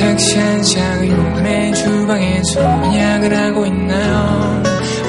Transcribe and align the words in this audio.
택시 0.00 0.38
한창을 0.38 1.10
요매 1.10 1.72
주방에서 1.72 2.52
소약을 2.54 3.36
하고 3.36 3.66
있나요? 3.66 4.62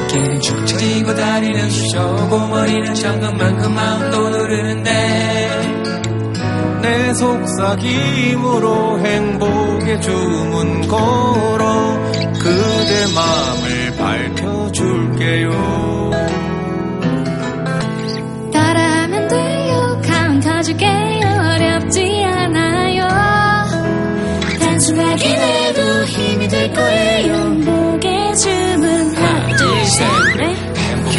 어깨는 0.04 0.42
축 0.42 0.68
처지고 0.68 1.16
다리는 1.16 1.70
쑤셔고 1.70 2.48
머리는 2.48 2.94
잠깐만큼 2.94 3.74
마음도 3.74 4.30
누르는데 4.30 5.50
내 6.82 7.14
속삭임으로 7.14 9.00
행복의 9.00 10.02
주문 10.02 10.88
걸어 10.88 11.98
그대 12.40 13.08
마음을 13.14 13.96
밝혀줄게요 13.98 15.91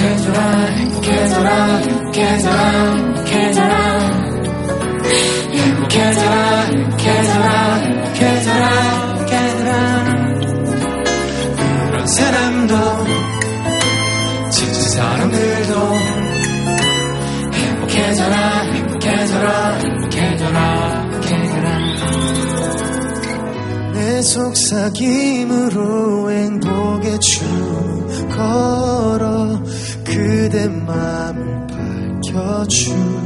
행복해져라 0.02 0.66
행복해져라 0.66 1.77
행복해져라 1.79 2.59
행복해져라 3.06 3.92
행복해져라 5.52 6.65
행복해져라 6.65 7.77
행복해져라 7.77 8.66
행복해져라 9.12 9.70
그런 11.87 12.06
사람도 12.06 12.75
지친 14.51 14.75
사람들도. 14.91 15.73
행복해져라 17.53 18.37
행복해져라 18.62 19.73
행복해져라 19.78 20.59
행복해져라 21.12 21.69
내 23.95 24.23
속삭임으로 24.23 25.81
행복의 26.31 27.20
춤 27.20 28.28
걸어 28.31 29.62
그대 30.23 30.69
마음을 30.69 31.67
밝혀줄게요 31.67 33.23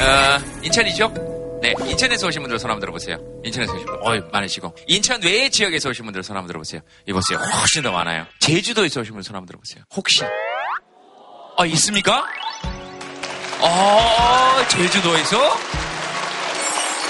어, 0.00 0.38
인천이죠? 0.62 1.12
네, 1.62 1.74
인천에서 1.86 2.28
오신 2.28 2.40
분들 2.42 2.58
손 2.58 2.70
한번 2.70 2.80
들어보세요. 2.80 3.18
인천에서 3.44 3.74
오신 3.74 3.84
분들, 3.86 4.08
어이, 4.08 4.20
많으시고. 4.32 4.74
인천 4.86 5.20
외 5.22 5.50
지역에서 5.50 5.90
오신 5.90 6.04
분들 6.06 6.22
손 6.22 6.36
한번 6.36 6.46
들어보세요. 6.46 6.80
이보세요. 7.06 7.38
훨씬 7.38 7.82
더 7.82 7.92
많아요. 7.92 8.24
제주도에서 8.38 9.00
오신 9.00 9.12
분들 9.12 9.24
손 9.24 9.36
한번 9.36 9.46
들어보세요. 9.46 9.84
혹시? 9.94 10.22
아, 11.58 11.66
있습니까? 11.66 12.24
어, 13.60 14.66
제주도에서? 14.68 15.79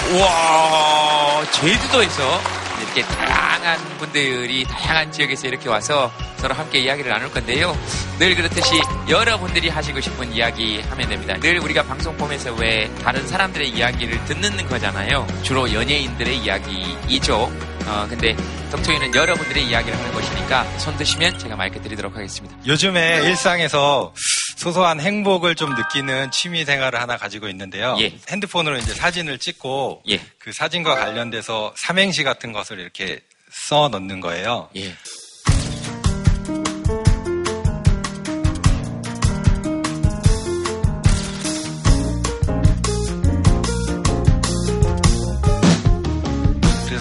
우와, 0.09 1.45
제주도에서 1.51 2.41
이렇게 2.81 3.01
다양한 3.03 3.77
분들이 3.97 4.65
다양한 4.65 5.11
지역에서 5.11 5.47
이렇게 5.47 5.69
와서 5.69 6.11
서로 6.37 6.55
함께 6.55 6.79
이야기를 6.79 7.09
나눌 7.11 7.31
건데요. 7.31 7.77
늘 8.17 8.35
그렇듯이 8.35 8.81
여러분들이 9.07 9.69
하시고 9.69 10.01
싶은 10.01 10.33
이야기 10.33 10.81
하면 10.81 11.09
됩니다. 11.09 11.37
늘 11.39 11.59
우리가 11.59 11.83
방송 11.83 12.17
보면서 12.17 12.51
왜 12.53 12.91
다른 13.03 13.25
사람들의 13.27 13.69
이야기를 13.69 14.25
듣는 14.25 14.67
거잖아요. 14.67 15.27
주로 15.43 15.71
연예인들의 15.71 16.37
이야기이죠. 16.39 17.51
어, 17.87 18.07
근데 18.09 18.35
덕토이는 18.71 19.13
여러분들의 19.13 19.65
이야기를 19.67 19.97
하는 19.97 20.13
것이니까 20.13 20.63
손 20.77 20.95
드시면 20.97 21.39
제가 21.39 21.55
마이크 21.55 21.81
드리도록 21.81 22.15
하겠습니다. 22.15 22.55
요즘에 22.65 23.21
일상에서 23.23 24.13
소소한 24.57 24.99
행복을 24.99 25.55
좀 25.55 25.73
느끼는 25.75 26.31
취미 26.31 26.65
생활을 26.65 27.01
하나 27.01 27.17
가지고 27.17 27.47
있는데요. 27.49 27.97
예. 27.99 28.13
핸드폰으로 28.29 28.77
이제 28.77 28.93
사진을 28.93 29.39
찍고 29.39 30.03
예. 30.09 30.21
그 30.37 30.53
사진과 30.53 30.95
관련돼서 30.95 31.73
삼행시 31.75 32.23
같은 32.23 32.53
것을 32.53 32.79
이렇게 32.79 33.21
써 33.51 33.89
넣는 33.89 34.21
거예요. 34.21 34.69
예. 34.75 34.93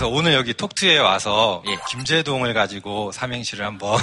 그래서 0.01 0.17
오늘 0.17 0.33
여기 0.33 0.55
톡투에 0.55 0.97
와서 0.97 1.63
예. 1.67 1.77
김재동을 1.91 2.55
가지고 2.55 3.13
삼행시를 3.13 3.67
한번 3.67 4.01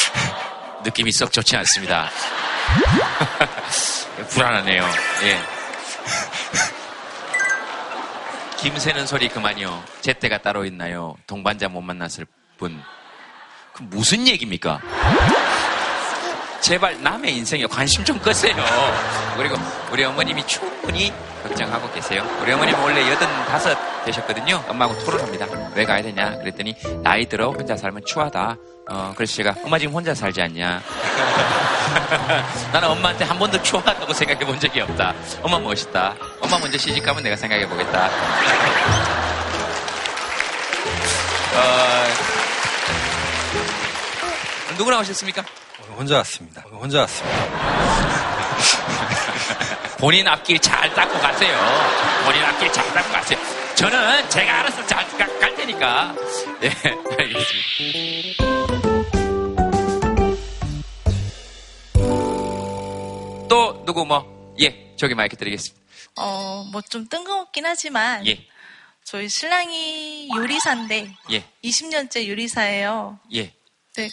느낌이 0.82 1.12
썩 1.12 1.30
좋지 1.30 1.58
않습니다. 1.58 2.08
불안하네요. 4.30 4.82
예. 5.24 5.38
김새는 8.62 9.06
소리 9.06 9.28
그만요. 9.28 9.84
제 10.00 10.14
때가 10.14 10.38
따로 10.38 10.64
있나요? 10.64 11.18
동반자 11.26 11.68
못 11.68 11.82
만났을 11.82 12.24
뿐. 12.56 12.82
그 13.74 13.82
무슨 13.82 14.26
얘기입니까? 14.26 14.80
제발 16.60 17.02
남의 17.02 17.34
인생에 17.36 17.66
관심 17.66 18.04
좀 18.04 18.18
끄세요. 18.18 18.54
그리고 19.36 19.56
우리 19.90 20.04
어머님이 20.04 20.46
충분히 20.46 21.12
걱정하고 21.42 21.90
계세요. 21.92 22.22
우리 22.42 22.52
어머님은 22.52 22.80
원래 22.80 23.10
여든다섯 23.10 23.78
되셨거든요. 24.04 24.62
엄마하고 24.68 24.98
토론합니다. 25.04 25.46
왜 25.74 25.84
가야 25.84 26.02
되냐? 26.02 26.36
그랬더니 26.38 26.74
나이 27.02 27.26
들어 27.26 27.50
혼자 27.50 27.76
살면 27.76 28.02
추하다. 28.04 28.56
어, 28.90 29.12
그래서 29.16 29.34
제가 29.36 29.54
엄마 29.64 29.78
지금 29.78 29.94
혼자 29.94 30.14
살지 30.14 30.42
않냐? 30.42 30.82
나는 32.72 32.88
엄마한테 32.88 33.24
한 33.24 33.38
번도 33.38 33.62
추하다고 33.62 34.12
생각해 34.12 34.44
본 34.44 34.60
적이 34.60 34.82
없다. 34.82 35.14
엄마 35.42 35.58
멋있다. 35.58 36.14
엄마 36.40 36.58
먼저 36.58 36.76
시집 36.76 37.04
가면 37.04 37.22
내가 37.22 37.36
생각해 37.36 37.66
보겠다. 37.68 38.10
어, 41.54 42.06
누구랑 44.76 45.00
오셨습니까? 45.00 45.42
혼자 45.96 46.16
왔습니다. 46.18 46.62
혼자 46.62 47.00
왔습니다. 47.00 47.38
본인 49.98 50.26
앞길 50.28 50.58
잘 50.60 50.92
닦고 50.94 51.18
가세요. 51.18 51.56
본인 52.24 52.42
앞길 52.44 52.72
잘 52.72 52.86
닦고 52.94 53.12
가세요. 53.12 53.38
저는 53.76 54.28
제가 54.30 54.60
알아서 54.60 54.86
잘 54.86 55.00
갈 55.40 55.54
테니까. 55.56 56.14
네, 56.60 56.70
알겠습니다. 57.18 58.44
또 63.48 63.84
누구 63.84 64.04
뭐? 64.06 64.54
예, 64.60 64.94
저기 64.96 65.14
마이크 65.14 65.36
드리겠습니다. 65.36 65.80
어, 66.16 66.64
뭐 66.72 66.82
좀 66.82 67.08
뜬금없긴 67.08 67.66
하지만 67.66 68.26
예, 68.26 68.38
저희 69.04 69.28
신랑이 69.28 70.28
요리사인데 70.36 71.14
예, 71.32 71.44
20년째 71.64 72.28
요리사예요. 72.28 73.18
예. 73.34 73.52
근데 73.94 74.08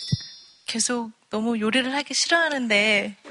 계속 0.65 1.11
너무 1.29 1.59
요리를 1.59 1.93
하기 1.93 2.13
싫어하는데 2.13 3.15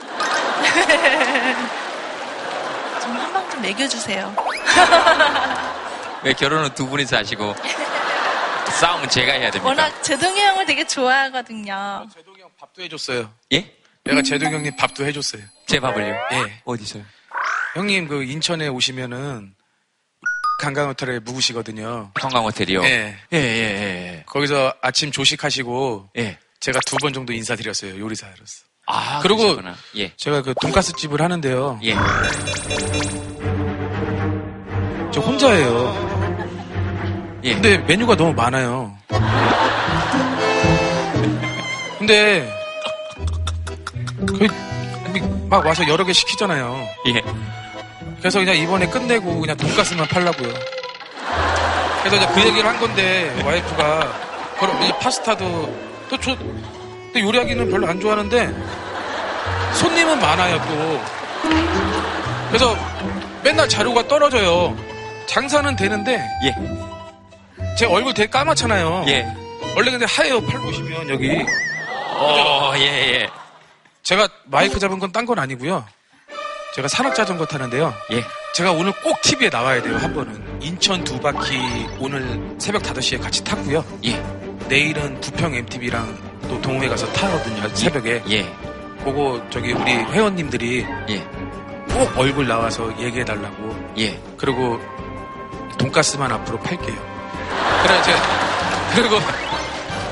좀 3.02 3.16
한 3.16 3.32
방좀 3.32 3.62
먹여주세요. 3.62 4.34
왜 6.24 6.32
결혼은 6.32 6.74
두 6.74 6.86
분이서 6.88 7.16
하시고 7.18 7.54
싸움은 8.80 9.08
제가 9.08 9.32
해야 9.32 9.50
됩니까? 9.50 9.68
워낙 9.68 10.02
제동이 10.02 10.38
형을 10.40 10.66
되게 10.66 10.84
좋아하거든요. 10.86 12.06
제동이 12.14 12.40
형 12.40 12.50
밥도 12.58 12.82
해줬어요. 12.82 13.32
예? 13.52 13.72
내가 14.04 14.22
제동이 14.22 14.52
형님 14.54 14.76
밥도 14.76 15.04
해줬어요. 15.06 15.42
제 15.66 15.78
밥을요? 15.80 16.14
예. 16.32 16.60
어디서요? 16.64 17.02
형님 17.74 18.08
그 18.08 18.24
인천에 18.24 18.68
오시면은 18.68 19.54
관광호텔에 20.60 21.20
묵으시거든요. 21.20 22.10
관광호텔이요? 22.14 22.82
예. 22.84 23.16
예, 23.32 23.36
예, 23.36 23.38
예. 23.38 24.22
거기서 24.26 24.74
아침 24.82 25.12
조식하시고 25.12 26.10
예. 26.18 26.38
제가 26.60 26.80
두 26.80 26.96
번 26.98 27.12
정도 27.12 27.32
인사드렸어요. 27.32 27.98
요리사로서. 28.00 28.64
아, 28.86 29.20
그리고 29.22 29.40
그러시구나. 29.42 29.74
예. 29.96 30.12
제가 30.16 30.42
그 30.42 30.54
돈가스 30.60 30.92
집을 30.94 31.20
하는데요. 31.20 31.80
예. 31.84 31.94
저 35.12 35.20
혼자예요. 35.20 37.40
예. 37.44 37.54
근데 37.54 37.78
메뉴가 37.78 38.16
너무 38.16 38.32
많아요. 38.34 38.96
근데 41.98 42.52
막 45.48 45.64
와서 45.64 45.86
여러 45.88 46.04
개 46.04 46.12
시키잖아요. 46.12 46.88
예. 47.08 47.22
그래서 48.20 48.38
그냥 48.38 48.56
이번에 48.56 48.86
끝내고 48.88 49.40
그냥 49.40 49.56
돈가스만 49.56 50.06
팔라고요. 50.08 50.52
그래서 52.02 52.16
이제 52.16 52.26
그 52.34 52.40
얘기를 52.48 52.68
한 52.68 52.78
건데 52.78 53.42
와이프가 53.44 54.56
그럼 54.60 54.82
이제 54.82 54.96
파스타도 54.98 55.85
또 56.08 56.18
저, 56.20 56.36
근데 56.36 57.20
요리하기는 57.20 57.70
별로 57.70 57.86
안 57.88 58.00
좋아하는데 58.00 58.54
손님은 59.74 60.20
많아요 60.20 60.60
또. 60.68 61.48
그래서 62.48 62.76
맨날 63.42 63.68
자료가 63.68 64.06
떨어져요. 64.08 64.76
장사는 65.26 65.74
되는데 65.76 66.24
예. 66.44 66.54
제 67.76 67.84
얼굴 67.86 68.14
되게 68.14 68.30
까맣잖아요. 68.30 69.04
예. 69.08 69.26
원래 69.76 69.90
근데 69.90 70.06
하얘요 70.06 70.40
팔 70.46 70.60
보시면 70.60 71.08
여기. 71.10 71.30
어, 72.18 72.72
예, 72.76 72.80
예. 72.82 73.28
제가 74.02 74.28
마이크 74.46 74.78
잡은 74.78 74.98
건 74.98 75.12
딴 75.12 75.26
건 75.26 75.38
아니고요. 75.38 75.84
제가 76.74 76.88
산악 76.88 77.14
자전거 77.14 77.44
타는데요. 77.46 77.92
예. 78.12 78.22
제가 78.54 78.72
오늘 78.72 78.92
꼭 79.02 79.20
TV에 79.22 79.50
나와야 79.50 79.82
돼요, 79.82 79.96
한 79.98 80.14
번은. 80.14 80.58
인천 80.62 81.02
두 81.04 81.18
바퀴 81.20 81.58
오늘 81.98 82.54
새벽 82.58 82.82
5시에 82.82 83.20
같이 83.20 83.42
탔고요. 83.44 83.84
예. 84.06 84.22
내일은 84.68 85.20
부평 85.20 85.54
MTV랑 85.54 86.38
또 86.48 86.60
동호회 86.60 86.88
가서 86.88 87.10
타거든요, 87.12 87.68
새벽에. 87.74 88.22
예. 88.30 88.42
그거 89.04 89.40
저기 89.50 89.72
우리 89.72 89.92
회원님들이 89.92 90.84
예. 91.08 91.18
꼭 91.92 92.18
얼굴 92.18 92.46
나와서 92.48 92.92
얘기해 92.98 93.24
달라고. 93.24 93.76
예. 93.98 94.20
그리고 94.36 94.80
돈가스만 95.78 96.32
앞으로 96.32 96.58
팔게요. 96.60 96.96
그래, 97.82 98.02
제 98.02 98.12
그리고 98.94 99.18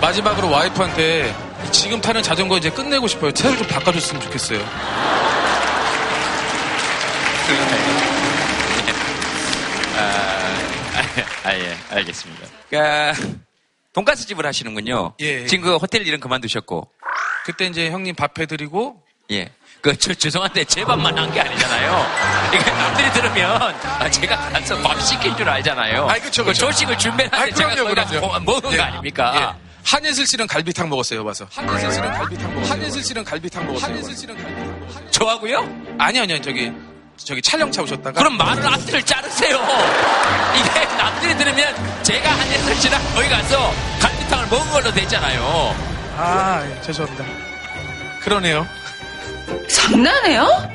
마지막으로 0.00 0.50
와이프한테 0.50 1.34
지금 1.72 2.00
타는 2.00 2.22
자전거 2.22 2.56
이제 2.58 2.70
끝내고 2.70 3.08
싶어요. 3.08 3.32
차를 3.32 3.56
좀 3.56 3.66
바꿔줬으면 3.66 4.22
좋겠어요. 4.22 4.60
아, 9.96 11.48
아, 11.48 11.54
예. 11.54 11.76
알겠습니다. 11.90 12.46
그러니까 12.68 13.43
돈가스 13.94 14.26
집을 14.26 14.44
하시는군요. 14.44 15.14
예. 15.20 15.46
지금 15.46 15.64
그 15.66 15.76
호텔 15.76 16.06
일은 16.06 16.20
그만두셨고. 16.20 16.88
그때 17.46 17.66
이제 17.66 17.90
형님 17.90 18.14
밥 18.14 18.38
해드리고 18.38 19.00
예. 19.30 19.50
그, 19.80 19.96
저, 19.98 20.14
죄송한데, 20.14 20.64
제 20.64 20.82
밥만 20.82 21.16
한 21.18 21.30
게 21.30 21.40
아니잖아요. 21.40 22.06
이게 22.54 22.70
남들이 22.70 23.12
들으면, 23.12 23.60
아, 23.84 24.10
제가 24.10 24.34
가서 24.50 24.78
밥 24.80 24.98
시킨 25.02 25.36
줄 25.36 25.46
알잖아요. 25.46 26.08
아이, 26.08 26.18
그쵸, 26.20 26.42
그 26.42 26.52
그쵸. 26.52 26.66
조식을 26.66 26.96
준비하는데 26.98 27.52
제가 27.54 27.74
그럼요, 27.84 28.40
먹은 28.40 28.72
예. 28.72 28.76
거 28.78 28.82
아닙니까? 28.82 29.34
예. 29.60 29.64
한예슬 29.84 30.26
씨는 30.26 30.46
갈비탕 30.46 30.88
먹었어요, 30.88 31.22
와서. 31.22 31.46
한예슬 31.54 31.92
씨는 31.92 32.12
갈비탕 32.12 32.54
먹었어요. 32.54 32.72
한예슬 32.72 33.02
씨는 33.02 33.24
갈비탕 33.24 33.66
먹었어요. 33.66 33.90
한예슬 33.92 34.16
씨는 34.16 34.36
갈비탕 34.38 34.80
먹었어요. 34.80 35.10
저하고요? 35.10 35.58
아니, 35.98 36.18
아니요, 36.18 36.40
저기, 36.40 36.72
저기 37.18 37.42
촬영 37.42 37.70
차 37.70 37.82
오셨다가. 37.82 38.12
그럼 38.12 38.38
말을 38.38 38.66
앞뒤를 38.66 39.02
자르세요. 39.02 39.56
이게 40.58 40.83
남들이 41.24 41.36
들으면 41.38 41.74
제가 42.02 42.30
한예슬 42.30 42.74
씨랑 42.76 43.00
거기 43.14 43.28
가서 43.28 43.72
갈비탕을 44.00 44.46
먹은 44.48 44.70
걸로 44.72 44.92
되잖아요. 44.92 45.74
아, 46.18 46.62
예, 46.68 46.80
죄송합니다. 46.82 47.24
그러네요. 48.20 48.66
장난해요? 49.70 50.70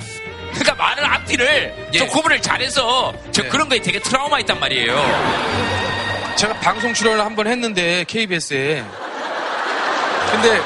그러니까 0.54 0.76
말을 0.76 1.06
앞뒤를 1.06 1.90
예. 1.94 1.98
좀 2.00 2.08
구분을 2.08 2.42
잘해서 2.42 3.14
저 3.32 3.44
예. 3.44 3.48
그런 3.48 3.70
거에 3.70 3.80
되게 3.80 4.00
트라우마 4.00 4.40
있단 4.40 4.60
말이에요. 4.60 4.96
제가 6.36 6.54
방송 6.56 6.94
출연을 6.94 7.24
한 7.24 7.36
번 7.36 7.46
했는데 7.48 8.04
KBS에 8.08 8.84
근데 10.32 10.62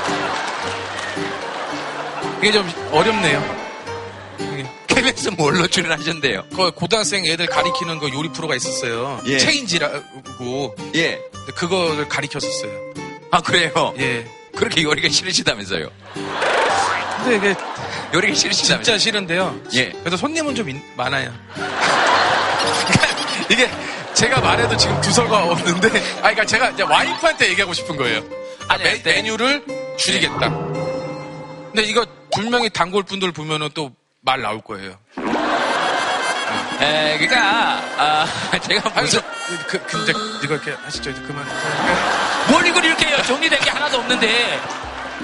이게 2.39 2.51
좀 2.53 2.71
어렵네요. 2.91 3.62
KBS 4.87 5.29
뭘로 5.29 5.67
출연하셨는데요? 5.67 6.43
그 6.55 6.71
고등학생 6.71 7.25
애들 7.25 7.47
가리키는 7.47 7.99
그 7.99 8.09
요리 8.13 8.29
프로가 8.29 8.55
있었어요. 8.55 9.21
예. 9.25 9.37
체인지라고 9.39 10.75
예. 10.95 11.19
그거를 11.55 12.07
가리켰었어요. 12.07 12.71
아, 13.31 13.41
그래요? 13.41 13.93
예. 13.97 14.25
그렇게 14.55 14.83
요리가 14.83 15.09
싫으시다면서요? 15.09 15.89
근데 17.23 17.35
이게 17.37 17.55
요리가 18.13 18.35
싫으시다면서요? 18.35 18.83
진짜 18.83 18.97
싫은데요. 18.97 19.59
예. 19.73 19.91
그래서 19.99 20.17
손님은 20.17 20.53
좀 20.55 20.69
인- 20.69 20.81
많아요. 20.95 21.33
이게 23.49 23.69
제가 24.13 24.39
말해도 24.41 24.77
지금 24.77 24.99
두서가 25.01 25.45
없는데, 25.45 25.87
아, 26.19 26.21
그러니까 26.21 26.45
제가 26.45 26.69
이제 26.69 26.83
와이프한테 26.83 27.49
얘기하고 27.49 27.73
싶은 27.73 27.97
거예요. 27.97 28.21
아, 28.67 28.77
메, 28.77 29.01
네. 29.01 29.15
메뉴를 29.15 29.65
줄이겠다. 29.97 30.49
근데 30.49 31.83
이거 31.83 32.05
분명히 32.31 32.69
단골 32.69 33.03
분들 33.03 33.31
보면은 33.31 33.69
또 33.73 33.91
말 34.25 34.41
나올 34.41 34.61
거예요. 34.61 34.95
에, 36.81 37.17
그니까, 37.17 37.81
아, 37.97 38.25
제가 38.61 38.89
무슨, 39.01 39.19
저, 39.21 39.27
그, 39.67 39.79
근데 39.85 40.11
이거 40.43 40.55
이렇게 40.55 40.71
하시죠. 40.85 41.09
이제 41.09 41.21
그만. 41.21 41.45
뭘 42.49 42.65
이걸 42.65 42.83
이렇게 42.85 43.05
해요? 43.07 43.17
정리된 43.25 43.59
게 43.59 43.69
하나도 43.69 43.97
없는데. 43.99 44.59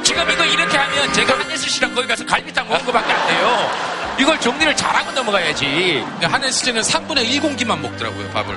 지금 0.03 0.29
이거 0.29 0.45
이렇게 0.45 0.77
하면 0.77 1.11
제가 1.13 1.37
한예슬 1.39 1.69
씨랑 1.69 1.93
거기 1.95 2.07
가서 2.07 2.25
갈비탕 2.25 2.67
먹은 2.69 2.85
거밖에 2.85 3.11
안 3.11 3.27
돼요. 3.27 3.71
이걸 4.19 4.39
정리를 4.39 4.75
잘하고 4.75 5.11
넘어가야지. 5.11 6.05
한혜수 6.21 6.65
씨는 6.65 6.81
3분의 6.81 7.25
1 7.25 7.41
공기만 7.41 7.81
먹더라고요, 7.81 8.29
밥을. 8.31 8.55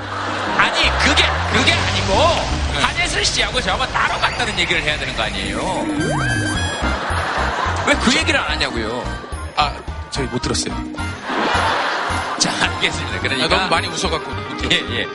아니, 0.59 0.81
그게, 1.01 1.25
그게 1.53 1.73
아니고, 1.73 2.15
한예슬 2.81 3.25
씨하고 3.25 3.61
저하고 3.61 3.87
따로 3.93 4.19
갔다는 4.21 4.59
얘기를 4.59 4.83
해야 4.83 4.99
되는 4.99 5.17
거 5.17 5.23
아니에요? 5.23 5.59
왜 7.87 7.95
그 7.95 8.15
얘기를 8.17 8.39
안 8.39 8.51
하냐고요? 8.53 9.03
아, 9.57 9.73
저희 10.13 10.27
못 10.27 10.41
들었어요. 10.43 10.75
자, 12.39 12.51
알겠습니다. 12.67 13.17
아, 13.17 13.21
그러니까. 13.21 13.49
너무 13.49 13.71
많이 13.71 13.89
웃어갖고 13.89 14.31
못 14.31 14.57
들었어요. 14.59 14.91
예, 14.95 15.01
예. 15.01 15.09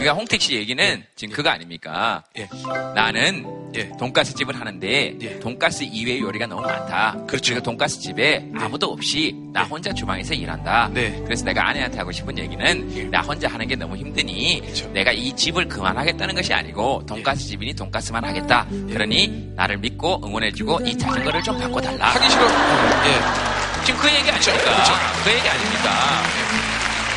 그러니까 0.00 0.14
홍택 0.14 0.40
씨 0.40 0.54
얘기는 0.54 1.04
지금 1.14 1.34
그거 1.34 1.50
아닙니까? 1.50 2.24
예. 2.38 2.48
나는 2.94 3.44
예. 3.76 3.90
돈가스 3.98 4.34
집을 4.34 4.58
하는데 4.58 5.14
예. 5.20 5.38
돈가스 5.40 5.82
이외의 5.82 6.20
요리가 6.20 6.46
너무 6.46 6.62
많다. 6.62 7.16
그렇죠. 7.26 7.52
그리고 7.52 7.64
돈가스 7.64 8.00
집에 8.00 8.50
아무도 8.56 8.86
없이 8.86 9.34
나 9.52 9.62
혼자 9.64 9.92
주방에서 9.92 10.32
일한다. 10.32 10.88
네. 10.94 11.20
그래서 11.24 11.44
내가 11.44 11.68
아내한테 11.68 11.98
하고 11.98 12.10
싶은 12.12 12.38
얘기는 12.38 13.10
나 13.10 13.20
혼자 13.20 13.46
하는 13.48 13.68
게 13.68 13.76
너무 13.76 13.94
힘드니 13.94 14.60
그렇죠. 14.62 14.88
내가 14.88 15.12
이 15.12 15.36
집을 15.36 15.68
그만하겠다는 15.68 16.34
것이 16.34 16.54
아니고 16.54 17.04
돈가스 17.06 17.46
집이니 17.46 17.74
돈가스만 17.74 18.24
하겠다. 18.24 18.66
그러니 18.88 19.52
나를 19.54 19.76
믿고 19.76 20.22
응원해주고 20.24 20.80
이 20.86 20.96
자전거를 20.96 21.42
좀 21.42 21.58
바꿔달라. 21.58 22.06
하기 22.06 22.30
싫어. 22.30 22.42
예. 22.44 23.84
지금 23.84 24.00
그 24.00 24.08
얘기 24.08 24.30
아닙니까? 24.30 24.52
그렇죠. 24.62 24.92
그 25.24 25.30
얘기 25.30 25.46
아닙니까? 25.46 26.59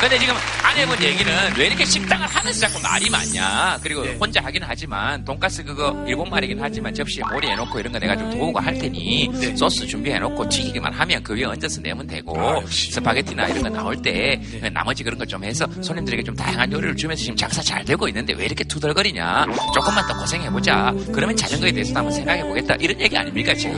근데 0.04 0.18
지금 0.18 0.34
아내분 0.62 1.02
얘기는 1.02 1.32
왜 1.56 1.66
이렇게 1.66 1.82
식당을 1.86 2.26
하면서 2.26 2.60
자꾸 2.60 2.78
말이 2.82 3.08
많냐. 3.08 3.78
그리고 3.82 4.02
네. 4.02 4.14
혼자 4.20 4.42
하긴 4.44 4.62
하지만 4.62 5.24
돈가스 5.24 5.64
그거 5.64 6.04
일본 6.06 6.28
말이긴 6.28 6.58
하지만 6.60 6.92
접시에 6.92 7.22
모리 7.32 7.48
해놓고 7.48 7.80
이런 7.80 7.90
거 7.90 7.98
내가 7.98 8.14
좀 8.14 8.30
도우고 8.30 8.60
할 8.60 8.74
테니 8.78 9.28
네. 9.32 9.56
소스 9.56 9.86
준비해놓고 9.86 10.46
튀기기만 10.50 10.92
하면 10.92 11.22
그 11.22 11.34
위에 11.34 11.44
얹어서 11.44 11.80
내면 11.80 12.06
되고 12.06 12.38
아. 12.38 12.60
스파게티나 12.68 13.46
이런 13.48 13.62
거 13.62 13.70
나올 13.70 13.96
때 14.02 14.38
네. 14.60 14.68
나머지 14.68 15.02
그런 15.02 15.18
거 15.18 15.24
좀 15.24 15.42
해서 15.42 15.66
손님들에게 15.80 16.22
좀 16.22 16.36
다양한 16.36 16.70
요리를 16.70 16.96
주면서 16.96 17.22
지금 17.22 17.34
장사 17.36 17.62
잘 17.62 17.82
되고 17.82 18.06
있는데 18.08 18.34
왜 18.34 18.44
이렇게 18.44 18.62
투덜거리냐. 18.64 19.46
조금만 19.74 20.06
더 20.06 20.14
고생해보자. 20.18 20.92
그러면 21.14 21.34
자전거에 21.34 21.72
대해서 21.72 21.94
한번 21.94 22.12
생각해보겠다. 22.12 22.74
이런 22.74 23.00
얘기 23.00 23.16
아닙니까 23.16 23.54
지금? 23.54 23.74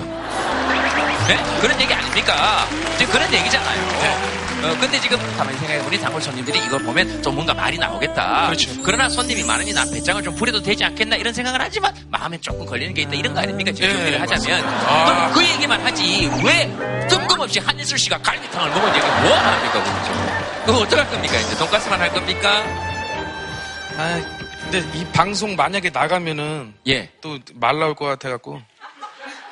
네? 1.29 1.37
그런 1.61 1.81
얘기 1.81 1.95
아닙니까? 1.95 2.67
지금 2.99 3.13
그런 3.13 3.33
얘기잖아요. 3.33 4.46
어, 4.63 4.77
근데 4.81 4.99
지금 5.01 5.19
가만히 5.37 5.57
생각해보니 5.59 6.01
단골 6.01 6.21
손님들이 6.23 6.59
이걸 6.65 6.81
보면 6.83 7.23
좀 7.23 7.35
뭔가 7.35 7.53
말이 7.55 7.79
나오겠다. 7.79 8.47
그렇죠. 8.47 8.71
그러나 8.83 9.09
손님이 9.09 9.45
많으니 9.45 9.73
난 9.73 9.89
배짱을 9.91 10.23
좀 10.23 10.35
부려도 10.35 10.61
되지 10.63 10.83
않겠나 10.85 11.17
이런 11.17 11.33
생각을 11.33 11.61
하지만 11.61 11.95
마음에 12.09 12.39
조금 12.39 12.65
걸리는 12.67 12.93
게 12.95 13.03
있다. 13.03 13.13
이런 13.15 13.35
거 13.35 13.41
아닙니까? 13.41 13.71
지금 13.73 13.89
예, 13.91 13.93
정리를 13.95 14.21
하자면. 14.23 14.65
아. 14.67 15.31
그 15.33 15.45
얘기만 15.45 15.81
하지. 15.85 16.31
왜 16.45 17.07
뜬금없이 17.09 17.61
한예슬 17.61 17.99
씨가 17.99 18.19
갈비탕을 18.19 18.71
먹은 18.71 18.89
얘기 18.97 19.07
뭐 19.07 19.37
합니까? 19.37 19.83
그거 19.85 20.67
그거 20.67 20.79
어떡할 20.81 21.11
겁니까? 21.11 21.37
이제 21.39 21.57
돈가스만 21.57 22.01
할 22.01 22.13
겁니까? 22.13 22.65
아, 23.99 24.21
근데 24.63 24.99
이 24.99 25.05
방송 25.13 25.55
만약에 25.55 25.91
나가면은 25.91 26.75
예. 26.89 27.11
또 27.21 27.39
말 27.55 27.79
나올 27.79 27.95
것 27.95 28.07
같아갖고 28.07 28.61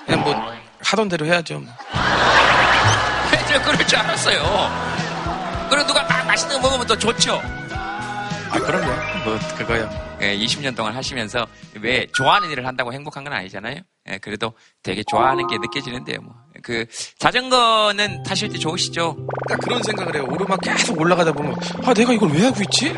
그냥 0.07 0.23
뭐 0.23 0.35
하던 0.83 1.09
대로 1.09 1.25
해야죠. 1.27 1.61
뭐. 1.61 1.73
끓을 3.65 3.87
줄 3.87 3.97
알았어요. 3.99 4.94
그리고 5.75 5.89
누가 5.89 6.05
막 6.05 6.25
맛있는 6.25 6.55
거 6.61 6.69
먹으면 6.69 6.87
또 6.87 6.97
좋죠. 6.97 7.41
아, 7.73 8.59
그럼요. 8.61 8.87
뭐 9.25 9.37
그거야. 9.59 9.91
예, 10.21 10.37
20년 10.39 10.77
동안 10.77 10.95
하시면서 10.95 11.49
왜 11.81 12.07
좋아하는 12.13 12.49
일을 12.51 12.65
한다고 12.65 12.93
행복한 12.93 13.25
건 13.25 13.33
아니잖아요. 13.33 13.81
예, 14.09 14.19
그래도 14.19 14.53
되게 14.85 15.03
좋아하는 15.03 15.49
게 15.49 15.59
느껴지는데요. 15.59 16.21
뭐. 16.23 16.33
그 16.63 16.87
자전거는 17.19 18.23
타실 18.23 18.51
때 18.51 18.59
좋으시죠? 18.59 19.17
딱 19.49 19.59
그런 19.59 19.83
생각을 19.83 20.15
해요. 20.15 20.27
오르막 20.31 20.61
계속 20.61 21.01
올라가다 21.01 21.33
보면 21.33 21.57
아 21.83 21.93
내가 21.93 22.13
이걸 22.13 22.31
왜 22.31 22.45
하고 22.45 22.61
있지? 22.63 22.95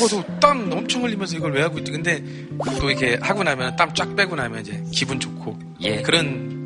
뭐또땀 0.00 0.72
엄청 0.72 1.04
흘리면서 1.04 1.36
이걸 1.36 1.52
왜 1.52 1.62
하고 1.62 1.78
있지? 1.78 1.92
근데 1.92 2.24
또 2.80 2.90
이렇게 2.90 3.18
하고 3.22 3.44
나면 3.44 3.76
땀 3.76 3.94
쫙 3.94 4.16
빼고 4.16 4.34
나면 4.34 4.60
이제 4.62 4.82
기분 4.92 5.20
좋고 5.20 5.58
예. 5.80 6.02
그런 6.02 6.57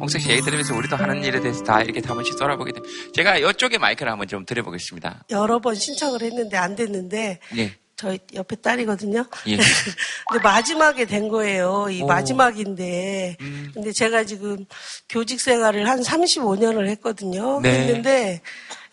홍석 0.00 0.20
씨 0.20 0.30
얘기 0.30 0.42
들으면서 0.42 0.74
우리도 0.74 0.96
하는 0.96 1.22
일에 1.22 1.40
대해서 1.40 1.62
다 1.62 1.82
이렇게 1.82 2.00
한 2.00 2.16
번씩 2.16 2.38
돌아보게 2.38 2.72
돼. 2.72 2.80
제가 3.12 3.36
이쪽에 3.36 3.78
마이크를 3.78 4.10
한번 4.10 4.26
좀 4.28 4.46
드려보겠습니다. 4.46 5.24
여러 5.30 5.58
번 5.58 5.74
신청을 5.74 6.22
했는데 6.22 6.56
안 6.56 6.74
됐는데 6.74 7.38
예. 7.56 7.74
저희 7.96 8.18
옆에 8.32 8.56
딸이거든요. 8.56 9.26
예. 9.48 9.58
근데 10.30 10.42
마지막에 10.42 11.04
된 11.04 11.28
거예요. 11.28 11.88
이 11.90 12.00
오. 12.00 12.06
마지막인데. 12.06 13.36
음. 13.42 13.70
근데 13.74 13.92
제가 13.92 14.24
지금 14.24 14.64
교직 15.10 15.38
생활을 15.38 15.86
한 15.86 16.00
35년을 16.00 16.88
했거든요. 16.88 17.60
네. 17.60 17.80
했는데 17.80 18.40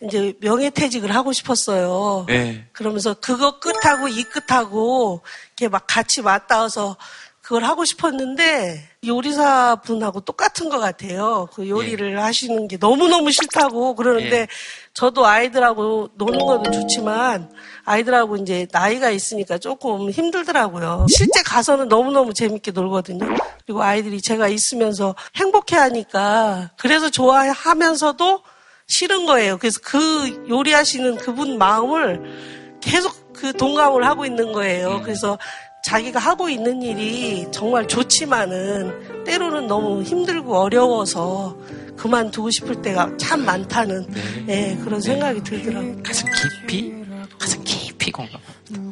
이제 0.02 0.34
명예퇴직을 0.40 1.14
하고 1.14 1.32
싶었어요. 1.32 2.26
예. 2.28 2.66
그러면서 2.72 3.14
그거 3.14 3.58
끝하고 3.58 4.08
이 4.08 4.24
끝하고 4.24 5.22
이렇게 5.56 5.70
막 5.70 5.86
같이 5.86 6.20
맞닿아서 6.20 6.98
그걸 7.40 7.64
하고 7.64 7.86
싶었는데 7.86 8.87
요리사 9.06 9.76
분하고 9.76 10.20
똑같은 10.20 10.68
것 10.68 10.78
같아요. 10.78 11.48
그 11.54 11.68
요리를 11.68 12.20
하시는 12.20 12.66
게 12.66 12.76
너무너무 12.78 13.30
싫다고 13.30 13.94
그러는데 13.94 14.40
예. 14.40 14.48
저도 14.92 15.24
아이들하고 15.24 16.10
노는 16.14 16.40
것도 16.40 16.72
좋지만 16.72 17.48
아이들하고 17.84 18.36
이제 18.36 18.66
나이가 18.72 19.10
있으니까 19.10 19.58
조금 19.58 20.10
힘들더라고요. 20.10 21.06
실제 21.08 21.42
가서는 21.42 21.86
너무너무 21.86 22.34
재밌게 22.34 22.72
놀거든요. 22.72 23.24
그리고 23.64 23.82
아이들이 23.82 24.20
제가 24.20 24.48
있으면서 24.48 25.14
행복해 25.36 25.76
하니까 25.76 26.72
그래서 26.76 27.08
좋아하면서도 27.08 28.42
싫은 28.88 29.26
거예요. 29.26 29.58
그래서 29.58 29.78
그 29.84 30.46
요리하시는 30.48 31.18
그분 31.18 31.56
마음을 31.56 32.78
계속 32.80 33.32
그 33.32 33.52
동감을 33.52 34.04
하고 34.04 34.24
있는 34.26 34.52
거예요. 34.52 35.02
그래서 35.02 35.38
자기가 35.84 36.18
하고 36.18 36.48
있는 36.48 36.82
일이 36.82 37.46
정말 37.50 37.86
좋지만은 37.86 39.24
때로는 39.24 39.66
너무 39.66 40.02
힘들고 40.02 40.56
어려워서 40.56 41.56
그만두고 41.96 42.50
싶을 42.50 42.80
때가 42.82 43.16
참 43.16 43.44
많다는 43.44 44.06
예, 44.48 44.78
그런 44.84 45.00
생각이 45.00 45.42
들더라고요. 45.42 46.02
가슴 46.02 46.28
깊이, 46.30 46.94
가슴 47.38 47.62
깊이 47.64 48.10
공감. 48.12 48.40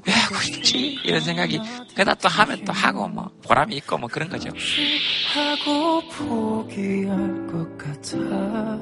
왜 0.07 0.13
하고 0.13 0.35
있지? 0.49 0.99
이런 1.05 1.21
생각이, 1.21 1.61
그러다 1.95 2.15
또 2.15 2.29
하면 2.29 2.65
또 2.65 2.73
하고, 2.73 3.07
뭐, 3.09 3.31
보람이 3.43 3.77
있고, 3.77 3.99
뭐 3.99 4.09
그런 4.09 4.29
거죠. 4.29 4.49
하고 5.35 6.01
포기할 6.09 7.47
것 7.47 7.79
같아 7.79 8.79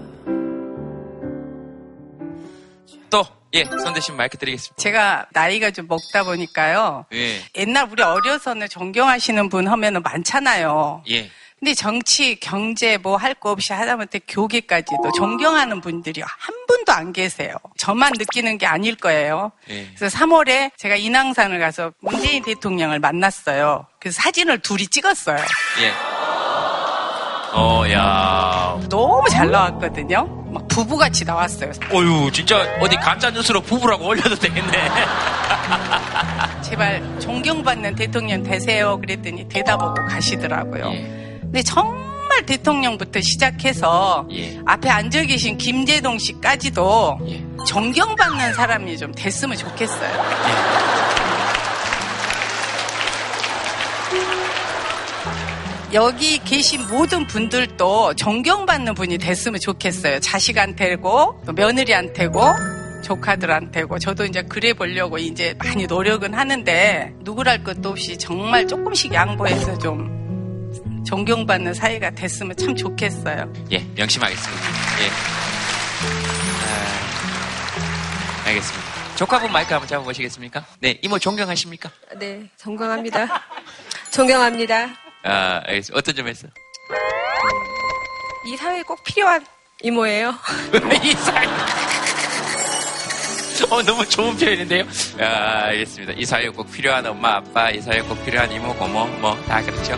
또, 3.11 3.25
예, 3.55 3.65
손대신 3.65 4.17
마이크 4.17 4.37
드리겠습니다. 4.37 4.77
제가 4.83 5.27
나이가 5.33 5.71
좀 5.71 5.87
먹다 5.89 6.25
보니까요. 6.25 7.07
예, 7.13 7.41
옛날 7.57 7.89
우리 7.91 8.03
어려서는 8.03 8.69
존경하시는 8.69 9.49
분 9.49 9.69
하면은 9.69 10.03
많잖아요. 10.03 11.05
예. 11.11 11.31
근데 11.61 11.73
정치, 11.73 12.35
경제 12.41 12.99
뭐 12.99 13.17
할 13.17 13.33
거 13.35 13.51
없이 13.53 13.73
하다못해 13.73 14.21
교계까지도 14.29 15.13
존경하는 15.17 15.81
분들이 15.81 16.21
한 16.21 16.55
분도 16.67 16.93
안 16.93 17.13
계세요. 17.13 17.55
저만 17.79 18.13
느끼는 18.19 18.59
게 18.59 18.67
아닐 18.67 18.97
거예요. 18.97 19.51
예. 19.71 19.89
그래서 19.97 20.15
3월에 20.19 20.73
제가 20.77 20.97
인왕산을 20.97 21.59
가서 21.61 21.93
문재인 22.01 22.43
대통령을 22.43 22.99
만났어요. 22.99 23.87
그래서 23.99 24.21
사진을 24.21 24.59
둘이 24.59 24.87
찍었어요. 24.89 25.39
예. 25.81 25.93
어, 27.57 27.85
야. 27.93 28.79
너무 28.91 29.27
잘 29.31 29.51
나왔거든요. 29.51 30.44
막 30.55 30.69
부부같이 30.69 31.25
나왔어요. 31.25 31.73
어유 31.93 32.31
진짜 32.33 32.65
어디 32.81 32.95
가짜 32.97 33.31
뉴스로 33.31 33.61
부부라고 33.61 34.07
올려도 34.07 34.37
되겠네. 34.37 34.73
제발 36.63 37.03
존경받는 37.21 37.97
대통령 37.97 38.43
되세요. 38.45 38.99
그랬더니 39.01 39.49
대답하고 39.49 39.95
가시더라고요. 40.07 40.93
예. 40.93 41.39
근데 41.41 41.63
정말 41.63 42.47
대통령부터 42.47 43.21
시작해서 43.21 44.27
예. 44.33 44.59
앞에 44.65 44.89
앉아 44.89 45.25
계신 45.25 45.59
김재동 45.59 46.19
씨까지도 46.19 47.19
예. 47.29 47.45
존경받는 47.67 48.55
사람이 48.55 48.97
좀 48.97 49.13
됐으면 49.13 49.57
좋겠어요. 49.57 50.13
여기 55.95 56.39
계신 56.39 56.87
모든 56.89 57.25
분들도 57.25 58.15
존경받는 58.17 58.95
분이 58.95 59.19
됐으면 59.19 59.61
좋겠어요. 59.61 60.19
자식한테고, 60.19 61.43
또 61.47 61.53
며느리한테고, 61.53 62.43
조카들한테고. 63.05 64.01
저도 64.01 64.25
이제 64.25 64.43
그래 64.43 64.73
보려고 64.73 65.19
이제 65.19 65.55
많이 65.57 65.87
노력은 65.87 66.35
하는데, 66.35 67.15
누구랄 67.21 67.63
것도 67.63 67.91
없이 67.91 68.19
정말 68.19 68.67
조금씩 68.67 69.15
양보해서 69.15 69.79
좀 69.79 71.05
존경받는 71.07 71.75
사이가 71.75 72.11
됐으면 72.11 72.57
참 72.57 72.75
좋겠어요. 72.75 73.53
예, 73.71 73.79
명심하겠습니다. 73.95 74.63
예. 75.01 75.11
아, 78.43 78.49
알겠습니다. 78.49 79.15
조카분 79.15 79.53
마이크 79.53 79.73
한번 79.73 79.87
잡아보시겠습니까? 79.87 80.67
네, 80.81 80.99
이모 81.03 81.21
존경하십니까? 81.21 81.89
네, 82.19 82.51
존경합니다. 82.57 83.29
존경합니다. 84.11 85.04
아, 85.25 85.63
알겠습니다. 85.67 85.99
어떤 85.99 86.15
점에서? 86.15 86.49
이 88.47 88.57
사회에 88.57 88.83
꼭 88.83 89.03
필요한 89.05 89.45
이모예요. 89.83 90.35
이 91.03 91.13
사회. 91.15 91.47
어, 93.71 93.83
너무 93.83 94.07
좋은 94.07 94.37
표현인데요? 94.37 94.85
아, 95.21 95.65
알겠습니다. 95.69 96.13
이 96.17 96.25
사회에 96.25 96.49
꼭 96.49 96.71
필요한 96.71 97.07
엄마, 97.07 97.37
아빠, 97.37 97.71
이 97.71 97.81
사회에 97.81 98.03
꼭 98.03 98.23
필요한 98.25 98.53
이모, 98.53 98.75
고모, 98.75 99.07
뭐, 99.21 99.35
다 99.47 99.63
그렇죠. 99.63 99.97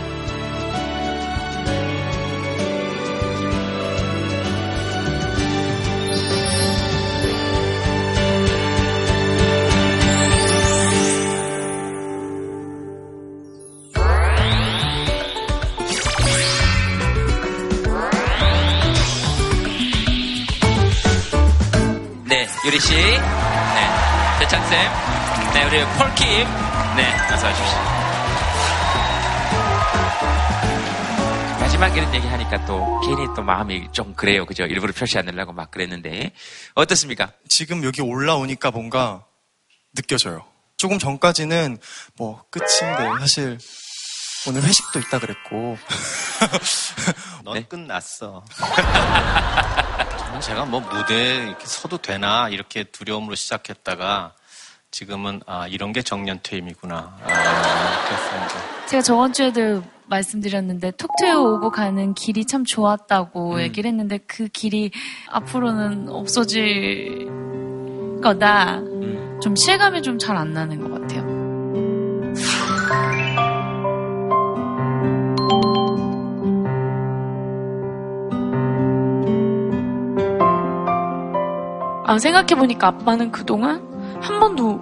대찬 24.77 24.93
쌤. 25.47 25.53
네, 25.53 25.65
우리 25.65 25.85
폴킴. 25.97 26.27
네, 26.95 27.33
어서 27.33 27.49
오십시오. 27.49 27.77
마지막 31.59 31.97
이런 31.97 32.13
얘기 32.13 32.27
하니까 32.27 32.65
또 32.65 33.01
괜히 33.01 33.27
또 33.35 33.41
마음이 33.41 33.91
좀 33.91 34.13
그래요. 34.13 34.45
그죠? 34.45 34.63
일부러 34.65 34.93
표시 34.93 35.17
안 35.17 35.25
내려고 35.25 35.51
막 35.51 35.71
그랬는데. 35.71 36.31
어떻습니까? 36.75 37.31
지금 37.49 37.83
여기 37.83 38.01
올라오니까 38.01 38.71
뭔가 38.71 39.25
느껴져요. 39.95 40.45
조금 40.77 40.99
전까지는 40.99 41.79
뭐 42.15 42.43
끝인데 42.51 43.19
사실 43.19 43.57
오늘 44.47 44.61
회식도 44.61 44.99
있다 44.99 45.17
그랬고 45.19 45.77
넌 47.43 47.55
네. 47.55 47.63
끝났어. 47.63 48.45
저는 50.19 50.41
제가 50.41 50.65
뭐 50.65 50.79
무대에 50.79 51.47
이렇게 51.47 51.65
서도 51.65 51.97
되나 51.97 52.49
이렇게 52.49 52.83
두려움으로 52.83 53.33
시작했다가 53.33 54.35
지금은 55.01 55.41
아 55.45 55.67
이런 55.67 55.93
게 55.93 56.01
정년퇴임이구나. 56.01 56.95
아. 57.23 57.29
제가 58.87 59.03
저번 59.03 59.31
주에도 59.31 59.83
말씀드렸는데 60.07 60.89
톡투에 60.91 61.33
오고 61.33 61.69
가는 61.69 62.15
길이 62.15 62.45
참 62.45 62.65
좋았다고 62.65 63.55
음. 63.55 63.59
얘기를 63.59 63.87
했는데 63.91 64.17
그 64.25 64.47
길이 64.47 64.89
앞으로는 65.29 66.09
없어질 66.09 67.27
거다. 68.23 68.79
음. 68.79 69.39
좀 69.39 69.55
실감이 69.55 70.01
좀 70.01 70.17
잘 70.17 70.35
안 70.35 70.53
나는 70.53 70.81
것 70.81 70.89
같아요. 70.99 71.27
아, 82.05 82.17
생각해보니까 82.19 82.87
아빠는 82.87 83.31
그동안 83.31 83.81
한 84.21 84.39
번도 84.39 84.79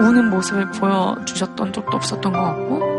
우는 0.00 0.30
모습을 0.30 0.70
보여주셨던 0.72 1.72
적도 1.72 1.96
없었던 1.96 2.32
것 2.32 2.40
같고, 2.42 2.94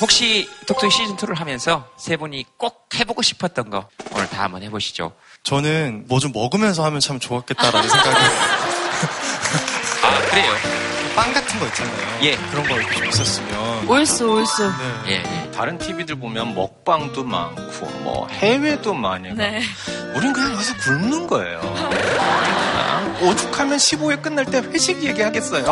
혹시 0.00 0.48
톡톡 0.66 0.90
시즌2를 0.90 1.36
하면서 1.36 1.88
세 1.96 2.16
분이 2.16 2.44
꼭 2.58 2.88
해보고 2.94 3.22
싶었던 3.22 3.70
거 3.70 3.88
오늘 4.12 4.28
다 4.28 4.42
한번 4.44 4.62
해보시죠. 4.62 5.12
저는 5.42 6.04
뭐 6.08 6.18
좀 6.18 6.32
먹으면서 6.32 6.84
하면 6.84 7.00
참 7.00 7.18
좋았겠다라는 7.18 7.88
생각이 7.88 8.16
아, 10.02 10.20
그래요? 10.30 10.52
빵 11.56 11.58
같은 11.58 11.58
거 11.58 11.66
있잖아요. 11.66 12.22
예. 12.22 12.36
그런 12.50 12.66
거 12.66 12.76
이렇게 12.76 12.94
좀 12.96 13.06
있었으면 13.08 13.88
올수, 13.88 14.28
올수. 14.30 14.62
네. 14.64 14.72
예, 15.08 15.12
예. 15.14 15.50
다른 15.50 15.78
TV들 15.78 16.16
보면 16.16 16.54
먹방도 16.54 17.24
많고 17.24 17.86
뭐 18.02 18.26
해외도 18.28 18.94
많이 18.94 19.28
가. 19.30 19.34
네. 19.34 19.62
우린 20.14 20.32
그냥 20.32 20.54
와서 20.54 20.74
굶는 20.78 21.26
거예요. 21.26 21.60
그냥 21.60 23.16
오죽하면 23.22 23.78
15회 23.78 24.22
끝날 24.22 24.44
때 24.44 24.58
회식 24.58 25.02
얘기하겠어요. 25.02 25.64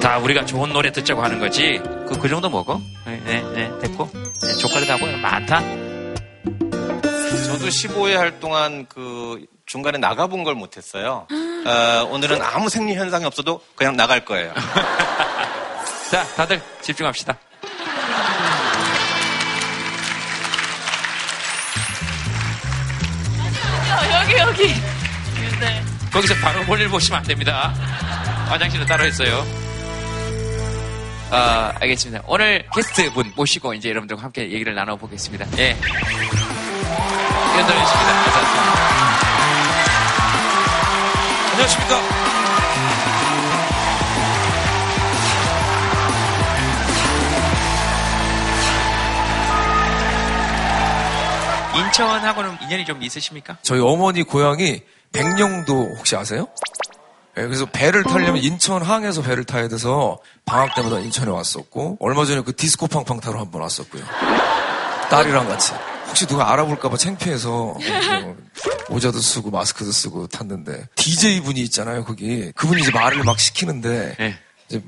다 0.00 0.18
우리가 0.18 0.44
좋은 0.44 0.72
노래 0.72 0.90
듣자고 0.90 1.22
하는 1.22 1.38
거지. 1.38 1.80
그, 2.08 2.18
그 2.18 2.28
정도 2.28 2.50
먹어? 2.50 2.80
네, 3.06 3.20
네, 3.24 3.42
네, 3.54 3.70
됐고. 3.80 4.10
네, 4.12 4.54
조카들 4.56 4.90
하고 4.90 5.06
많다? 5.18 5.60
저도 7.62 7.70
15회 7.70 8.14
할 8.14 8.40
동안 8.40 8.86
그 8.88 9.46
중간에 9.66 9.96
나가본 9.96 10.42
걸 10.42 10.56
못했어요. 10.56 11.28
어, 11.30 12.08
오늘은 12.10 12.42
아무 12.42 12.68
생리 12.68 12.96
현상이 12.96 13.24
없어도 13.24 13.62
그냥 13.76 13.96
나갈 13.96 14.24
거예요. 14.24 14.52
자, 16.10 16.24
다들 16.34 16.60
집중합시다. 16.80 17.38
여기, 24.12 24.38
여기. 24.38 24.66
네. 25.60 25.84
거기서 26.12 26.34
바로 26.42 26.64
볼일 26.64 26.88
보시면 26.88 27.20
안 27.20 27.24
됩니다. 27.24 27.68
화장실은 28.48 28.86
따로 28.86 29.06
있어요. 29.06 29.46
아, 31.30 31.72
알겠습니다. 31.80 32.24
오늘 32.26 32.66
게스트 32.74 33.12
분 33.12 33.32
모시고 33.36 33.72
이제 33.74 33.88
여러분들과 33.90 34.20
함께 34.20 34.50
얘기를 34.50 34.74
나눠보겠습니다. 34.74 35.46
예. 35.58 35.76
감사합니다. 37.52 38.42
안녕하십니까. 41.52 42.00
인천하고는 51.74 52.58
인연이 52.62 52.84
좀 52.84 53.02
있으십니까? 53.02 53.56
저희 53.62 53.80
어머니 53.80 54.22
고향이 54.22 54.82
백령도 55.12 55.94
혹시 55.96 56.16
아세요? 56.16 56.46
예, 57.38 57.42
그래서 57.42 57.64
배를 57.66 58.02
타려면 58.04 58.36
인천 58.42 58.82
항에서 58.82 59.22
배를 59.22 59.44
타야 59.44 59.68
돼서 59.68 60.18
방학 60.44 60.74
때마다 60.74 60.98
인천에 60.98 61.30
왔었고 61.30 61.96
얼마 62.00 62.24
전에 62.26 62.42
그 62.42 62.54
디스코 62.54 62.88
팡팡 62.88 63.20
타러 63.20 63.40
한 63.40 63.50
번 63.50 63.62
왔었고요. 63.62 64.02
딸이랑 65.12 65.46
같이. 65.46 65.72
혹시 66.08 66.26
누가 66.26 66.50
알아볼까봐 66.52 66.96
창피해서 66.96 67.50
뭐 67.50 68.36
모자도 68.88 69.18
쓰고 69.18 69.50
마스크도 69.50 69.92
쓰고 69.92 70.26
탔는데 70.26 70.88
DJ 70.94 71.40
분이 71.40 71.60
있잖아요 71.62 72.04
거기 72.04 72.52
그분이 72.52 72.82
이제 72.82 72.90
말을 72.90 73.22
막 73.24 73.38
시키는데 73.38 74.16
네. 74.18 74.38
이제 74.68 74.82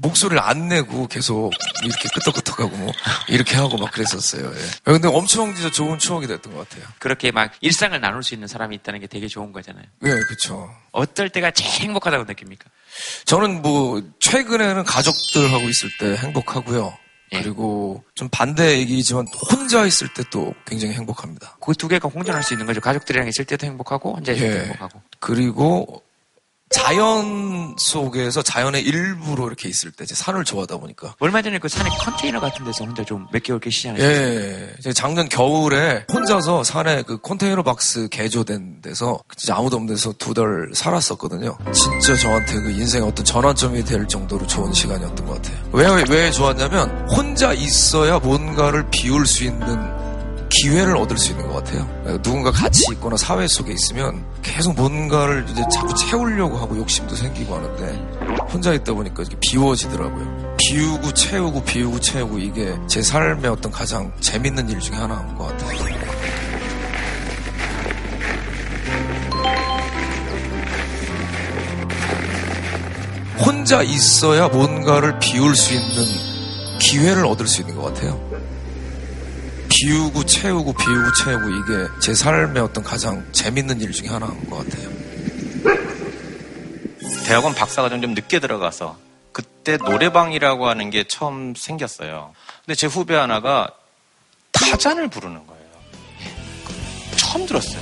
목소리를 0.00 0.42
안 0.42 0.68
내고 0.68 1.06
계속 1.06 1.50
이렇게 1.82 2.08
끄덕끄덕하고 2.14 2.76
뭐 2.76 2.92
이렇게 3.28 3.56
하고 3.56 3.78
막 3.78 3.90
그랬었어요. 3.90 4.52
예. 4.54 4.60
근데 4.84 5.08
엄청 5.08 5.54
진짜 5.54 5.70
좋은 5.70 5.98
추억이 5.98 6.26
됐던 6.26 6.54
것 6.54 6.68
같아요. 6.68 6.86
그렇게 6.98 7.32
막 7.32 7.52
일상을 7.60 7.98
나눌 8.00 8.22
수 8.22 8.34
있는 8.34 8.48
사람이 8.48 8.76
있다는 8.76 9.00
게 9.00 9.06
되게 9.06 9.28
좋은 9.28 9.52
거잖아요. 9.52 9.84
예, 10.04 10.10
그렇죠. 10.10 10.70
어떨 10.92 11.30
때가 11.30 11.50
제일 11.52 11.70
행복하다고 11.88 12.24
느낍니까? 12.24 12.66
저는 13.24 13.62
뭐 13.62 14.02
최근에는 14.20 14.84
가족들하고 14.84 15.68
있을 15.68 15.90
때 15.98 16.16
행복하고요. 16.16 16.96
그리고 17.30 18.02
좀 18.14 18.28
반대 18.30 18.78
얘기지만 18.78 19.26
혼자 19.50 19.84
있을 19.86 20.08
때 20.14 20.22
또 20.30 20.52
굉장히 20.66 20.94
행복합니다. 20.94 21.56
그 21.60 21.72
두 21.74 21.88
개가 21.88 22.08
공존할 22.08 22.42
수 22.42 22.54
있는 22.54 22.66
거죠. 22.66 22.80
가족들이랑 22.80 23.28
있을 23.28 23.44
때도 23.44 23.66
행복하고 23.66 24.14
혼자 24.16 24.32
있을 24.32 24.46
때도 24.48 24.58
예. 24.58 24.62
행복하고. 24.64 25.00
그리고 25.20 26.02
자연 26.70 27.74
속에서 27.78 28.42
자연의 28.42 28.82
일부로 28.82 29.46
이렇게 29.46 29.68
있을 29.68 29.90
때 29.90 30.04
이제 30.04 30.14
산을 30.14 30.44
좋아하다 30.44 30.76
보니까 30.78 31.14
얼마 31.18 31.42
전에 31.42 31.58
그 31.58 31.68
산에 31.68 31.88
컨테이너 31.98 32.40
같은 32.40 32.64
데서 32.64 32.84
혼자 32.84 33.04
좀 33.04 33.26
몇 33.32 33.42
개월 33.42 33.60
않으셨어요? 33.64 33.98
예, 34.00 34.74
제가 34.82 34.92
작년 34.92 35.28
겨울에 35.28 36.04
혼자서 36.12 36.64
산에 36.64 37.02
그 37.02 37.18
컨테이너 37.20 37.62
박스 37.62 38.08
개조된 38.08 38.80
데서 38.82 39.20
진짜 39.36 39.56
아무도 39.56 39.76
없는 39.76 39.94
데서 39.94 40.12
두 40.12 40.34
달 40.34 40.70
살았었거든요. 40.74 41.56
진짜 41.72 42.14
저한테 42.16 42.60
그 42.60 42.70
인생의 42.70 43.08
어떤 43.08 43.24
전환점이 43.24 43.84
될 43.84 44.06
정도로 44.06 44.46
좋은 44.46 44.72
시간이었던 44.72 45.26
것 45.26 45.34
같아요. 45.42 45.58
왜, 45.72 46.04
왜 46.08 46.30
좋았냐면 46.30 47.08
혼자 47.10 47.52
있어야 47.52 48.18
뭔가를 48.18 48.88
비울 48.90 49.26
수 49.26 49.44
있는 49.44 50.07
기회를 50.48 50.96
얻을 50.96 51.16
수 51.18 51.32
있는 51.32 51.46
것 51.48 51.62
같아요. 51.62 51.86
누군가 52.22 52.50
같이 52.50 52.84
있거나 52.92 53.16
사회 53.16 53.46
속에 53.46 53.72
있으면 53.72 54.24
계속 54.42 54.74
뭔가를 54.74 55.46
이제 55.48 55.62
자꾸 55.72 55.94
채우려고 55.94 56.56
하고 56.56 56.76
욕심도 56.76 57.14
생기고 57.14 57.54
하는데 57.54 58.18
혼자 58.50 58.72
있다 58.72 58.92
보니까 58.94 59.22
이렇게 59.22 59.36
비워지더라고요. 59.40 60.56
비우고 60.58 61.12
채우고 61.12 61.62
비우고 61.64 62.00
채우고 62.00 62.38
이게 62.38 62.76
제 62.86 63.02
삶의 63.02 63.50
어떤 63.50 63.70
가장 63.70 64.12
재밌는 64.20 64.68
일 64.68 64.80
중에 64.80 64.96
하나인 64.96 65.34
것 65.36 65.48
같아요. 65.48 65.98
혼자 73.38 73.82
있어야 73.82 74.48
뭔가를 74.48 75.18
비울 75.20 75.54
수 75.54 75.72
있는 75.72 76.04
기회를 76.80 77.24
얻을 77.24 77.46
수 77.46 77.60
있는 77.60 77.76
것 77.76 77.82
같아요. 77.82 78.27
비우고 79.80 80.24
채우고 80.24 80.72
비우고 80.72 81.12
채우고 81.12 81.48
이게 81.50 81.88
제 82.00 82.12
삶의 82.12 82.60
어떤 82.62 82.82
가장 82.82 83.24
재밌는 83.32 83.80
일 83.80 83.92
중에 83.92 84.08
하나인 84.08 84.48
것 84.50 84.56
같아요. 84.56 84.88
대학원 87.24 87.54
박사과정 87.54 88.02
좀 88.02 88.14
늦게 88.14 88.40
들어가서 88.40 88.98
그때 89.30 89.76
노래방이라고 89.76 90.66
하는 90.66 90.90
게 90.90 91.04
처음 91.04 91.54
생겼어요. 91.54 92.34
근데 92.64 92.74
제 92.74 92.88
후배 92.88 93.14
하나가 93.14 93.70
타잔을 94.50 95.08
부르는 95.08 95.46
거예요. 95.46 95.64
처음 97.16 97.46
들었어요. 97.46 97.80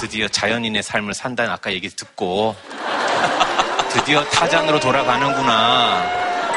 드디어 0.00 0.26
자연인의 0.28 0.82
삶을 0.82 1.14
산다는 1.14 1.52
아까 1.52 1.72
얘기 1.72 1.88
듣고 1.88 2.56
드디어 3.96 4.22
타잔으로 4.24 4.78
돌아가는구나. 4.78 6.02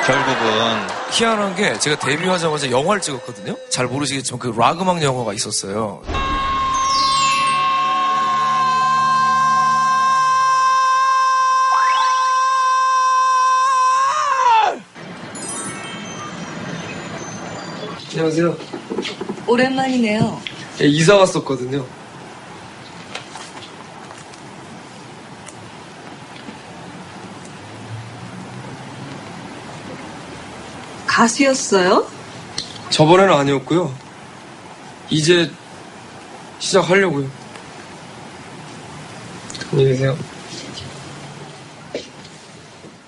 결국은 0.05 0.87
희한한 1.11 1.55
게 1.55 1.77
제가 1.79 1.97
데뷔하자마자 1.99 2.69
영화를 2.69 3.01
찍었거든요. 3.01 3.55
잘 3.69 3.87
모르시겠지만 3.87 4.39
그 4.39 4.51
락 4.57 4.81
음악 4.81 5.01
영화가 5.01 5.33
있었어요. 5.33 6.01
안녕하세요. 18.11 18.55
오랜만이네요. 19.47 20.41
예, 20.81 20.85
이사 20.87 21.15
왔었거든요. 21.17 21.85
가수였어요? 31.19 32.07
저번에는 32.91 33.33
아니었고요. 33.33 33.93
이제 35.09 35.51
시작하려고요. 36.59 37.29
안녕히 39.71 39.91
계세요. 39.91 40.17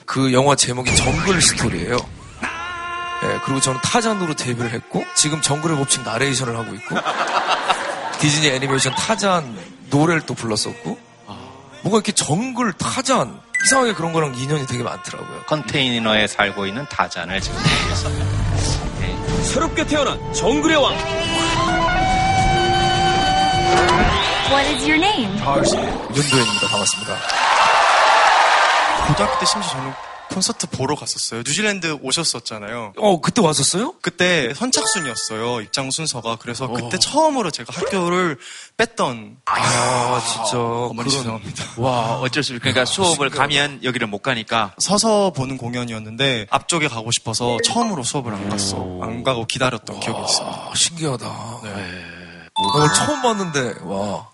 그 0.06 0.34
영화 0.34 0.58
제목이 0.58 0.93
정글 0.93 1.41
스토리예요. 1.41 1.95
예, 3.24 3.39
그리고 3.45 3.62
저는 3.62 3.80
타잔으로 3.82 4.36
데뷔를 4.36 4.71
했고 4.71 5.06
지금 5.15 5.41
정글의 5.41 5.78
법칙 5.78 6.04
나레이션을 6.04 6.58
하고 6.58 6.74
있고 6.76 6.97
디즈니 8.19 8.47
애니메이션 8.47 8.93
타잔 8.93 9.58
노래를 9.89 10.21
또 10.26 10.34
불렀었고 10.34 10.97
뭔가 11.84 11.97
이렇게 11.97 12.12
정글 12.12 12.74
타잔 12.74 13.39
이상하게 13.65 13.93
그런 13.93 14.12
거랑 14.12 14.34
인연이 14.36 14.65
되게 14.65 14.84
많더라고요. 14.84 15.43
컨테이너에 15.43 16.28
살고 16.28 16.65
있는 16.65 16.86
타잔을 16.89 17.39
지금 17.41 17.58
부르고 17.58 17.93
있어요. 17.93 18.41
새롭게 19.43 19.86
태어난 19.86 20.34
정글의 20.34 20.78
왕. 20.78 20.93
What 24.52 24.67
is 24.74 24.84
your 24.84 24.95
name? 24.95 25.39
가을씨 25.39 25.76
윤도현입니다. 25.76 26.67
반갑습니다. 26.69 27.15
고등학교 29.08 29.39
때 29.39 29.45
심지어 29.45 29.71
저는 29.71 29.93
콘서트 30.34 30.67
보러 30.67 30.96
갔었어요. 30.96 31.44
뉴질랜드 31.46 32.00
오셨었잖아요. 32.02 32.94
어, 32.98 33.22
그때 33.22 33.41
왔었어요? 33.41 33.96
그때 34.02 34.54
선착순이었어요. 34.54 35.62
입장 35.62 35.91
순서가. 35.91 36.38
그래서 36.38 36.67
그때 36.67 36.98
처음으로 36.98 37.52
제가 37.52 37.74
학교를 37.76 38.38
뺐던. 38.78 39.38
아, 39.46 40.22
진짜. 40.26 40.58
어머니 40.58 41.10
죄송합니다. 41.10 41.63
와, 41.78 42.20
어쩔 42.20 42.44
수 42.44 42.54
없이. 42.54 42.60
그러니까 42.60 42.86
수업을 42.86 43.30
가면 43.30 43.84
여기를 43.84 44.08
못 44.08 44.20
가니까. 44.20 44.74
서서 44.78 45.32
보는 45.32 45.58
공연이었는데 45.58 46.48
앞쪽에 46.50 46.88
가고 46.88 47.12
싶어서 47.12 47.58
처음으로 47.65 48.04
수업을 48.04 48.34
안 48.34 48.50
갔어. 48.50 48.78
안 49.02 49.24
가고 49.24 49.46
기다렸던 49.46 50.00
기억이 50.00 50.22
있습니다. 50.22 50.58
아, 50.58 50.72
신기하다. 50.76 51.62
오늘 52.76 52.94
처음 52.94 53.22
봤는데, 53.22 53.76
와. 53.84 54.30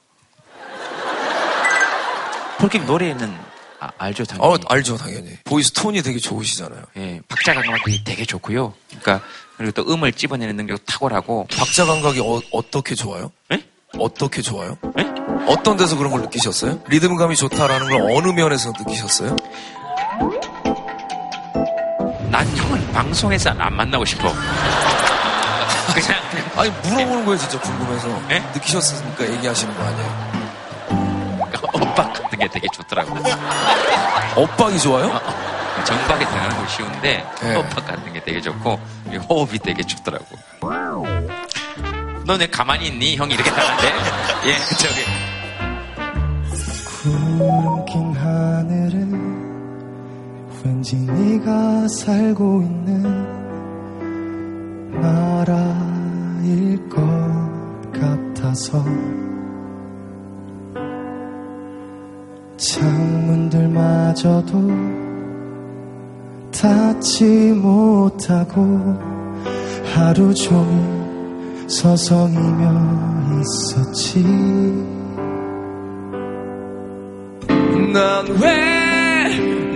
폴킴 2.59 2.85
노래는 2.85 3.37
아, 3.79 3.89
알죠, 3.97 4.25
당연히. 4.25 4.47
어, 4.53 4.57
알죠, 4.69 4.97
당연히. 4.97 5.37
voice 5.43 5.71
톤이 5.71 6.01
되게 6.01 6.17
좋으시잖아요. 6.19 6.81
예, 6.97 7.21
박자 7.27 7.53
감각이 7.53 8.03
되게 8.03 8.25
좋고요. 8.25 8.73
그러니까 9.01 9.21
그리고 9.57 9.71
또 9.83 9.91
음을 9.93 10.13
집어내는 10.13 10.55
능력도 10.55 10.83
탁월하고. 10.85 11.47
박자 11.55 11.85
감각이 11.85 12.19
어, 12.21 12.61
떻게 12.71 12.95
좋아요? 12.95 13.31
예? 13.51 13.63
어떻게 13.99 14.41
좋아요? 14.41 14.77
예? 14.99 15.05
어떤 15.47 15.77
데서 15.77 15.95
그런 15.95 16.11
걸 16.11 16.21
느끼셨어요? 16.23 16.81
리듬감이 16.87 17.35
좋다라는 17.35 17.87
걸 17.89 18.11
어느 18.11 18.27
면에서 18.29 18.71
느끼셨어요? 18.77 19.35
난 22.29 22.45
형을 22.57 22.87
방송에서 22.91 23.51
안 23.51 23.75
만나고 23.75 24.05
싶어. 24.05 24.33
그냥 25.93 26.21
아니 26.55 26.69
물어보는 26.69 27.25
거예요, 27.25 27.37
진짜 27.39 27.59
궁금해서. 27.59 28.21
예? 28.31 28.39
느끼셨으니까 28.53 29.31
얘기하시는 29.33 29.75
거 29.75 29.83
아니에요? 29.83 30.36
엇박 31.73 32.13
같은 32.13 32.39
게 32.39 32.47
되게 32.47 32.67
좋더라고요. 32.73 33.21
엇박이 34.35 34.79
좋아요? 34.79 35.19
정박에 35.83 36.25
들어가는 36.25 36.57
거 36.57 36.67
쉬운데 36.67 37.25
네. 37.41 37.53
호흡 37.55 37.69
갖는 37.85 38.13
게 38.13 38.23
되게 38.23 38.41
좋고 38.41 38.79
이 39.11 39.17
호흡이 39.17 39.59
되게 39.59 39.83
좋더라고. 39.83 40.25
너네 42.25 42.47
가만히 42.47 42.87
있니? 42.87 43.15
형이 43.15 43.33
이렇게 43.35 43.49
따는데 43.51 43.87
예 44.49 44.57
저기 44.75 45.01
구름 47.03 47.85
낀 47.85 48.13
하늘에 48.13 48.97
왠지 50.65 50.95
네가 50.97 51.87
살고 51.87 52.61
있는 52.63 53.37
나라일 54.99 56.89
것 56.89 57.01
같아서 57.93 58.83
창문들마저도 62.57 64.51
닫지 66.51 67.23
못하고 67.53 68.97
하루 69.93 70.33
종일 70.33 71.69
서성이며 71.69 73.41
있었지. 73.41 74.23
난 77.93 78.25
왜 78.41 78.67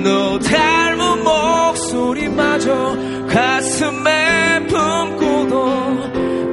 너 0.04 0.40
닮은 0.40 1.24
목소리마저 1.24 2.98
가슴에 3.30 4.66
품고도 4.68 5.66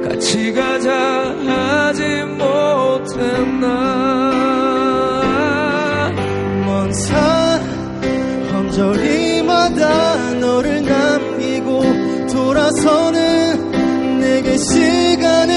같이 0.03 0.53
가자 0.53 0.91
하지 1.45 2.23
못했나 2.37 3.67
언저리마다 9.69 10.33
너를 10.35 10.83
남기고 10.83 11.81
돌아서는 12.31 14.19
내게 14.19 14.57
시간을 14.57 15.55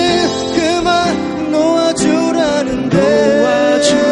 그만 0.55 1.51
놓아주라는데. 1.51 2.97
놓아주 3.43 4.12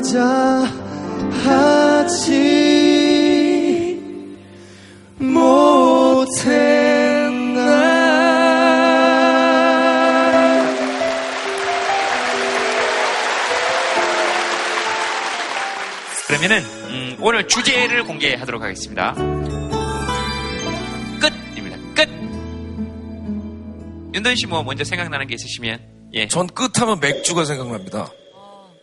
가자 0.00 0.64
하지 1.44 2.30
못했나 5.18 6.40
그러면은 16.26 16.62
음, 16.88 17.18
오늘 17.20 17.46
주제를 17.46 18.04
공개하도록 18.04 18.62
하겠습니다. 18.62 19.12
끝입니다. 21.20 21.76
끝. 21.94 22.08
윤돈 24.14 24.34
씨뭐 24.36 24.62
먼저 24.62 24.82
생각나는 24.84 25.26
게 25.26 25.34
있으시면 25.34 25.78
예. 26.14 26.26
전 26.26 26.46
끝하면 26.46 27.00
맥주가 27.00 27.44
생각납니다. 27.44 28.10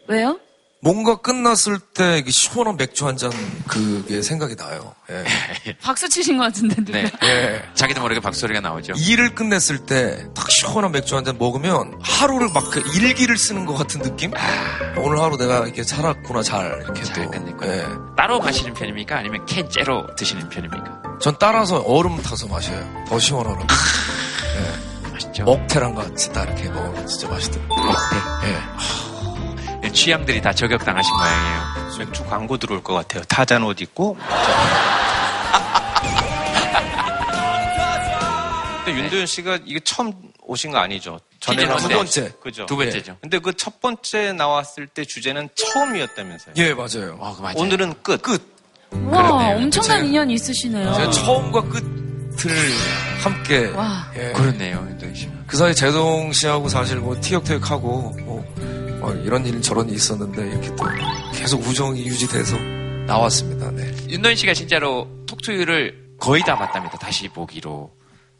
왜요? 0.07 0.39
뭔가 0.79 1.15
끝났을 1.17 1.79
때 1.79 2.23
시원한 2.27 2.77
맥주 2.77 3.07
한 3.07 3.17
잔 3.17 3.31
그게 3.67 4.21
생각이 4.21 4.55
나요. 4.55 4.93
예. 5.09 5.73
박수 5.81 6.07
치신 6.07 6.37
것 6.37 6.43
같은데 6.45 6.75
누가? 6.83 6.99
네. 6.99 7.11
예. 7.23 7.63
자기도 7.73 8.01
모르게 8.01 8.19
박소리가 8.21 8.59
나오죠. 8.61 8.93
일을 8.95 9.33
끝냈을 9.35 9.79
때 9.85 10.27
딱 10.35 10.49
시원한 10.51 10.91
맥주 10.91 11.15
한 11.15 11.25
잔 11.25 11.37
먹으면 11.39 11.97
하루를 12.01 12.49
막 12.53 12.69
그 12.69 12.79
일기를 12.95 13.37
쓰는 13.37 13.65
것 13.65 13.73
같은 13.75 14.01
느낌? 14.01 14.31
오늘 14.97 15.19
하루 15.19 15.35
내가 15.37 15.65
이렇게 15.65 15.83
살았구나 15.83 16.43
잘 16.43 16.79
이렇게 16.83 17.01
또. 17.13 17.65
예. 17.65 17.83
따로 18.15 18.39
마시는 18.39 18.73
편입니까? 18.75 19.17
아니면 19.17 19.45
캔째로 19.47 20.05
드시는 20.15 20.47
편입니까? 20.49 21.01
전 21.21 21.35
따라서 21.39 21.79
얼음 21.79 22.21
타서 22.21 22.47
마셔요. 22.47 23.05
더 23.07 23.17
시원하라고. 23.19 23.63
예. 23.65 25.09
맛있죠. 25.11 25.43
먹태랑 25.45 25.95
같이 25.95 26.31
딱 26.33 26.43
이렇게 26.43 26.69
먹으면 26.69 27.07
진짜 27.07 27.27
맛있더라고요. 27.29 27.83
먹태. 27.83 28.15
예. 28.47 28.57
취향들이 29.93 30.41
다 30.41 30.53
저격당하신 30.53 31.11
모양이에요. 31.15 31.61
맥주 31.99 32.23
광고 32.25 32.57
들어올 32.57 32.83
것 32.83 32.93
같아요. 32.93 33.23
타잔 33.23 33.63
옷 33.63 33.81
입고. 33.81 34.17
근데 38.85 39.01
윤도현 39.01 39.25
씨가 39.25 39.59
이게 39.65 39.79
처음 39.81 40.13
오신 40.43 40.71
거 40.71 40.77
아니죠? 40.79 41.19
전에는 41.41 41.75
두 41.77 41.89
번째. 41.89 42.31
그죠? 42.41 42.65
두 42.65 42.77
번째죠. 42.77 43.11
예. 43.13 43.17
근데 43.21 43.39
그 43.39 43.51
첫 43.53 43.81
번째 43.81 44.31
나왔을 44.33 44.87
때 44.87 45.03
주제는 45.03 45.49
처음이었다면서요? 45.55 46.53
예, 46.57 46.73
맞아요. 46.73 47.19
오늘은 47.55 47.95
끝. 48.01 48.21
끝. 48.21 48.41
와. 48.91 49.49
엄청난 49.55 50.05
인연이 50.05 50.35
있으시네요. 50.35 50.93
제가 50.93 51.11
처음과 51.11 51.61
끝을 51.63 52.51
함께. 53.21 53.67
와. 53.71 54.09
예. 54.15 54.31
그렇네요, 54.31 54.77
윤도현 54.89 55.15
씨. 55.15 55.29
그 55.47 55.57
사이 55.57 55.75
제동 55.75 56.31
씨하고 56.31 56.69
사실 56.69 56.97
뭐 56.97 57.19
티격태격하고 57.19 58.15
뭐, 58.21 58.45
뭐 58.99 59.13
이런 59.13 59.45
일 59.45 59.61
저런 59.61 59.87
일 59.89 59.95
있었는데 59.95 60.47
이렇게 60.49 60.75
또 60.75 60.85
계속 61.33 61.61
우정이 61.65 62.05
유지돼서 62.05 62.57
나왔습니다. 63.05 63.71
네. 63.71 63.93
윤도현 64.09 64.35
씨가 64.35 64.53
진짜로 64.53 65.07
톡투유를 65.27 66.15
거의 66.19 66.41
다 66.43 66.57
봤답니다. 66.57 66.97
다시 66.97 67.27
보기로 67.29 67.91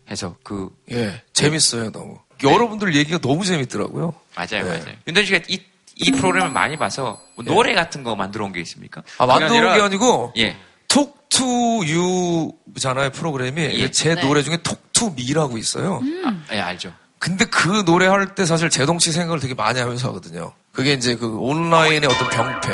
해서 0.09 0.35
그 0.43 0.69
예, 0.91 1.21
재밌어요 1.33 1.91
너무. 1.91 2.17
여러분들 2.43 2.95
얘기가 2.95 3.17
너무 3.19 3.45
재밌더라고요. 3.45 4.13
맞아요, 4.35 4.63
네. 4.63 4.79
맞아요. 4.79 4.95
윤도현 5.07 5.25
씨가 5.25 5.39
이, 5.47 5.59
이 5.95 6.11
프로그램을 6.11 6.51
많이 6.51 6.77
봐서 6.77 7.19
뭐 7.35 7.43
노래 7.45 7.73
같은 7.73 8.03
거 8.03 8.15
만들어 8.15 8.45
온 8.45 8.51
게 8.53 8.59
있습니까? 8.61 9.03
아 9.17 9.25
만들어 9.25 9.71
온 9.71 9.75
게 9.77 9.81
아니고 9.81 10.33
예. 10.37 10.55
톡투유잖아요 10.87 13.11
프로그램이 13.11 13.61
예. 13.61 13.91
제 13.91 14.15
네. 14.15 14.21
노래 14.21 14.41
중에 14.41 14.57
톡투미라고 14.57 15.57
있어요. 15.57 16.01
아, 16.25 16.35
예, 16.53 16.59
알죠. 16.59 16.91
근데 17.19 17.45
그 17.45 17.83
노래 17.85 18.07
할 18.07 18.35
때 18.35 18.45
사실 18.45 18.69
제동 18.69 18.99
씨 18.99 19.11
생각을 19.11 19.39
되게 19.39 19.53
많이 19.53 19.79
하면서 19.79 20.09
하거든요. 20.09 20.53
그게 20.71 20.93
이제 20.93 21.15
그 21.15 21.37
온라인의 21.39 22.07
어떤 22.09 22.29
병폐, 22.29 22.73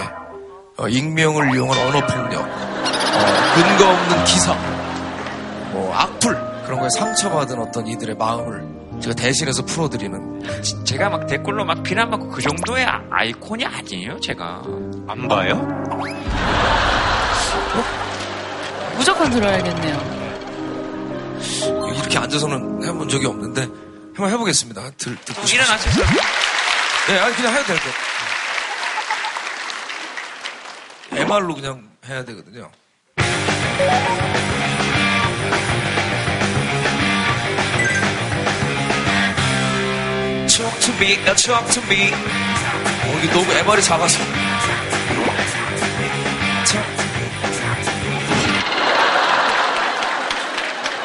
어, 0.78 0.88
익명을 0.90 1.56
이용한 1.56 1.78
언어 1.88 2.06
폭력, 2.06 2.42
어, 2.42 3.54
근거 3.56 3.90
없는 3.90 4.26
기사, 4.26 4.54
뭐 5.72 5.94
악플 5.96 6.36
그런 6.66 6.80
거에 6.80 6.90
상처받은 6.90 7.60
어떤 7.60 7.88
이들의 7.88 8.16
마음을 8.18 8.68
제가 9.02 9.16
대신해서 9.16 9.64
풀어드리는. 9.66 10.44
제가 10.86 11.10
막 11.10 11.26
댓글로 11.28 11.64
막 11.66 11.82
비난받고 11.84 12.30
그 12.30 12.42
정도의 12.42 12.86
아- 12.86 13.02
아이콘이 13.12 13.66
아니에요, 13.66 14.20
제가. 14.20 14.62
안 15.08 15.28
봐요? 15.28 15.56
무조건 18.98 19.30
들어야겠네요. 19.32 20.24
이렇게 21.96 22.18
앉아서는 22.18 22.84
해본 22.86 23.10
적이 23.10 23.26
없는데 23.28 23.68
한번 24.16 24.30
해보겠습니다. 24.30 24.92
들, 24.98 25.16
듣고 25.18 25.46
싶 25.46 25.56
일어나셔서. 25.56 26.02
네, 27.08 27.20
아니 27.20 27.36
그냥 27.36 27.54
해도 27.54 27.66
될 27.66 27.78
것. 27.78 27.90
MR로 31.12 31.56
그냥 31.56 31.90
해야 32.08 32.24
되거든요. 32.26 32.72
Talk 40.48 40.80
to 40.82 40.94
me, 41.00 41.18
now 41.26 41.34
talk 41.36 41.66
to 41.72 41.82
me. 41.90 42.12
어, 42.14 43.20
이게 43.24 43.34
너무 43.34 43.52
MR이 43.52 43.82
작아서. 43.82 44.20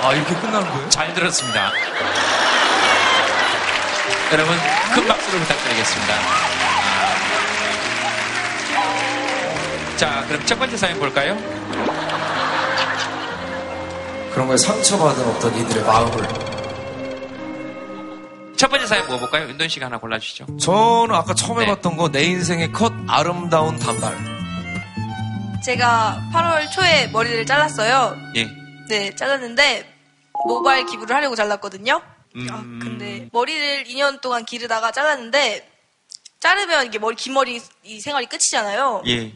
아, 0.00 0.12
이렇게 0.14 0.34
끝나는 0.34 0.70
거예요? 0.70 0.88
잘 0.90 1.12
들었습니다. 1.14 1.72
여러분, 4.32 4.56
큰 4.94 5.06
박수를 5.08 5.40
부탁드리겠습니다. 5.40 6.14
자, 9.96 10.24
그럼 10.28 10.44
첫 10.46 10.58
번째 10.58 10.76
사연 10.76 10.98
볼까요? 10.98 11.36
그런 14.32 14.46
거에 14.46 14.56
상처받은 14.56 15.24
어떤 15.28 15.56
이들의 15.56 15.82
마음을. 15.84 16.28
첫 18.56 18.68
번째 18.70 18.86
사연 18.86 19.06
뭐 19.06 19.18
볼까요? 19.18 19.48
윤돈 19.48 19.68
씨가 19.68 19.86
하나 19.86 19.98
골라주시죠. 19.98 20.58
저는 20.58 21.14
아까 21.14 21.32
처음에 21.34 21.66
봤던 21.66 21.96
거 21.96 22.08
내 22.10 22.24
인생의 22.24 22.72
컷 22.72 22.92
아름다운 23.08 23.78
단발. 23.78 24.14
제가 25.64 26.20
8월 26.32 26.70
초에 26.70 27.08
머리를 27.08 27.46
잘랐어요. 27.46 28.16
예. 28.36 28.48
네, 28.88 29.14
잘랐는데 29.14 29.84
모바일 30.46 30.86
기부를 30.86 31.14
하려고 31.16 31.34
잘랐거든요. 31.34 32.00
음, 32.36 32.46
아, 32.50 32.56
근데 32.82 33.28
머리를 33.32 33.84
2년 33.84 34.20
동안 34.20 34.44
기르다가 34.44 34.90
잘랐는데 34.92 35.68
자르면 36.40 36.86
이게 36.86 36.98
머리 36.98 37.16
긴 37.16 37.34
머리 37.34 37.60
이 37.82 38.00
생활이 38.00 38.26
끝이잖아요. 38.26 39.02
예. 39.08 39.32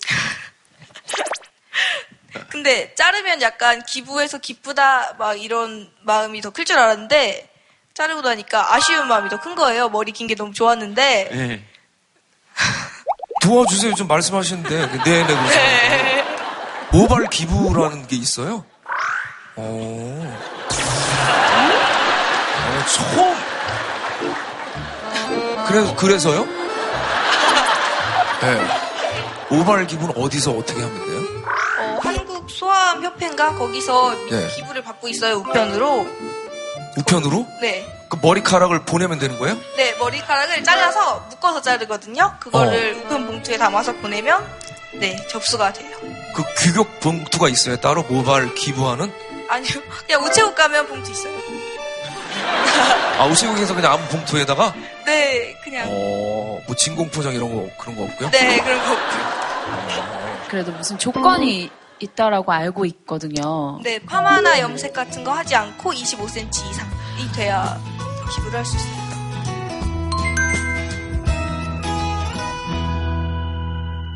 근데 2.48 2.94
자르면 2.94 3.42
약간 3.42 3.82
기부해서 3.84 4.38
기쁘다 4.38 5.14
막 5.18 5.40
이런 5.40 5.90
마음이 6.02 6.40
더 6.40 6.50
클 6.50 6.64
줄 6.64 6.78
알았는데 6.78 7.48
자르고 7.94 8.20
나니까 8.22 8.74
아쉬운 8.74 9.08
마음이 9.08 9.28
더 9.28 9.38
큰 9.40 9.54
거예요. 9.54 9.88
머리 9.88 10.12
긴 10.12 10.26
게 10.28 10.34
너무 10.34 10.52
좋았는데. 10.54 11.28
네. 11.32 11.64
도와주세요. 13.42 13.94
좀 13.94 14.06
말씀하시는데. 14.06 15.02
네네, 15.02 15.26
그러세요. 15.26 16.24
모발 16.92 17.26
기부라는 17.28 18.06
게 18.06 18.16
있어요? 18.16 18.64
오. 19.56 20.36
어, 22.98 23.36
처음. 25.14 25.66
그래, 25.66 25.94
그래서요? 25.96 26.44
네. 28.42 28.66
모발 29.50 29.86
기부는 29.86 30.14
어디서 30.16 30.52
어떻게 30.52 30.80
하면 30.82 31.06
돼요? 31.06 31.20
어, 31.78 31.98
한국 32.02 32.50
소아암 32.50 33.04
협회인가 33.04 33.54
거기서 33.54 34.14
네. 34.30 34.48
기부를 34.48 34.82
받고 34.82 35.08
있어요 35.08 35.36
우편으로. 35.36 36.06
우편으로? 36.98 37.46
네. 37.60 37.86
그 38.08 38.18
머리카락을 38.20 38.84
보내면 38.84 39.18
되는 39.18 39.38
거예요? 39.38 39.56
네 39.76 39.94
머리카락을 39.98 40.64
잘라서 40.64 41.26
묶어서 41.30 41.62
자르거든요. 41.62 42.34
그거를 42.40 42.94
어. 42.94 43.06
우편 43.06 43.26
봉투에 43.26 43.56
담아서 43.56 43.92
보내면 43.96 44.44
네 44.94 45.16
접수가 45.28 45.72
돼요. 45.72 45.96
그 46.34 46.42
규격 46.56 46.98
봉투가 47.00 47.48
있어요. 47.48 47.76
따로 47.76 48.02
모발 48.04 48.52
기부하는? 48.54 49.12
아니요 49.48 49.80
그냥 50.06 50.24
우체국 50.24 50.54
가면 50.56 50.86
봉투 50.88 51.10
있어요. 51.12 51.32
아, 53.18 53.26
우체국에서 53.26 53.74
그냥 53.74 53.92
아무 53.92 54.04
봉투에다가? 54.08 54.72
네 55.04 55.54
그냥 55.62 55.86
어, 55.90 56.58
뭐 56.66 56.74
진공포장 56.76 57.34
이런 57.34 57.54
거, 57.54 57.68
그런 57.78 57.96
거 57.96 58.04
없고요? 58.04 58.30
네 58.30 58.58
그런 58.60 58.78
거 58.84 58.92
없고요. 58.92 60.40
그래도 60.48 60.72
무슨 60.72 60.98
조건이 60.98 61.70
있다라고 62.00 62.50
알고 62.50 62.86
있거든요. 62.86 63.78
네 63.82 63.98
파마나 63.98 64.58
염색 64.60 64.92
같은 64.94 65.22
거 65.22 65.32
하지 65.32 65.54
않고 65.54 65.92
25cm 65.92 66.70
이상이 66.70 67.32
돼야 67.36 67.78
기부를 68.34 68.58
할 68.58 68.64
수 68.64 68.76
있어요. 68.76 69.00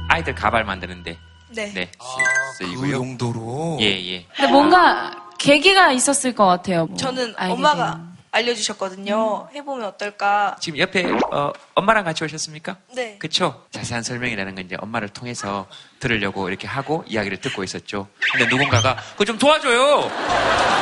아이들 0.08 0.34
가발 0.34 0.64
만드는데. 0.64 1.18
네. 1.50 1.72
네. 1.74 1.90
그 1.98 2.64
쓰이고요. 2.64 2.92
용도로. 2.96 3.78
예, 3.80 3.86
예. 4.12 4.26
근데 4.36 4.50
뭔가 4.50 5.10
계기가 5.38 5.92
있었을 5.92 6.34
것 6.34 6.46
같아요. 6.46 6.86
뭐 6.86 6.96
저는 6.96 7.34
엄마가 7.38 7.92
된. 7.94 8.13
알려주셨거든요. 8.34 9.48
해보면 9.54 9.86
어떨까. 9.86 10.56
지금 10.60 10.78
옆에 10.78 11.04
어, 11.32 11.52
엄마랑 11.74 12.04
같이 12.04 12.24
오셨습니까? 12.24 12.76
네. 12.94 13.16
그쵸? 13.18 13.64
자세한 13.70 14.02
설명이라는 14.02 14.54
건 14.54 14.64
이제 14.64 14.76
엄마를 14.80 15.08
통해서 15.08 15.66
들으려고 16.00 16.48
이렇게 16.48 16.66
하고 16.66 17.04
이야기를 17.06 17.40
듣고 17.40 17.62
있었죠. 17.64 18.08
근데 18.32 18.46
누군가가 18.46 18.96
그거 19.12 19.24
좀 19.24 19.38
도와줘요. 19.38 20.10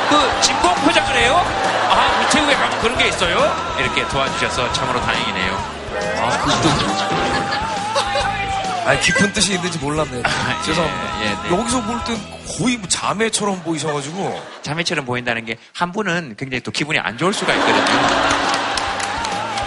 그 0.09 0.41
진공 0.41 0.73
포장을 0.85 1.15
해요? 1.15 1.35
아 1.89 2.25
우체국에 2.25 2.55
가면 2.55 2.81
그런 2.81 2.97
게 2.97 3.07
있어요? 3.07 3.37
이렇게 3.79 4.07
도와주셔서 4.07 4.73
참으로 4.73 4.99
다행이네요. 4.99 5.83
아, 6.21 6.37
그것도. 6.43 7.12
아니, 8.85 8.99
깊은 9.01 9.31
뜻이 9.33 9.53
있는지 9.53 9.79
몰랐네. 9.79 10.21
죄송합니다. 10.65 11.21
예, 11.23 11.29
네. 11.49 11.57
여기서 11.57 11.81
볼 11.83 12.03
땐 12.03 12.17
거의 12.57 12.77
뭐 12.77 12.87
자매처럼 12.89 13.63
보이셔가지고. 13.63 14.41
자매처럼 14.61 15.05
보인다는 15.05 15.45
게 15.45 15.57
한 15.73 15.91
분은 15.91 16.35
굉장히 16.37 16.61
또 16.61 16.71
기분이 16.71 16.99
안 16.99 17.17
좋을 17.17 17.33
수가 17.33 17.53
있거든요. 17.53 17.83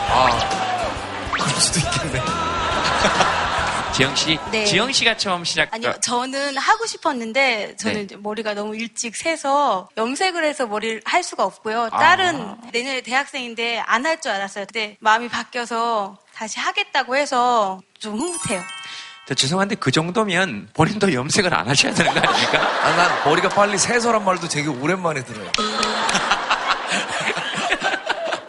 아, 0.09 1.31
그럴 1.33 1.49
수도 1.61 1.79
있겠네. 1.81 2.23
지영 3.95 4.15
씨, 4.15 4.39
네. 4.53 4.65
지영 4.67 4.93
씨가 4.93 5.17
처음 5.17 5.43
시작. 5.45 5.73
아니요, 5.73 5.95
저는 6.03 6.59
하고 6.59 6.85
싶었는데 6.87 7.77
저는 7.77 8.07
네. 8.09 8.17
머리가 8.17 8.53
너무 8.53 8.77
일찍 8.77 9.17
새서 9.17 9.89
염색을 9.97 10.45
해서 10.45 10.67
머리를 10.67 11.01
할 11.07 11.23
수가 11.23 11.45
없고요. 11.45 11.89
아. 11.91 11.99
딸은 11.99 12.57
내년에 12.73 13.01
대학생인데 13.01 13.79
안 13.87 14.05
할 14.05 14.21
줄 14.21 14.33
알았어요. 14.33 14.67
근데 14.67 14.97
마음이 15.01 15.29
바뀌어서 15.29 16.19
다시 16.35 16.61
하겠다고 16.61 17.17
해서 17.17 17.81
좀 17.99 18.15
흐뭇해요. 18.19 18.63
저 19.27 19.35
죄송한데 19.35 19.75
그 19.77 19.91
정도면 19.91 20.69
본인도 20.73 21.13
염색을 21.13 21.53
안 21.53 21.69
하셔야 21.69 21.93
되는 21.93 22.13
거 22.15 22.21
아닙니까? 22.21 22.61
아, 22.85 22.97
난 22.97 23.11
머리가 23.25 23.49
빨리 23.49 23.77
새서란 23.77 24.25
말도 24.25 24.47
되게 24.49 24.69
오랜만에 24.69 25.25
들어요. 25.25 25.51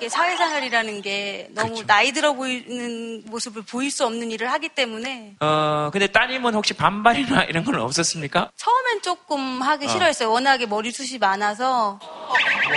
사회생활이라는 0.07 1.01
게 1.01 1.49
너무 1.53 1.69
그렇죠. 1.69 1.85
나이 1.85 2.13
들어 2.13 2.31
보이는 2.31 3.23
모습을 3.25 3.63
보일 3.63 3.91
수 3.91 4.05
없는 4.05 4.31
일을 4.31 4.49
하기 4.53 4.69
때문에 4.69 5.35
어, 5.41 5.89
근데 5.91 6.07
따님은 6.07 6.53
혹시 6.53 6.73
반발이나 6.73 7.43
이런 7.43 7.65
건 7.65 7.75
없었습니까? 7.81 8.51
처음엔 8.55 9.01
조금 9.01 9.61
하기 9.61 9.85
어. 9.85 9.89
싫어했어요. 9.89 10.31
워낙에 10.31 10.65
머리숱이 10.65 11.19
많아서 11.19 11.99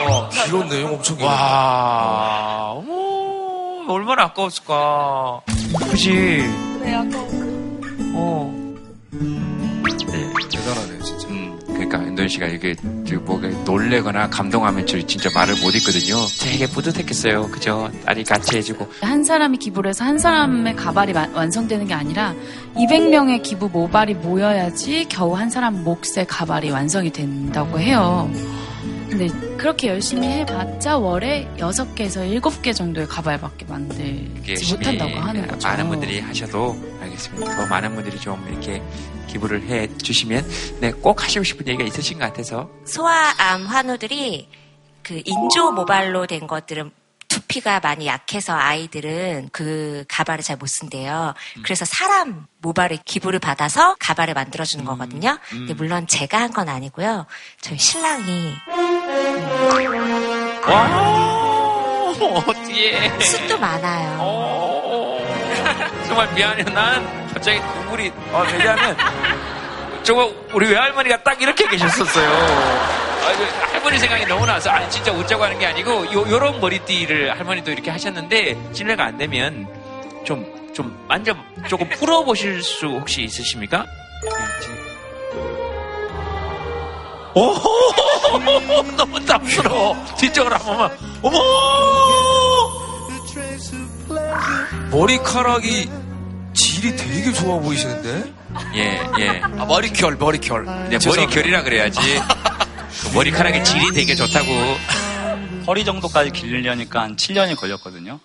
와, 0.09 0.29
내용 0.69 0.95
엄청 0.95 1.17
긴 1.19 1.27
와, 1.27 2.73
어머, 2.73 3.93
얼마나 3.93 4.25
아까웠을까. 4.25 5.43
그지? 5.91 6.11
네, 6.81 6.95
아까워. 6.97 7.40
그러니까 11.91 12.07
윤도현 12.09 12.29
씨가 12.29 12.47
이게 12.47 12.75
뭐가 13.23 13.49
놀래거나 13.65 14.31
감동하면 14.31 14.87
저 14.87 15.05
진짜 15.05 15.29
말을 15.35 15.55
못 15.61 15.75
읽거든요. 15.75 16.17
되게 16.41 16.67
뿌듯했겠어요. 16.69 17.49
그죠? 17.51 17.91
딸이 18.07 18.23
같이 18.25 18.57
해주고. 18.57 18.89
한 19.03 19.25
사람이 19.25 19.59
기부를 19.59 19.89
해서 19.91 20.05
한 20.05 20.17
사람의 20.19 20.77
가발이 20.77 21.13
마- 21.13 21.29
완성되는 21.35 21.89
게 21.89 21.95
아니라 21.95 22.33
200명의 22.77 23.43
기부 23.43 23.69
모발이 23.69 24.15
모여야지 24.15 25.07
겨우 25.09 25.35
한 25.35 25.51
사람 25.51 25.83
몫의 25.83 26.27
가발이 26.29 26.71
완성이 26.71 27.11
된다고 27.11 27.79
해요. 27.81 28.31
근데 29.11 29.29
그렇게 29.57 29.89
열심히 29.89 30.29
해봤자 30.29 30.97
월에 30.99 31.49
6개에서 31.59 32.41
7개 32.41 32.75
정도의 32.75 33.09
가발밖에 33.09 33.67
만들지 33.67 34.73
못한다고 34.73 35.19
하는 35.19 35.47
거죠. 35.49 35.69
많은 35.69 35.89
분들이 35.89 36.21
하셔도 36.21 36.77
알겠습니다. 37.03 37.57
더 37.57 37.67
많은 37.67 37.95
분들이 37.97 38.19
좀 38.21 38.43
이렇게 38.49 38.81
기부를 39.27 39.63
해 39.69 39.89
주시면 39.99 40.49
네, 40.81 40.93
꼭 40.93 41.23
하시고 41.25 41.43
싶은 41.43 41.67
얘기가 41.67 41.85
있으신 41.85 42.19
것 42.19 42.27
같아서 42.27 42.71
소아암 42.85 43.67
환우들이 43.67 44.49
그 45.03 45.21
인조 45.25 45.73
모발로 45.73 46.27
된 46.27 46.47
것들은 46.47 46.91
두피가 47.31 47.81
많이 47.81 48.07
약해서 48.07 48.53
아이들은 48.55 49.49
그 49.53 50.05
가발을 50.09 50.43
잘 50.45 50.57
못 50.61 50.67
쓴대요. 50.67 51.33
그래서 51.63 51.85
사람 51.87 52.47
모발의 52.59 52.99
기부를 53.07 53.39
받아서 53.39 53.97
가발을 53.99 54.35
만들어주는 54.35 54.85
거거든요. 54.85 55.39
근데 55.49 55.73
물론 55.73 56.07
제가 56.07 56.39
한 56.39 56.51
건 56.51 56.69
아니고요. 56.69 57.27
저희 57.63 57.79
신랑이 57.79 58.55
와 60.67 62.13
어떻게 62.37 63.19
숱도 63.21 63.59
많아요. 63.59 64.19
정말 66.07 66.31
미안해요. 66.35 66.65
난 66.75 67.29
갑자기 67.33 67.61
눈물이 67.61 68.13
어, 68.33 68.45
왜냐하면 68.53 68.97
저거 70.03 70.35
우리 70.53 70.69
외할머니가 70.69 71.23
딱 71.23 71.41
이렇게 71.41 71.67
계셨었어요. 71.69 73.10
아, 73.23 73.37
그 73.37 73.45
할머니 73.73 73.99
생각이 73.99 74.27
너무 74.27 74.47
나서 74.47 74.71
아니 74.71 74.89
진짜 74.91 75.13
웃자고 75.13 75.45
하는 75.45 75.59
게 75.59 75.67
아니고 75.67 76.13
요, 76.13 76.29
요런 76.29 76.61
머리띠를 76.61 77.39
할머니도 77.39 77.71
이렇게 77.71 77.91
하셨는데 77.91 78.57
실례가 78.73 79.05
안 79.05 79.19
되면 79.19 79.67
좀좀 80.25 81.07
만져 81.09 81.35
조금 81.69 81.89
풀어 81.91 82.25
보실 82.25 82.63
수 82.63 82.87
혹시 82.87 83.23
있으십니까? 83.23 83.85
오 87.35 87.55
너무 88.97 89.25
땀스러워 89.25 89.97
뒤쪽으로 90.19 90.57
한 90.57 90.65
번만 90.65 90.91
어머 91.23 91.39
머리카락이 94.91 95.89
질이 96.53 96.97
되게 96.97 97.33
좋아 97.33 97.59
보이시는데? 97.59 98.33
예, 98.75 99.01
예. 99.21 99.41
아, 99.41 99.65
머리결, 99.65 100.17
머리결. 100.17 100.65
네, 100.91 100.99
머리결이라 101.05 101.63
그래야지. 101.63 102.01
그 103.03 103.15
머리카락의 103.15 103.65
질이 103.65 103.93
되게 103.93 104.15
좋다고. 104.15 104.47
허리 105.67 105.85
정도까지 105.85 106.31
기르려니까 106.31 107.03
한 107.03 107.17
7년이 107.17 107.57
걸렸거든요. 107.57 108.19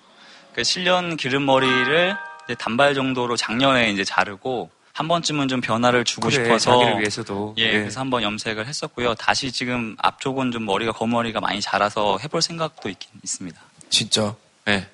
그 0.54 0.62
7년 0.62 1.18
기른 1.18 1.46
머리를 1.46 2.16
이제 2.46 2.56
단발 2.56 2.94
정도로 2.96 3.36
작년에 3.38 3.92
이제 3.92 4.04
자르고 4.04 4.70
한 4.94 5.08
번쯤은 5.10 5.50
좀 5.50 5.60
변화를 5.62 6.06
주고 6.06 6.30
그래, 6.30 6.44
싶어서 6.46 6.80
자기를 6.80 7.00
위해서도. 7.02 7.56
예, 7.58 7.64
예. 7.64 7.72
그래서 7.80 8.00
한 8.00 8.10
번 8.10 8.24
염색을 8.24 8.66
했었고요. 8.66 9.14
다시 9.16 9.52
지금 9.52 9.96
앞쪽은 10.00 10.52
좀 10.52 10.66
머리가 10.66 10.94
거머리가 10.94 11.42
많이 11.42 11.60
자라서 11.60 12.18
해볼 12.24 12.42
생각도 12.42 12.88
있긴 12.90 13.10
있습니다. 13.24 13.60
진짜. 13.90 14.34
네. 14.64 14.88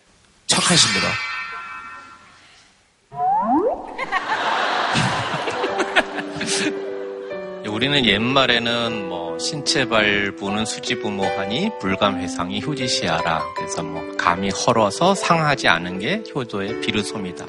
착하십니다. 0.48 1.08
우리는 7.68 8.06
옛말에는 8.06 9.08
뭐 9.08 9.21
신체 9.41 9.89
발부는 9.89 10.65
수지부모하니 10.65 11.71
불감회상이 11.80 12.62
효지시하라. 12.62 13.43
그래서 13.58 13.82
뭐 13.82 14.15
감이 14.15 14.51
헐어서 14.51 15.15
상하지 15.15 15.67
않은 15.67 15.97
게 15.97 16.23
효도의 16.34 16.80
비르솜이다. 16.82 17.47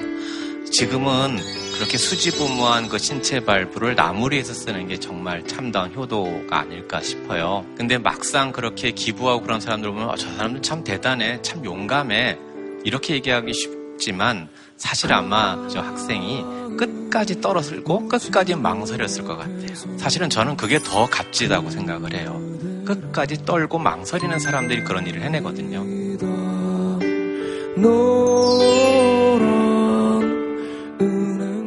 지금은 0.71 1.37
그렇게 1.75 1.99
수지부무한 1.99 2.89
그 2.89 2.97
신체 2.97 3.45
발부를 3.45 3.93
나무리에서 3.93 4.55
쓰는 4.55 4.87
게 4.87 4.99
정말 4.99 5.45
참다운 5.45 5.93
효도가 5.93 6.61
아닐까 6.61 6.99
싶어요. 6.99 7.63
근데 7.77 7.99
막상 7.99 8.51
그렇게 8.51 8.89
기부하고 8.89 9.43
그런 9.43 9.61
사람들 9.61 9.91
보면 9.91 10.09
아, 10.09 10.15
저 10.15 10.27
사람들 10.31 10.63
참 10.63 10.83
대단해, 10.83 11.43
참 11.43 11.63
용감해 11.63 12.39
이렇게 12.83 13.13
얘기하기 13.13 13.53
쉽지만 13.53 14.49
사실 14.77 15.13
아마 15.13 15.67
저 15.69 15.79
학생이 15.79 16.43
끝까지 16.77 17.41
떨어들고 17.41 18.07
끝까지 18.07 18.55
망설였을 18.55 19.23
것 19.23 19.37
같아요. 19.37 19.97
사실은 19.97 20.29
저는 20.29 20.57
그게 20.57 20.79
더 20.79 21.05
값지다고 21.05 21.69
생각을 21.69 22.13
해요. 22.13 22.41
끝까지 22.85 23.45
떨고 23.45 23.79
망설이는 23.79 24.39
사람들이 24.39 24.83
그런 24.83 25.07
일을 25.07 25.21
해내거든요. 25.21 25.83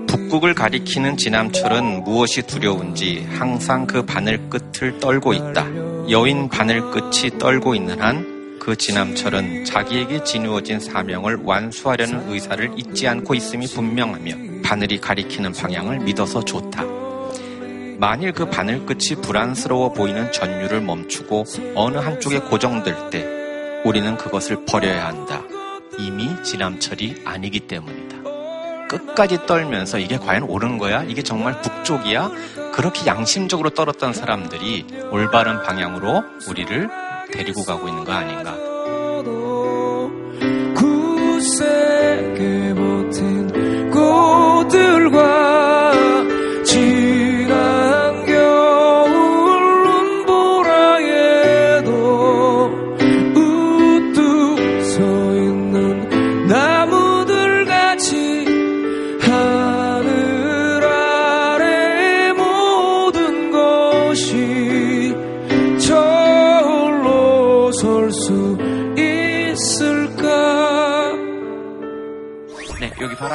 북극을 0.06 0.54
가리키는 0.54 1.16
지남철은 1.16 2.04
무엇이 2.04 2.42
두려운지 2.42 3.26
항상 3.38 3.86
그 3.86 4.04
바늘 4.04 4.50
끝을 4.50 4.98
떨고 4.98 5.32
있다. 5.32 5.66
여인 6.10 6.48
바늘 6.48 6.82
끝이 6.90 7.38
떨고 7.38 7.74
있는 7.74 8.00
한 8.00 8.35
그 8.66 8.74
지남철은 8.74 9.64
자기에게 9.64 10.24
지누어진 10.24 10.80
사명을 10.80 11.38
완수하려는 11.44 12.32
의사를 12.32 12.72
잊지 12.76 13.06
않고 13.06 13.34
있음이 13.34 13.68
분명하며 13.68 14.62
바늘이 14.64 15.00
가리키는 15.00 15.52
방향을 15.52 16.00
믿어서 16.00 16.44
좋다. 16.44 16.82
만일 18.00 18.32
그 18.32 18.50
바늘 18.50 18.84
끝이 18.84 19.22
불안스러워 19.22 19.92
보이는 19.92 20.32
전율을 20.32 20.80
멈추고 20.80 21.44
어느 21.76 21.98
한쪽에 21.98 22.40
고정될 22.40 23.10
때 23.10 23.24
우리는 23.84 24.16
그것을 24.16 24.64
버려야 24.66 25.06
한다. 25.06 25.44
이미 26.00 26.28
지남철이 26.42 27.22
아니기 27.24 27.60
때문이다. 27.60 28.16
끝까지 28.88 29.46
떨면서 29.46 30.00
이게 30.00 30.18
과연 30.18 30.42
옳은 30.42 30.78
거야? 30.78 31.04
이게 31.04 31.22
정말 31.22 31.62
북쪽이야? 31.62 32.32
그렇게 32.74 33.06
양심적으로 33.06 33.70
떨었던 33.70 34.12
사람들이 34.12 34.86
올바른 35.12 35.62
방향으로 35.62 36.24
우리를 36.48 36.90
데리고 37.36 37.62
가고 37.64 37.88
있는 37.88 38.04
거 38.04 38.12
아닌가? 38.12 38.56
버틴 42.74 43.90
꽃들과 43.90 45.22
지 46.64 47.15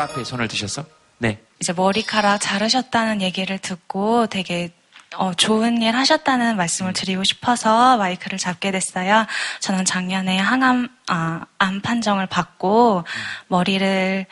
앞에 0.01 0.23
손을 0.23 0.47
드셨어? 0.47 0.85
네. 1.17 1.39
이제 1.59 1.73
머리카락 1.73 2.41
자르셨다는 2.41 3.21
얘기를 3.21 3.57
듣고 3.59 4.27
되게 4.27 4.71
어, 5.17 5.33
좋은 5.33 5.81
일 5.81 5.95
하셨다는 5.95 6.55
말씀을 6.55 6.93
드리고 6.93 7.23
싶어서 7.23 7.97
마이크를 7.97 8.37
잡게 8.37 8.71
됐어요. 8.71 9.25
저는 9.59 9.85
작년에 9.85 10.37
항암 10.37 10.87
아, 11.07 11.41
암 11.57 11.81
판정을 11.81 12.27
받고 12.27 13.03
머리를 13.47 14.25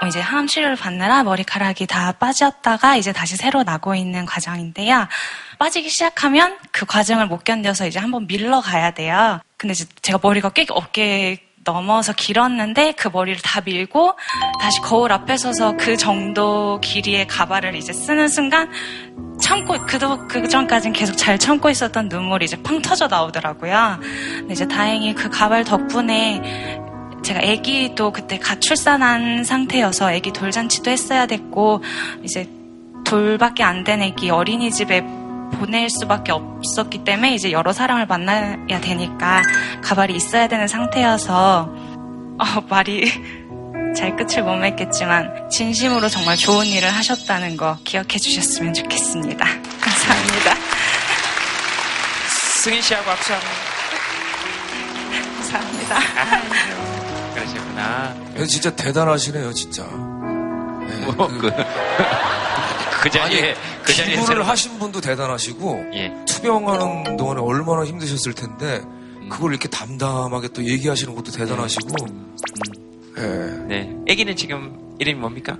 어, 0.00 0.06
이제 0.06 0.20
항암 0.20 0.46
치료를 0.46 0.76
받느라 0.76 1.24
머리카락이 1.24 1.86
다 1.86 2.12
빠졌다가 2.12 2.96
이제 2.96 3.12
다시 3.12 3.36
새로 3.36 3.64
나고 3.64 3.96
있는 3.96 4.24
과정인데요. 4.24 5.08
빠지기 5.58 5.88
시작하면 5.88 6.56
그 6.70 6.86
과정을 6.86 7.26
못 7.26 7.42
견뎌서 7.42 7.88
이제 7.88 7.98
한번 7.98 8.28
밀러 8.28 8.60
가야 8.60 8.92
돼요. 8.92 9.40
근데 9.56 9.72
이제 9.72 9.84
제가 10.02 10.20
머리가 10.22 10.50
꽤 10.50 10.64
어깨 10.70 11.47
넘어서 11.72 12.12
길었는데 12.12 12.92
그 12.92 13.08
머리를 13.12 13.40
다 13.42 13.60
밀고 13.64 14.14
다시 14.60 14.80
거울 14.80 15.12
앞에 15.12 15.36
서서 15.36 15.76
그 15.76 15.96
정도 15.96 16.80
길이의 16.80 17.26
가발을 17.26 17.74
이제 17.74 17.92
쓰는 17.92 18.28
순간 18.28 18.70
참고 19.40 19.74
그도 19.86 20.26
그 20.26 20.48
전까진 20.48 20.92
계속 20.92 21.16
잘 21.16 21.38
참고 21.38 21.68
있었던 21.70 22.08
눈물이 22.08 22.46
이제 22.46 22.60
팡 22.62 22.80
터져 22.80 23.06
나오더라고요. 23.06 23.98
근데 24.38 24.52
이제 24.52 24.66
다행히 24.66 25.14
그 25.14 25.28
가발 25.28 25.64
덕분에 25.64 26.80
제가 27.22 27.40
아기도 27.40 28.12
그때 28.12 28.38
갓 28.38 28.60
출산한 28.60 29.44
상태여서 29.44 30.10
아기 30.10 30.32
돌잔치도 30.32 30.90
했어야 30.90 31.26
됐고 31.26 31.82
이제 32.22 32.48
돌밖에 33.04 33.62
안 33.62 33.84
된 33.84 34.02
아기 34.02 34.30
어린이집에 34.30 35.27
보낼 35.50 35.88
수밖에 35.90 36.32
없었기 36.32 37.04
때문에 37.04 37.34
이제 37.34 37.52
여러 37.52 37.72
사람을 37.72 38.06
만나야 38.06 38.80
되니까 38.80 39.42
가발이 39.82 40.14
있어야 40.14 40.48
되는 40.48 40.68
상태여서 40.68 41.68
어, 42.38 42.44
말이 42.68 43.10
잘 43.96 44.14
끝을 44.16 44.44
못 44.44 44.54
맺겠지만 44.56 45.50
진심으로 45.50 46.08
정말 46.08 46.36
좋은 46.36 46.66
일을 46.66 46.90
하셨다는 46.90 47.56
거 47.56 47.78
기억해 47.84 48.18
주셨으면 48.18 48.74
좋겠습니다. 48.74 49.44
감사합니다. 49.80 50.54
승인 52.62 52.82
씨하고 52.82 53.06
박수 53.06 53.32
한번. 53.32 53.48
감사합니다. 55.36 55.96
아, 55.96 57.34
그러셨구나. 57.34 58.14
예, 58.36 58.46
진짜 58.46 58.70
대단하시네요, 58.74 59.52
진짜. 59.54 59.84
뭐, 59.84 61.28
그, 61.28 61.50
그 63.00 63.10
자리에, 63.10 63.54
그 63.84 63.92
자리에 63.94 64.12
기부를 64.14 64.26
새로- 64.26 64.44
하신 64.44 64.78
분도 64.78 65.00
대단하시고 65.00 65.90
예. 65.94 66.12
투병하는 66.26 67.16
동안에 67.16 67.40
얼마나 67.40 67.84
힘드셨을 67.84 68.34
텐데 68.34 68.82
그걸 69.30 69.52
이렇게 69.52 69.68
담담하게 69.68 70.48
또 70.48 70.64
얘기하시는 70.64 71.14
것도 71.14 71.30
대단하시고 71.32 72.06
예. 73.18 73.22
네. 73.68 73.96
아기는 74.10 74.36
지금 74.36 74.96
이름이 74.98 75.18
뭡니까? 75.20 75.56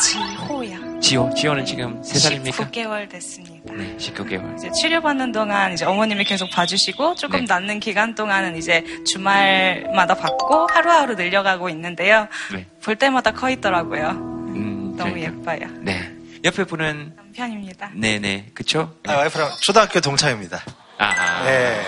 지호야. 0.00 0.78
지호. 1.00 1.30
지호는 1.34 1.66
지금 1.66 2.02
세 2.02 2.18
살입니까 2.18 2.64
19개월 2.70 3.08
됐습니다. 3.10 3.74
네, 3.74 3.94
19개월. 3.98 4.56
이제 4.56 4.70
치료받는 4.80 5.32
동안 5.32 5.72
이제 5.74 5.84
어머님이 5.84 6.24
계속 6.24 6.48
봐주시고 6.50 7.16
조금 7.16 7.40
네. 7.40 7.44
낫는 7.46 7.78
기간 7.80 8.14
동안은 8.14 8.56
이제 8.56 8.82
주말마다 9.04 10.14
받고 10.14 10.66
하루하루 10.72 11.14
늘려가고 11.14 11.68
있는데요. 11.70 12.26
네. 12.54 12.64
볼 12.82 12.96
때마다 12.96 13.32
커 13.32 13.50
있더라고요. 13.50 14.08
음, 14.10 14.94
너무 14.96 15.12
그러니까. 15.12 15.52
예뻐요. 15.58 15.68
네. 15.82 16.11
옆에 16.44 16.64
분은, 16.64 17.14
남편입니다. 17.16 17.90
네네. 17.94 18.50
그쵸? 18.54 18.94
아, 19.06 19.14
와이프랑 19.14 19.50
초등학교 19.60 20.00
동창입니다. 20.00 20.62
아, 20.98 21.44
네. 21.44 21.82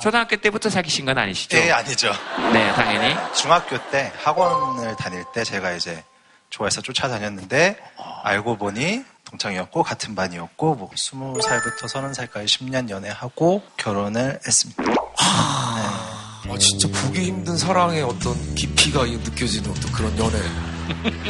초등학교 0.00 0.36
때부터 0.36 0.70
사귀신 0.70 1.04
건 1.04 1.18
아니시죠? 1.18 1.56
예, 1.58 1.70
아니죠. 1.70 2.12
네, 2.52 2.72
당연히. 2.72 3.14
중학교 3.34 3.78
때 3.90 4.12
학원을 4.22 4.96
다닐 4.96 5.24
때 5.32 5.44
제가 5.44 5.72
이제 5.72 6.02
좋아해서 6.50 6.80
쫓아다녔는데 6.82 7.78
알고 8.22 8.56
보니 8.56 9.04
동창이었고 9.24 9.82
같은 9.82 10.14
반이었고 10.14 10.74
뭐 10.74 10.90
20살부터 10.90 11.84
30살까지 11.84 12.44
10년 12.46 12.90
연애하고 12.90 13.62
결혼을 13.76 14.40
했습니다. 14.46 14.82
아, 15.18 16.34
진짜 16.58 16.88
보기 16.88 17.24
힘든 17.24 17.56
사랑의 17.56 18.02
어떤 18.02 18.54
깊이가 18.54 19.06
이 19.06 19.16
느껴지는 19.16 19.70
어떤 19.70 19.92
그런 19.92 20.18
연애. 20.18 20.38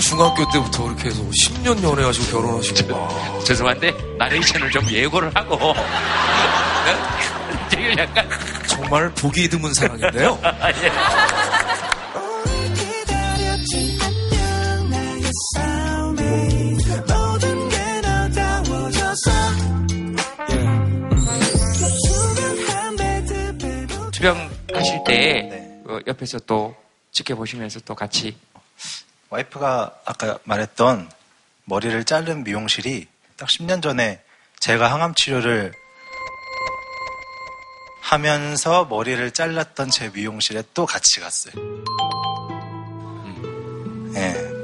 중학교 0.01 0.51
때부터 0.51 0.85
그렇게 0.85 1.09
해서 1.09 1.23
10년 1.23 1.83
연애하시고 1.83 2.31
결혼하시고. 2.31 2.95
와. 2.95 3.09
죄송한데, 3.45 3.95
나레이션을 4.19 4.71
좀 4.71 4.88
예고를 4.90 5.31
하고. 5.35 5.75
지금 7.71 7.99
약간. 7.99 8.29
정말 8.67 9.11
보기 9.14 9.49
드문 9.49 9.73
사랑인데요. 9.73 10.38
예. 10.43 10.93
너다워져서 18.35 19.31
투병 24.12 24.51
하실 24.72 25.05
때, 25.07 25.81
어, 25.87 25.99
옆에서 26.07 26.39
또 26.41 26.74
지켜보시면서 27.12 27.81
또 27.81 27.95
같이. 27.95 28.37
와이프가 29.31 30.01
아까 30.05 30.39
말했던 30.45 31.11
머리를 31.64 32.05
자른 32.05 32.45
미용실이 32.45 33.07
딱 33.37 33.49
10년 33.49 33.83
전에 33.83 34.22
제가 34.61 34.91
항암 34.93 35.14
치료를 35.14 35.72
하면서 38.01 38.85
머리를 38.85 39.31
잘랐던 39.33 39.91
제 39.91 40.11
미용실에 40.11 40.62
또 40.75 40.87
같이 40.87 41.20
갔어요. 41.20 41.55
예. 44.14 44.55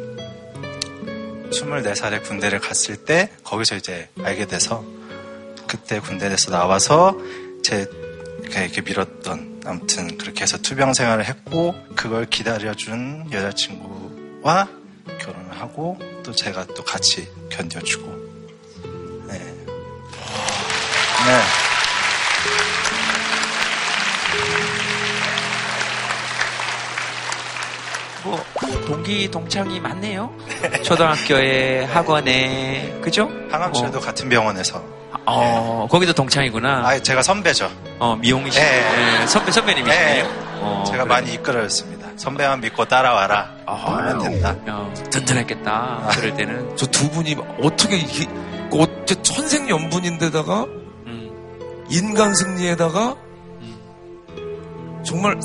24살에 1.51 2.23
군대를 2.23 2.61
갔을 2.61 2.97
때 3.05 3.33
거기서 3.43 3.77
이제 3.77 4.09
알게 4.23 4.47
돼서 4.47 4.85
그때 5.67 6.01
군대에서 6.01 6.51
나와서 6.51 7.17
제 7.65 7.89
이렇게, 8.43 8.65
이렇게 8.65 8.81
밀었던 8.83 9.63
아무튼 9.67 10.17
그렇게 10.17 10.43
해서 10.43 10.59
투병 10.59 10.95
생활을 10.95 11.25
했고 11.25 11.75
그걸 11.97 12.27
기다려준 12.27 13.31
여자친구 13.33 14.10
와 14.43 14.67
결혼을 15.19 15.61
하고 15.61 15.99
또 16.23 16.33
제가 16.33 16.67
또 16.75 16.83
같이 16.85 17.29
견뎌주고. 17.51 18.07
네. 19.29 19.39
네. 19.39 19.67
뭐 28.25 28.39
동기 28.87 29.31
동창이 29.31 29.81
많네요. 29.81 30.31
초등학교에 30.85 31.85
학원에 31.85 32.99
그죠? 33.03 33.31
항암실도 33.51 34.01
같은 34.01 34.29
병원에서. 34.29 34.83
어 35.27 35.87
거기도 35.91 36.13
동창이구나. 36.13 36.87
아, 36.87 36.99
제가 36.99 37.23
선배죠. 37.23 37.71
어 37.99 38.17
미용이시. 38.17 38.59
네. 38.59 39.19
네, 39.21 39.27
선배 39.27 39.53
선배님이시네요. 39.53 40.25
네. 40.25 40.31
어, 40.63 40.85
제가 40.87 41.05
그래. 41.05 41.15
많이 41.15 41.33
이끌어줬습니다. 41.35 42.00
선배만 42.21 42.61
믿고 42.61 42.85
따라와라. 42.85 43.51
하면 43.67 44.19
된다. 44.19 44.55
어, 44.69 44.93
든든했겠다. 45.11 46.11
그럴 46.13 46.37
때는. 46.37 46.77
저 46.77 46.87
두 46.87 47.09
분이 47.11 47.35
어떻게 47.63 47.97
이게 47.97 48.27
어째 48.71 49.23
천생 49.23 49.69
연분인데다가 49.71 50.67
인간 51.89 52.35
승리에다가 52.35 53.17
정말 55.05 55.41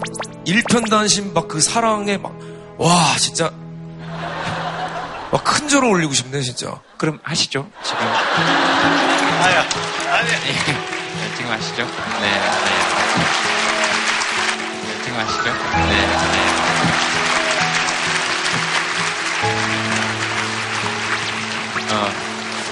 일편단심 0.45 1.33
막 1.33 1.47
그 1.47 1.61
사랑에 1.61 2.17
막 2.17 2.33
와 2.77 3.15
진짜 3.17 3.51
막 5.31 5.43
큰 5.45 5.69
절을 5.69 5.87
올리고 5.87 6.11
싶네 6.13 6.41
진짜. 6.41 6.77
그럼 6.97 7.19
하시죠 7.23 7.65
지금. 7.83 7.99
아야, 8.05 9.61
아니. 10.11 10.29
네, 10.29 11.35
지금 11.37 11.51
하시죠. 11.51 11.83
네, 11.85 11.89
네. 12.21 12.29
네, 14.83 15.03
지금 15.03 15.19
하시죠. 15.19 15.43
네, 15.43 15.51
네. 16.07 16.64
어, 21.95 22.11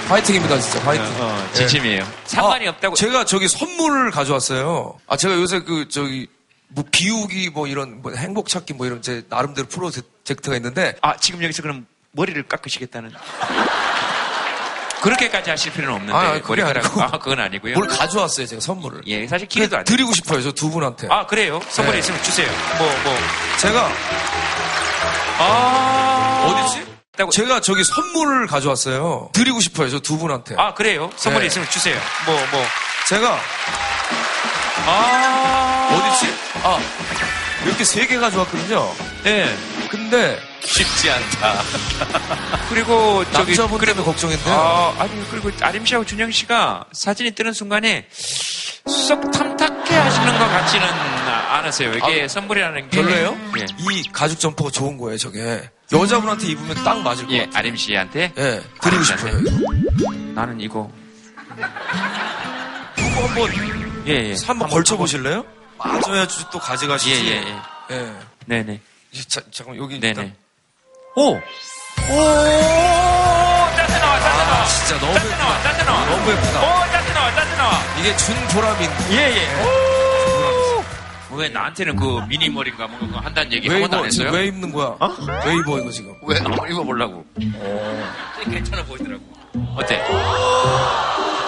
파이팅입니다 0.08 0.58
진짜 0.60 0.80
파이팅. 0.82 1.04
어, 1.04 1.24
어, 1.24 1.48
진심이에요. 1.54 2.06
상관이 2.26 2.68
없다고. 2.68 2.94
제가 2.96 3.24
저기 3.24 3.48
선물을 3.48 4.10
가져왔어요. 4.10 4.98
아 5.06 5.16
제가 5.16 5.34
요새 5.36 5.60
그 5.60 5.88
저기 5.88 6.28
뭐 6.68 6.84
비우기 6.90 7.50
뭐 7.50 7.66
이런 7.66 8.02
뭐 8.02 8.12
행복 8.12 8.48
찾기 8.48 8.74
뭐 8.74 8.86
이런 8.86 9.00
제 9.00 9.22
나름대로 9.28 9.66
프로젝트가 9.68 10.56
있는데 10.56 10.94
아 11.02 11.16
지금 11.16 11.42
여기서 11.42 11.62
그럼 11.62 11.86
머리를 12.12 12.42
깎으시겠다는. 12.44 13.12
그렇게까지 15.00 15.50
하실 15.50 15.70
필요는 15.72 15.94
없는데 15.96 16.14
아, 16.14 16.40
머리카락. 16.46 16.98
아 16.98 17.10
그건 17.18 17.38
아니고요. 17.40 17.74
뭘 17.74 17.86
가져왔어요 17.88 18.46
제가 18.46 18.60
선물을. 18.60 19.02
예, 19.06 19.26
사실 19.26 19.46
기회도 19.48 19.76
안 19.76 19.84
돼요. 19.84 19.96
드리고 19.96 20.14
싶어요 20.14 20.40
저 20.42 20.50
두 20.52 20.70
분한테. 20.70 21.08
아 21.10 21.26
그래요? 21.26 21.60
선물이 21.68 21.96
네. 21.96 22.00
있으면 22.00 22.22
주세요. 22.22 22.48
뭐 22.78 22.86
뭐. 23.04 23.14
제가 23.60 23.90
아 25.38 26.46
어디지? 26.68 26.86
제가 27.30 27.60
저기 27.60 27.84
선물을 27.84 28.46
가져왔어요. 28.48 29.30
드리고 29.32 29.60
싶어요 29.60 29.88
저 29.90 29.98
두 30.00 30.18
분한테. 30.18 30.54
아 30.58 30.74
그래요? 30.74 31.10
선물이 31.16 31.44
네. 31.44 31.46
있으면 31.46 31.68
주세요. 31.70 31.96
뭐 32.26 32.34
뭐. 32.50 32.62
제가 33.08 33.38
아 34.86 35.88
어디지? 35.92 36.34
아 36.64 36.78
이렇게 37.64 37.84
세 37.84 38.06
개 38.06 38.16
가져왔거든요. 38.18 38.92
네. 39.22 39.56
근데 39.90 40.38
쉽지 40.62 41.10
않다. 41.10 41.62
그리고 42.68 43.24
저기 43.30 43.52
남자분 43.52 43.78
그래 43.78 43.92
때문에 43.92 44.04
걱정인데. 44.04 44.50
아, 44.50 44.94
아니 44.98 45.30
그리고 45.30 45.50
아림 45.60 45.86
씨하고 45.86 46.04
준영 46.04 46.30
씨가 46.32 46.86
사진이 46.92 47.30
뜨는 47.32 47.52
순간에 47.52 48.08
썩탐 48.86 49.53
탁해 49.94 49.98
하시는 49.98 50.38
것 50.38 50.48
같지는 50.48 50.88
않았어요. 50.88 51.92
이게 51.94 52.24
아, 52.24 52.28
선물이라는 52.28 52.90
게 52.90 52.96
별로예요? 52.96 53.36
예. 53.58 53.66
이 53.92 54.02
가죽 54.12 54.40
점퍼가 54.40 54.70
좋은 54.70 54.98
거예요 54.98 55.16
저게. 55.18 55.70
여자분한테 55.92 56.48
입으면 56.48 56.74
딱 56.82 57.00
맞을 57.02 57.26
것 57.26 57.32
예, 57.32 57.44
같아요. 57.44 57.58
아림 57.58 57.76
씨한테 57.76 58.32
예, 58.36 58.62
드리고 58.80 59.04
싶어요. 59.04 59.32
나는 60.34 60.60
이거 60.60 60.90
이거 62.98 63.26
한번 63.26 63.50
예, 64.06 64.12
예. 64.30 64.34
한번 64.46 64.68
걸쳐 64.68 64.96
보실래요? 64.96 65.44
맞아야지 65.78 66.46
또 66.50 66.58
가져가시지. 66.58 67.26
예, 67.26 67.36
예, 67.36 67.56
예. 67.90 67.94
예. 67.96 68.12
네네. 68.46 68.80
이, 69.12 69.24
자, 69.26 69.40
잠깐 69.52 69.76
여기 69.76 70.00
네네. 70.00 70.08
일단. 70.08 70.34
오! 71.16 71.34
오! 71.34 71.40
짜증 73.76 73.98
나와, 74.00 74.20
짜증 74.20 74.46
나와. 74.46 74.62
아, 74.62 74.66
진짜 74.66 74.98
너무 75.00 75.14
짜증 75.14 75.38
나와, 75.38 75.54
예쁘다. 75.54 75.62
짜증 75.62 75.86
나와. 75.86 76.06
너무 76.06 76.30
예쁘다. 76.32 76.60
오, 76.60 76.90
짜증 76.92 77.14
나와, 77.14 77.34
짜증 77.34 77.56
나와. 77.56 77.80
이게 78.00 78.16
준 78.16 78.34
보람인. 78.48 78.90
예, 79.10 79.16
예. 79.16 79.62
오! 81.30 81.36
왜 81.36 81.48
나한테는 81.48 81.96
그 81.96 82.20
미니 82.28 82.48
머리인가 82.48 82.86
뭐 82.86 82.98
그거 83.00 83.18
한다는 83.18 83.52
얘기 83.52 83.66
한왜 83.68 83.82
번도 83.82 83.98
안? 83.98 84.04
했어요? 84.06 84.30
왜 84.32 84.46
입는 84.46 84.72
거야? 84.72 84.96
왜 85.46 85.54
입어 85.56 85.78
이거 85.80 85.90
지금? 85.90 86.14
왜 86.22 86.38
한번 86.38 86.70
입어보려고. 86.70 87.24
되게 87.34 88.50
괜찮아 88.50 88.84
보이더라고. 88.84 89.22
어때? 89.76 89.98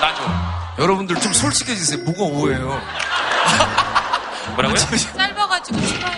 나 0.00 0.14
좋아. 0.14 0.74
여러분들 0.78 1.16
좀 1.20 1.32
솔직해지세요. 1.32 2.02
뭐가 2.04 2.22
오해예요? 2.24 2.82
뭐라고요? 4.54 4.76
짧아가지고 5.16 5.80
싫어요. 5.80 6.12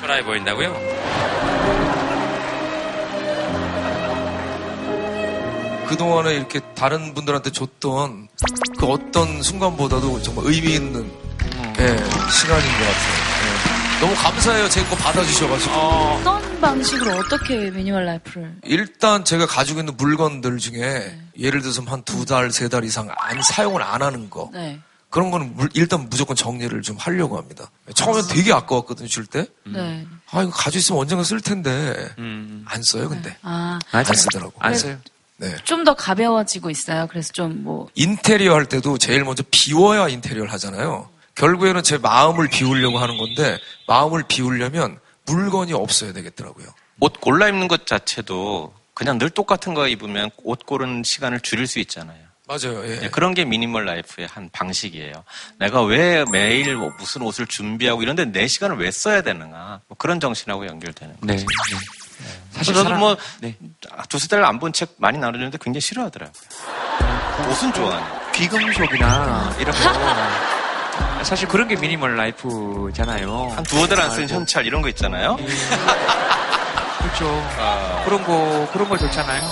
초라해 0.00 0.22
보인다고요? 0.24 0.72
그동안에 5.98 6.34
이렇게 6.34 6.58
다른 6.74 7.14
분들한테 7.14 7.52
줬던 7.52 8.26
그 8.78 8.86
어떤 8.86 9.40
순간보다도 9.42 10.20
정말 10.22 10.46
의미 10.46 10.74
있는 10.74 11.08
예, 11.78 11.86
시간인 11.86 12.66
것 12.66 12.84
같아요. 12.84 13.14
예. 13.44 14.00
너무 14.00 14.14
감사해요. 14.16 14.68
제 14.68 14.84
거 14.86 14.96
받아주셔가지고. 14.96 15.72
어떤 15.72 16.60
방식으로 16.60 17.16
어떻게 17.18 17.70
미니멀 17.70 18.04
라이프를 18.06 18.56
일단 18.64 19.24
제가 19.24 19.46
가지고 19.46 19.80
있는 19.80 19.96
물건들 19.96 20.58
중에 20.58 21.16
예를 21.38 21.62
들어서 21.62 21.80
한 21.82 22.02
두 22.02 22.24
달, 22.24 22.50
세 22.50 22.68
달 22.68 22.82
이상 22.84 23.08
안 23.16 23.40
사용을 23.42 23.80
안 23.82 24.02
하는 24.02 24.28
거. 24.28 24.50
네. 24.52 24.80
그런 25.10 25.30
거는 25.30 25.54
물- 25.54 25.70
일단 25.74 26.08
무조건 26.10 26.34
정리를 26.34 26.82
좀 26.82 26.96
하려고 26.98 27.38
합니다. 27.38 27.70
처음엔 27.94 28.24
되게 28.28 28.52
아까웠거든요, 28.52 29.06
줄 29.06 29.26
때. 29.26 29.46
네. 29.64 30.04
아, 30.32 30.42
이거 30.42 30.50
가지고 30.50 30.78
있으면 30.80 31.00
언젠가 31.02 31.22
쓸 31.22 31.40
텐데. 31.40 31.94
안 32.64 32.82
써요, 32.82 33.08
근데. 33.08 33.36
아, 33.42 33.78
안 33.92 34.04
쓰더라고. 34.04 34.52
안 34.58 34.74
써요. 34.76 34.98
네. 35.36 35.54
좀 35.64 35.84
더 35.84 35.94
가벼워지고 35.94 36.70
있어요. 36.70 37.06
그래서 37.10 37.32
좀 37.32 37.62
뭐, 37.64 37.88
인테리어 37.94 38.54
할 38.54 38.66
때도 38.66 38.96
제일 38.98 39.24
먼저 39.24 39.42
비워야 39.50 40.08
인테리어를 40.08 40.50
하잖아요. 40.52 41.08
결국에는 41.34 41.82
제 41.82 41.98
마음을 41.98 42.48
비우려고 42.48 42.98
하는 42.98 43.16
건데, 43.18 43.58
마음을 43.88 44.22
비우려면 44.28 44.98
물건이 45.26 45.72
없어야 45.72 46.12
되겠더라고요. 46.12 46.66
옷 47.00 47.20
골라 47.20 47.48
입는 47.48 47.68
것 47.68 47.86
자체도 47.86 48.72
그냥 48.94 49.18
늘 49.18 49.28
똑같은 49.30 49.74
거 49.74 49.88
입으면 49.88 50.30
옷 50.44 50.64
고르는 50.64 51.02
시간을 51.02 51.40
줄일 51.40 51.66
수 51.66 51.80
있잖아요. 51.80 52.22
맞아요, 52.46 52.86
예. 52.86 53.00
네, 53.00 53.10
그런 53.10 53.32
게 53.34 53.44
minimal 53.46 53.84
life의 53.86 54.28
한 54.28 54.48
방식이에요. 54.52 55.24
내가 55.58 55.82
왜 55.82 56.24
매일 56.30 56.76
뭐 56.76 56.90
무슨 56.98 57.22
옷을 57.22 57.46
준비하고 57.46 58.02
이런데 58.02 58.26
내 58.26 58.46
시간을 58.46 58.76
왜 58.76 58.90
써야 58.90 59.22
되는가. 59.22 59.80
뭐 59.88 59.96
그런 59.98 60.20
정신하고 60.20 60.66
연결되는 60.66 61.16
거죠. 61.20 61.26
네. 61.26 61.44
사실 62.52 62.74
저도 62.74 62.94
뭐 62.94 63.16
네. 63.40 63.56
두세 64.08 64.28
달 64.28 64.44
안 64.44 64.58
본 64.58 64.72
책 64.72 64.94
많이 64.98 65.18
나눠주는데 65.18 65.58
굉장히 65.60 65.80
싫어하더라고요. 65.80 66.34
옷은 67.50 67.72
좋아하네. 67.72 68.06
귀금속이나 68.34 69.54
이런 69.58 69.74
거. 69.74 71.24
사실 71.24 71.48
그런 71.48 71.66
게 71.68 71.74
미니멀 71.76 72.16
라이프잖아요. 72.16 73.52
한 73.56 73.64
두어 73.64 73.86
달 73.88 74.00
안쓴 74.02 74.22
아이고. 74.24 74.34
현찰 74.34 74.66
이런 74.66 74.82
거 74.82 74.88
있잖아요. 74.90 75.36
그렇죠. 76.98 77.26
아. 77.58 78.02
그런 78.04 78.22
거, 78.24 78.68
그런 78.72 78.88
거 78.88 78.96
좋잖아요. 78.98 79.42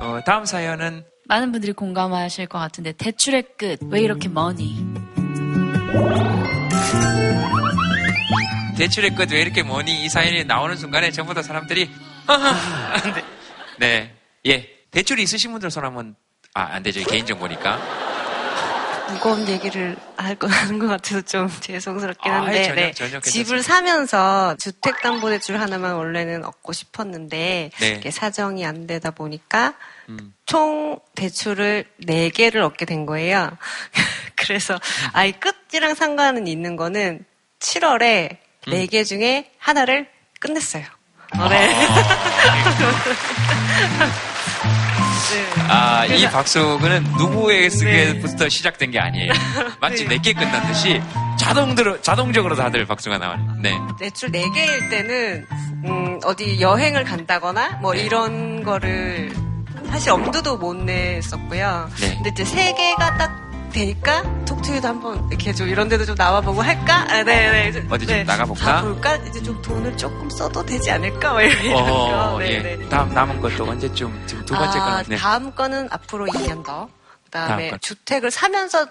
어, 0.00 0.20
다음 0.24 0.44
사연은 0.44 1.04
많은 1.26 1.52
분들이 1.52 1.72
공감하실 1.72 2.46
것 2.46 2.58
같은데, 2.58 2.92
대출의 2.92 3.44
끝, 3.58 3.78
왜 3.90 4.00
이렇게 4.00 4.28
머니? 4.28 4.76
끝왜 9.16 9.40
이렇게 9.40 9.62
뭐니 9.62 10.04
이 10.04 10.08
사연이 10.08 10.44
나오는 10.44 10.76
순간에 10.76 11.10
전부 11.10 11.34
다 11.34 11.42
사람들이 11.42 11.90
네. 13.78 14.14
예. 14.46 14.68
대출이 14.90 15.22
있으신 15.22 15.52
분들 15.52 15.70
손 15.70 15.84
한번 15.84 16.14
아, 16.54 16.62
안 16.62 16.82
되죠. 16.82 17.02
개인 17.04 17.26
정보니까. 17.26 17.78
무거운 19.12 19.48
얘기를 19.48 19.96
할거 20.16 20.46
하는 20.48 20.78
것 20.78 20.86
같아서 20.86 21.22
좀 21.22 21.48
죄송스럽긴 21.60 22.30
아, 22.30 22.42
한데 22.42 22.64
전혀, 22.64 22.74
네. 22.74 22.92
전혀. 22.92 23.20
집을 23.20 23.62
사면서 23.62 24.54
주택담보대출 24.58 25.58
하나만 25.58 25.94
원래는 25.94 26.44
얻고 26.44 26.72
싶었는데 26.72 27.70
네. 27.78 28.10
사정이 28.10 28.66
안 28.66 28.86
되다 28.86 29.10
보니까 29.10 29.74
음. 30.08 30.34
총 30.46 30.98
대출을 31.14 31.84
4개를 32.06 32.62
얻게 32.62 32.84
된 32.84 33.06
거예요. 33.06 33.50
그래서 34.36 34.74
음. 34.74 35.08
아이 35.14 35.32
끝이랑 35.32 35.94
상관은 35.94 36.46
있는 36.46 36.76
거는 36.76 37.24
7월에 37.60 38.47
음. 38.68 38.86
4개 38.86 39.04
중에 39.04 39.50
하나를 39.58 40.08
끝냈어요. 40.40 40.84
어, 41.36 41.48
네. 41.48 41.74
아. 45.68 45.98
아, 46.00 46.06
이 46.06 46.24
박수는 46.30 47.04
누구에게부터 47.18 48.48
시작된 48.48 48.90
게 48.90 48.98
아니에요. 48.98 49.32
마치 49.80 50.04
네. 50.04 50.16
내게 50.16 50.32
끝난 50.32 50.66
듯이 50.66 51.02
자동으로, 51.38 52.00
자동적으로 52.00 52.56
다들 52.56 52.86
박수가 52.86 53.18
나와요. 53.18 53.38
네. 53.60 53.74
대출 53.98 54.30
4개일 54.30 54.90
때는 54.90 55.46
음, 55.84 56.18
어디 56.24 56.60
여행을 56.60 57.04
간다거나 57.04 57.78
뭐 57.82 57.94
이런 57.94 58.62
거를 58.64 59.30
사실 59.90 60.10
엄두도 60.12 60.56
못 60.58 60.74
냈었고요. 60.74 61.90
네. 62.00 62.14
근데 62.14 62.30
이제 62.30 62.44
3개가 62.44 63.18
딱 63.18 63.47
되니까 63.70 64.22
톡투유도 64.46 64.86
한번 64.88 65.28
이렇게 65.30 65.52
좀 65.52 65.68
이런 65.68 65.88
데도 65.88 66.04
좀 66.04 66.14
나와보고 66.16 66.62
할까? 66.62 67.06
아, 67.08 67.22
네, 67.22 67.50
네. 67.50 67.68
이제- 67.68 67.86
어디 67.90 68.06
좀 68.06 68.16
네. 68.16 68.24
나가볼까? 68.24 68.64
가볼까? 68.76 69.16
이제 69.16 69.42
좀 69.42 69.60
돈을 69.62 69.96
조금 69.96 70.28
써도 70.30 70.64
되지 70.64 70.90
않을까? 70.90 71.32
뭐 71.32 71.40
이런 71.42 71.74
어, 71.76 72.32
거. 72.32 72.38
네, 72.38 72.52
예. 72.54 72.76
네. 72.76 72.88
다음 72.88 73.12
남은 73.12 73.40
것도 73.40 73.64
언제쯤, 73.68 74.22
지금 74.26 74.44
두 74.44 74.54
번째 74.54 74.78
아, 74.78 74.84
거는. 74.84 75.04
네. 75.08 75.16
다음 75.16 75.54
거는 75.54 75.88
앞으로 75.90 76.26
2년 76.26 76.64
더. 76.64 76.88
다음 77.30 77.46
그다음에 77.46 77.70
건. 77.70 77.78
주택을 77.82 78.30
사면서 78.30 78.86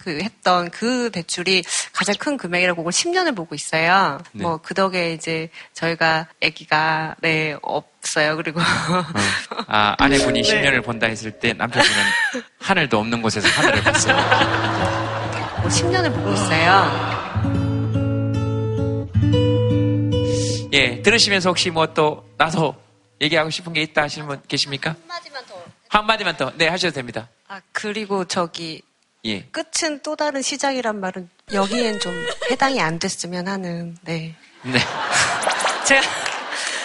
그 0.00 0.18
했던 0.22 0.70
그 0.70 1.10
대출이 1.10 1.64
가장 1.92 2.14
큰 2.18 2.36
금액이라고 2.36 2.82
그걸 2.82 2.92
10년을 2.92 3.34
보고 3.36 3.54
있어요. 3.54 4.20
네. 4.32 4.42
뭐그 4.42 4.74
덕에 4.74 5.12
이제 5.12 5.50
저희가 5.74 6.28
아기가 6.42 7.16
네 7.20 7.56
없어요. 7.62 8.36
그리고 8.36 8.60
아, 9.66 9.94
아내분이 9.98 10.42
네. 10.42 10.62
10년을 10.62 10.84
본다 10.84 11.06
했을 11.06 11.32
때 11.32 11.52
남편분은 11.52 11.96
하늘도 12.60 12.98
없는 12.98 13.22
곳에서 13.22 13.48
하늘을 13.48 13.82
봤어요. 13.82 14.16
뭐 15.60 15.68
10년을 15.68 16.14
보고 16.14 16.32
있어요. 16.32 17.88
예, 20.72 21.02
들으시면서 21.02 21.48
혹시 21.50 21.70
뭐 21.70 21.86
또 21.94 22.28
나도 22.36 22.74
얘기하고 23.20 23.50
싶은 23.50 23.72
게 23.72 23.82
있다 23.82 24.02
하시는 24.02 24.26
분 24.28 24.40
계십니까? 24.46 24.94
한마디만 25.08 25.46
더. 25.46 25.64
한마디만 25.88 26.36
더. 26.36 26.52
네, 26.56 26.68
하셔도 26.68 26.94
됩니다. 26.94 27.28
아 27.48 27.60
그리고 27.72 28.24
저기 28.26 28.82
예. 29.24 29.42
끝은 29.50 30.00
또 30.02 30.16
다른 30.16 30.42
시작이란 30.42 31.00
말은 31.00 31.28
여기엔 31.52 32.00
좀 32.00 32.14
해당이 32.50 32.80
안 32.80 32.98
됐으면 32.98 33.48
하는 33.48 33.96
네. 34.02 34.34
네. 34.62 34.78
제가 35.86 36.02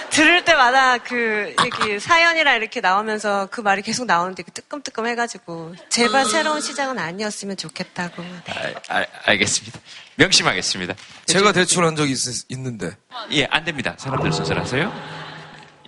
들을 0.09 0.45
때마다 0.45 0.99
그 0.99 1.55
얘기 1.65 1.99
사연이라 1.99 2.55
이렇게 2.55 2.81
나오면서 2.81 3.47
그 3.51 3.61
말이 3.61 3.81
계속 3.81 4.05
나오는데 4.05 4.43
그 4.43 4.51
뜨끔뜨끔 4.51 5.07
해가지고 5.07 5.73
제발 5.89 6.25
새로운 6.25 6.61
시작은 6.61 6.99
아니었으면 6.99 7.57
좋겠다고. 7.57 8.21
네. 8.21 8.41
아, 8.89 8.95
알- 8.95 9.07
알겠습니다. 9.25 9.79
명심하겠습니다. 10.15 10.93
제가 11.25 11.51
대출한 11.51 11.95
적이 11.95 12.11
있, 12.13 12.19
있는데. 12.49 12.95
예, 13.31 13.45
안 13.45 13.63
됩니다. 13.65 13.95
사람들 13.97 14.31
순서라서요. 14.31 14.93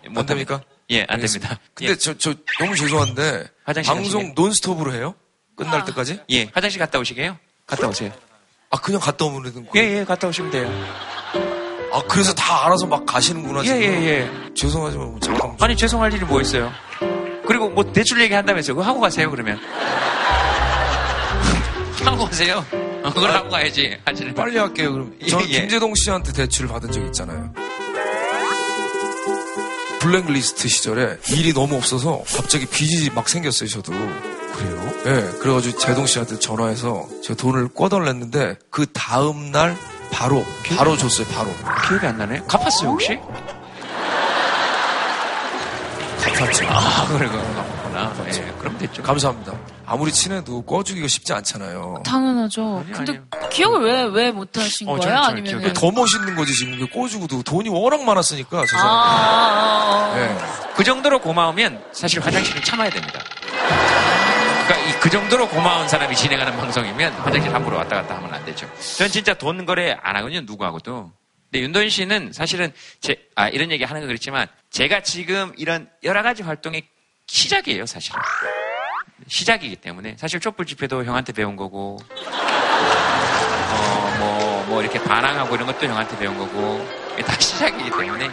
못안 0.10 0.26
됩니까? 0.26 0.62
예, 0.90 1.06
안. 1.08 1.20
됩니다. 1.20 1.60
근데 1.76 1.92
예. 1.92 1.96
저, 1.96 2.18
저 2.18 2.34
너무 2.60 2.76
죄송한데 2.76 3.48
화장실 3.64 3.94
방송? 3.94 4.34
논스톱으로 4.36 4.94
해요? 4.94 5.14
끝날 5.56 5.86
때까지? 5.86 6.20
예, 6.32 6.50
화장실 6.54 6.80
갔다 6.80 7.00
오시게요? 7.00 7.38
갔다 7.66 7.88
오세요. 7.88 8.12
아 8.70 8.78
그냥 8.80 9.00
갔다 9.00 9.26
오면 9.26 9.44
되는 9.44 9.68
예, 9.76 10.00
예, 10.00 10.04
갔다 10.04 10.28
오시면 10.28 10.52
돼요. 10.52 10.68
아 11.94 12.02
그래서 12.10 12.34
다 12.34 12.66
알아서 12.66 12.86
막 12.86 13.06
가시는구나 13.06 13.62
예, 13.62 13.66
지금. 13.66 13.82
예, 13.82 13.86
예. 13.88 14.30
죄송하지만 14.54 15.12
뭐 15.12 15.20
잠깐. 15.20 15.56
아니, 15.62 15.76
죄송할 15.78 16.12
일이 16.14 16.26
뭐 16.26 16.42
있어요? 16.42 16.72
그리고 17.48 17.70
뭐 17.70 17.84
대출 17.94 18.20
얘기 18.22 18.34
한다면서요? 18.34 18.76
그거 18.76 18.86
하고 18.88 19.00
가세요, 19.00 19.30
그러면. 19.32 19.58
하고 22.04 22.26
가세요. 22.26 22.66
어, 23.04 23.10
그걸 23.14 23.32
하고 23.32 23.50
가야지. 23.50 23.98
하시는 24.04 24.34
빨리 24.34 24.58
할게요. 24.58 24.92
그럼 24.92 25.16
예, 25.22 25.28
저는 25.28 25.50
예. 25.50 25.60
김재동 25.62 25.94
씨한테 25.96 26.34
대출을 26.34 26.68
받은 26.70 26.92
적 26.92 27.02
있잖아요. 27.06 27.54
블랙리스트 30.00 30.68
시절에 30.68 31.18
일이 31.30 31.54
너무 31.54 31.76
없어서 31.78 32.24
갑자기 32.36 32.66
빚이 32.66 33.10
막 33.12 33.28
생겼어요. 33.30 33.70
저도. 33.70 33.94
그래요? 34.58 34.94
네, 35.04 35.38
그래가지고 35.40 35.78
재동 35.78 36.06
씨한테 36.06 36.40
전화해서 36.40 37.08
제가 37.24 37.36
돈을 37.36 37.68
꿔달랬는데 37.70 38.58
그 38.70 38.86
다음 38.94 39.52
날 39.52 39.76
바로 40.12 40.44
바로 40.78 40.96
줬어요. 40.98 41.28
바로. 41.28 41.50
기억이 41.88 42.06
안 42.06 42.18
나네. 42.18 42.44
갚았어요, 42.48 42.90
혹시? 42.90 43.20
갚았죠. 46.22 46.66
아, 46.68 47.06
그래, 47.08 47.28
그래, 47.30 47.42
갚았구나. 47.42 48.14
예, 48.28 48.54
그럼 48.60 48.78
됐죠. 48.78 49.04
감사합니다. 49.04 49.54
아무리 49.86 50.12
친해도 50.12 50.64
꺼주기가 50.64 51.08
쉽지 51.08 51.32
않잖아요. 51.34 52.02
당연하죠. 52.04 52.84
근데 52.92 53.22
기억을 53.52 53.82
왜, 53.84 54.04
왜 54.06 54.32
못하신 54.32 54.88
어, 54.88 54.94
거예요? 54.96 55.02
저는 55.02 55.16
잘 55.16 55.32
아니면. 55.32 55.44
기억이 55.62 55.74
더 55.74 55.92
멋있는 55.92 56.36
거지 56.36 56.54
지금 56.54 56.74
이게 56.74 56.88
꺼주고도 56.90 57.44
돈이 57.44 57.70
워낙 57.70 58.04
많았으니까 58.04 58.66
저 58.66 58.78
사람. 58.78 58.88
아, 58.90 60.14
네. 60.16 60.38
그 60.76 60.84
정도로 60.84 61.20
고마우면 61.22 61.84
사실 61.94 62.20
화장실을 62.20 62.64
참아야 62.64 62.90
됩니다. 62.90 63.20
그러니까 64.66 64.90
이그 64.90 65.10
정도로 65.10 65.48
고마운 65.48 65.88
사람이 65.88 66.16
진행하는 66.16 66.56
방송이면 66.58 67.14
화장실 67.14 67.54
함부로 67.54 67.78
왔다 67.78 67.98
갔다 67.98 68.18
하면 68.18 68.34
안 68.34 68.44
되죠. 68.46 68.68
전 68.98 69.10
진짜 69.10 69.34
돈 69.34 69.66
거래 69.66 69.96
안 70.02 70.16
하거든요, 70.16 70.42
누구하고도. 70.42 71.12
근데 71.52 71.64
윤도현 71.64 71.90
씨는 71.90 72.34
사실은 72.34 72.74
제, 73.00 73.16
아, 73.36 73.48
이런 73.48 73.72
얘기 73.72 73.84
하는 73.84 74.02
거 74.02 74.08
그렇지만 74.08 74.48
제가 74.72 75.02
지금 75.04 75.54
이런 75.58 75.88
여러 76.04 76.24
가지 76.24 76.42
활동의 76.42 76.84
시작이에요, 77.28 77.86
사실은. 77.86 78.20
시작이기 79.28 79.78
때문에. 79.78 80.16
사실 80.18 80.40
촛불 80.40 80.66
집회도 80.66 81.06
형한테 81.06 81.32
배운 81.34 81.56
거고, 81.56 81.98
어, 83.72 84.16
뭐, 84.20 84.66
뭐 84.68 84.82
이렇게 84.82 85.02
반항하고 85.02 85.56
이런 85.56 85.68
것도 85.68 85.86
형한테 85.86 86.18
배운 86.18 86.38
거고, 86.38 86.86
다 87.26 87.40
시작이기 87.40 87.92
때문에. 87.92 88.30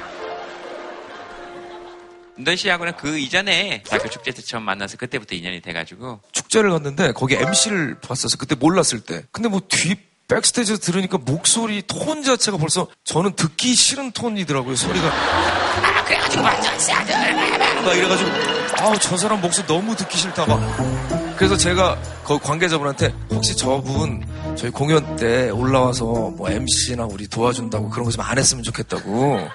윤도현 2.39 2.57
씨하고는 2.57 2.95
그 2.97 3.19
이전에 3.19 3.83
대학교 3.87 4.09
축제 4.09 4.31
때 4.31 4.41
처음 4.43 4.63
만나서 4.63 4.97
그때부터 4.97 5.35
인연이 5.35 5.61
돼가지고, 5.61 6.21
축제를 6.33 6.71
갔는데 6.71 7.13
거기 7.13 7.35
MC를 7.37 7.97
봤었어. 8.01 8.37
그때 8.39 8.55
몰랐을 8.55 9.01
때. 9.07 9.23
근데 9.33 9.49
뭐 9.49 9.61
뒤 9.69 9.97
백스테이지에서 10.29 10.81
들으니까 10.81 11.19
목소리 11.19 11.83
톤 11.87 12.23
자체가 12.23 12.57
벌써 12.57 12.87
저는 13.05 13.33
듣기 13.37 13.75
싫은 13.75 14.13
톤이더라고요. 14.13 14.77
소리가. 14.77 15.07
아, 15.09 16.05
그래가지고 16.05 16.43
막 16.43 17.95
이래가지고 17.95 18.31
아우 18.79 18.99
저 18.99 19.17
사람 19.19 19.41
목소리 19.43 19.67
너무 19.67 19.95
듣기 19.95 20.17
싫다 20.17 20.47
막. 20.47 21.37
그래서 21.37 21.57
제가 21.57 22.01
그 22.25 22.39
관계자분한테 22.39 23.13
혹시 23.31 23.55
저분 23.57 24.25
저희 24.57 24.71
공연 24.71 25.17
때 25.17 25.51
올라와서 25.51 26.05
뭐 26.05 26.49
MC나 26.51 27.05
우리 27.05 27.27
도와준다고 27.29 27.91
그런 27.91 28.05
거 28.07 28.11
좀 28.11 28.23
안 28.25 28.39
했으면 28.39 28.63
좋겠다고 28.65 29.49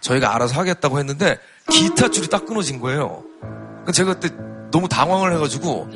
저희가 0.00 0.34
알아서 0.34 0.58
하겠다고 0.58 0.98
했는데 0.98 1.38
기타 1.70 2.08
줄이 2.08 2.28
딱 2.28 2.44
끊어진 2.46 2.80
거예요. 2.80 3.22
그러니까 3.40 3.92
제가 3.92 4.14
그때 4.14 4.34
너무 4.70 4.88
당황을 4.88 5.34
해가지고 5.34 5.88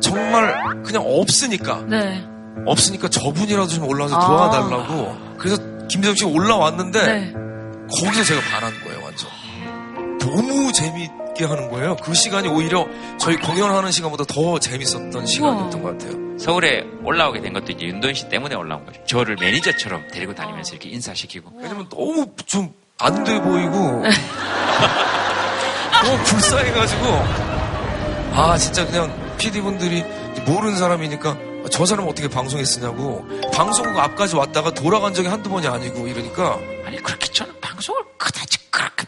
정말 0.00 0.82
그냥 0.82 1.04
없으니까 1.06 1.84
네. 1.88 2.24
없으니까 2.66 3.08
저분이라도 3.08 3.68
좀 3.68 3.84
올라와서 3.84 4.16
아. 4.16 4.26
도와달라고 4.26 5.36
그래서 5.38 5.56
김재정 5.88 6.14
씨가 6.16 6.30
올라왔는데 6.30 7.06
네. 7.06 7.32
거기서 7.96 8.24
제가 8.24 8.40
반한 8.50 8.72
거예요 8.84 9.04
완전 9.04 9.28
너무 10.18 10.72
재미있게 10.72 11.44
하는 11.44 11.70
거예요 11.70 11.96
그 12.02 12.12
시간이 12.12 12.48
오히려 12.48 12.88
저희 13.18 13.36
공연하는 13.36 13.92
시간보다 13.92 14.24
더 14.24 14.58
재밌었던 14.58 15.24
시간이었던 15.24 15.82
것 15.82 15.96
같아요 15.96 16.28
서울에 16.38 16.84
올라오게 17.02 17.40
된 17.40 17.52
것도 17.52 17.72
이제 17.72 17.86
윤도현 17.86 18.14
씨 18.14 18.28
때문에 18.28 18.54
올라온 18.54 18.84
거죠. 18.86 19.02
저를 19.06 19.36
매니저처럼 19.40 20.06
데리고 20.12 20.34
다니면서 20.34 20.72
이렇게 20.72 20.88
인사시키고. 20.90 21.52
왜냐면 21.56 21.88
너무 21.88 22.26
좀 22.46 22.72
안 23.00 23.24
돼 23.24 23.40
보이고 23.40 24.02
너무 26.02 26.24
불쌍해가지고 26.24 27.04
아 28.34 28.56
진짜 28.58 28.84
그냥 28.86 29.36
PD분들이 29.38 30.02
모르는 30.46 30.76
사람이니까 30.76 31.36
저 31.70 31.84
사람 31.86 32.08
어떻게 32.08 32.28
방송에 32.28 32.64
쓰냐고 32.64 33.26
방송국 33.52 33.98
앞까지 33.98 34.36
왔다가 34.36 34.70
돌아간 34.72 35.14
적이 35.14 35.28
한두 35.28 35.48
번이 35.50 35.66
아니고 35.68 36.06
이러니까 36.08 36.58
아니 36.86 37.00
그렇게 37.02 37.26
저는 37.32 37.60
방송을 37.60 38.02
그다지 38.16 38.58
그렇게 38.70 39.06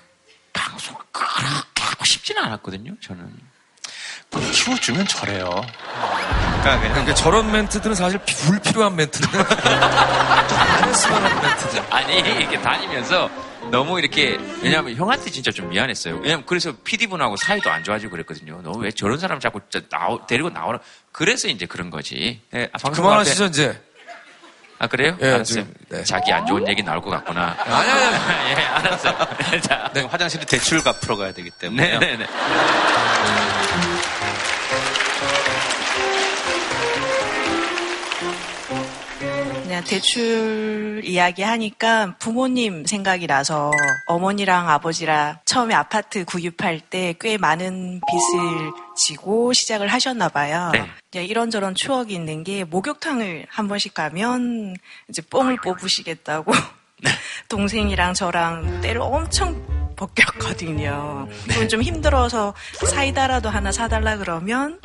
방송을 0.52 1.00
그렇게 1.10 1.82
하고 1.82 2.04
싶지는 2.04 2.42
않았거든요. 2.44 2.92
저는. 3.02 3.28
키워주면 4.52 5.06
저래요. 5.08 5.50
그러니까, 6.62 6.88
그러니까 6.90 7.14
저런 7.14 7.50
멘트들은 7.52 7.94
사실 7.94 8.18
불필요한 8.18 8.94
멘트인데 8.96 9.38
안 9.38 10.88
했으면 10.88 11.24
하는 11.24 11.42
멘트죠. 11.42 11.86
아니 11.90 12.18
이렇게 12.18 12.60
다니면서 12.60 13.30
너무 13.70 13.98
이렇게 13.98 14.38
왜냐하면 14.62 14.94
형한테 14.96 15.30
진짜 15.30 15.50
좀 15.50 15.68
미안했어요. 15.70 16.16
왜냐면 16.22 16.44
그래서 16.46 16.72
PD분하고 16.84 17.36
사이도 17.36 17.70
안 17.70 17.84
좋아지고 17.84 18.10
그랬거든요. 18.12 18.60
너 18.62 18.72
왜 18.78 18.90
저런 18.90 19.18
사람 19.18 19.38
자꾸 19.40 19.60
나오, 19.90 20.26
데리고 20.26 20.50
나오라. 20.50 20.78
그래서 21.12 21.48
이제 21.48 21.66
그런 21.66 21.90
거지. 21.90 22.40
네, 22.50 22.68
아, 22.72 22.78
그만하시죠 22.90 23.44
앞에- 23.46 23.48
이제 23.50 23.80
아 24.78 24.86
그래요? 24.86 25.14
예, 25.20 25.26
알았어요. 25.34 25.44
지금, 25.44 25.74
네. 25.90 26.02
자기 26.04 26.32
안 26.32 26.46
좋은 26.46 26.66
얘기 26.66 26.82
나올 26.82 27.02
것 27.02 27.10
같구나. 27.10 27.54
아니, 27.58 27.90
아니, 27.90 28.50
예, 28.50 28.64
알았어요. 28.64 29.14
자, 29.60 29.90
네, 29.92 30.00
화장실에 30.02 30.44
대출 30.46 30.82
갚으러 30.82 31.16
가야 31.16 31.32
되기 31.32 31.50
때문에. 31.50 31.98
네네네. 31.98 32.26
그냥 39.80 39.84
대출 39.84 41.00
이야기 41.04 41.42
하니까 41.42 42.14
부모님 42.18 42.84
생각이 42.84 43.26
나서 43.26 43.70
어머니랑 44.06 44.68
아버지랑 44.68 45.38
처음에 45.44 45.74
아파트 45.74 46.24
구입할 46.24 46.80
때 46.80 47.14
꽤 47.20 47.36
많은 47.38 48.00
빚을 48.08 48.72
지고 48.96 49.52
시작을 49.52 49.88
하셨나 49.88 50.28
봐요. 50.28 50.70
네. 50.72 50.86
이제 51.10 51.24
이런저런 51.24 51.74
추억이 51.74 52.14
있는 52.14 52.44
게 52.44 52.64
목욕탕을 52.64 53.46
한 53.48 53.68
번씩 53.68 53.94
가면 53.94 54.76
이제 55.08 55.22
뽕을 55.22 55.56
뽑으시겠다고 55.56 56.52
동생이랑 57.48 58.14
저랑 58.14 58.80
때를 58.80 59.00
엄청 59.00 59.60
벗겼거든요. 59.96 61.28
그건 61.48 61.68
좀 61.68 61.82
힘들어서 61.82 62.54
사이다라도 62.86 63.48
하나 63.48 63.72
사달라 63.72 64.16
그러면 64.16 64.78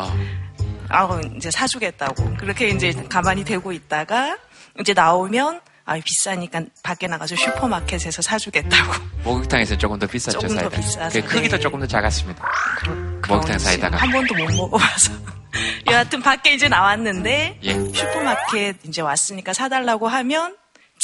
아 0.90 1.22
이제 1.36 1.52
사주겠다고 1.52 2.36
그렇게 2.38 2.70
이제 2.70 2.92
가만히 3.10 3.44
대고 3.44 3.72
있다가 3.72 4.38
이제 4.80 4.94
나오면 4.94 5.62
아 5.86 6.00
비싸니까 6.04 6.62
밖에 6.84 7.08
나가서 7.08 7.36
슈퍼마켓에서 7.36 8.22
사주겠다고 8.22 8.94
목욕탕에서 9.24 9.78
조금 9.78 10.00
더 10.00 10.08
비쌌죠, 10.08 10.40
조금 10.40 10.56
더 10.56 10.62
사이다. 10.62 10.78
비싸서, 10.78 11.22
그 11.22 11.28
크기도 11.28 11.58
네. 11.58 11.62
조금 11.62 11.80
더 11.80 11.86
작았습니다. 11.88 12.44
목욕탕 13.28 13.60
사이다가. 13.60 13.98
한 13.98 14.12
번도 14.12 14.34
못 14.36 14.52
먹어봐서 14.56 15.14
여하튼 15.92 16.22
밖에 16.22 16.54
이제 16.54 16.68
나왔는데 16.68 17.60
예. 17.64 17.74
슈퍼마켓 17.94 18.78
이제 18.86 19.02
왔으니까 19.02 19.54
사달라고 19.54 20.08
하면 20.08 20.56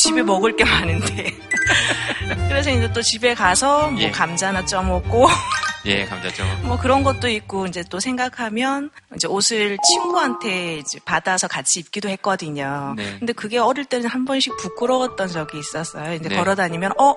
집에 0.02 0.24
먹을 0.24 0.56
게 0.56 0.66
많은데 0.66 1.38
그래서 2.50 2.72
이제 2.72 2.92
또 2.92 3.02
집에 3.02 3.34
가서 3.34 3.90
뭐 3.90 4.02
예. 4.02 4.12
감자나 4.12 4.66
쪄 4.66 4.82
먹고 4.82 5.28
예, 5.86 6.06
감자죠. 6.06 6.44
뭐 6.64 6.78
그런 6.78 7.04
것도 7.04 7.28
있고 7.30 7.66
이제 7.66 7.84
또 7.90 8.00
생각하면 8.00 8.92
이제 9.16 9.28
옷을 9.28 9.78
친구한테 9.92 10.78
이제 10.78 11.00
받아서 11.06 11.48
같이 11.48 11.80
입기도 11.80 12.08
했거든요. 12.10 12.94
네. 12.96 13.18
근데 13.18 13.34
그게 13.34 13.58
어릴 13.58 13.86
때는 13.86 14.08
한 14.08 14.26
번씩 14.26 14.58
부끄러웠던 14.58 15.28
적이 15.30 15.60
있었어요. 15.60 16.14
이제 16.14 16.30
네. 16.30 16.36
걸어 16.36 16.54
다니면 16.54 16.92
어 17.00 17.16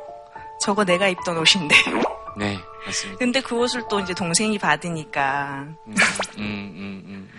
저거 0.61 0.85
내가 0.85 1.09
입던 1.09 1.37
옷인데. 1.37 1.75
네, 2.37 2.59
맞습니다. 2.87 3.19
근데 3.19 3.41
그 3.41 3.55
옷을 3.55 3.85
또 3.89 4.01
이제 4.01 4.13
동생이 4.13 4.59
받으니까 4.59 5.67
음, 5.87 5.95
음, 6.39 7.03
음, 7.07 7.31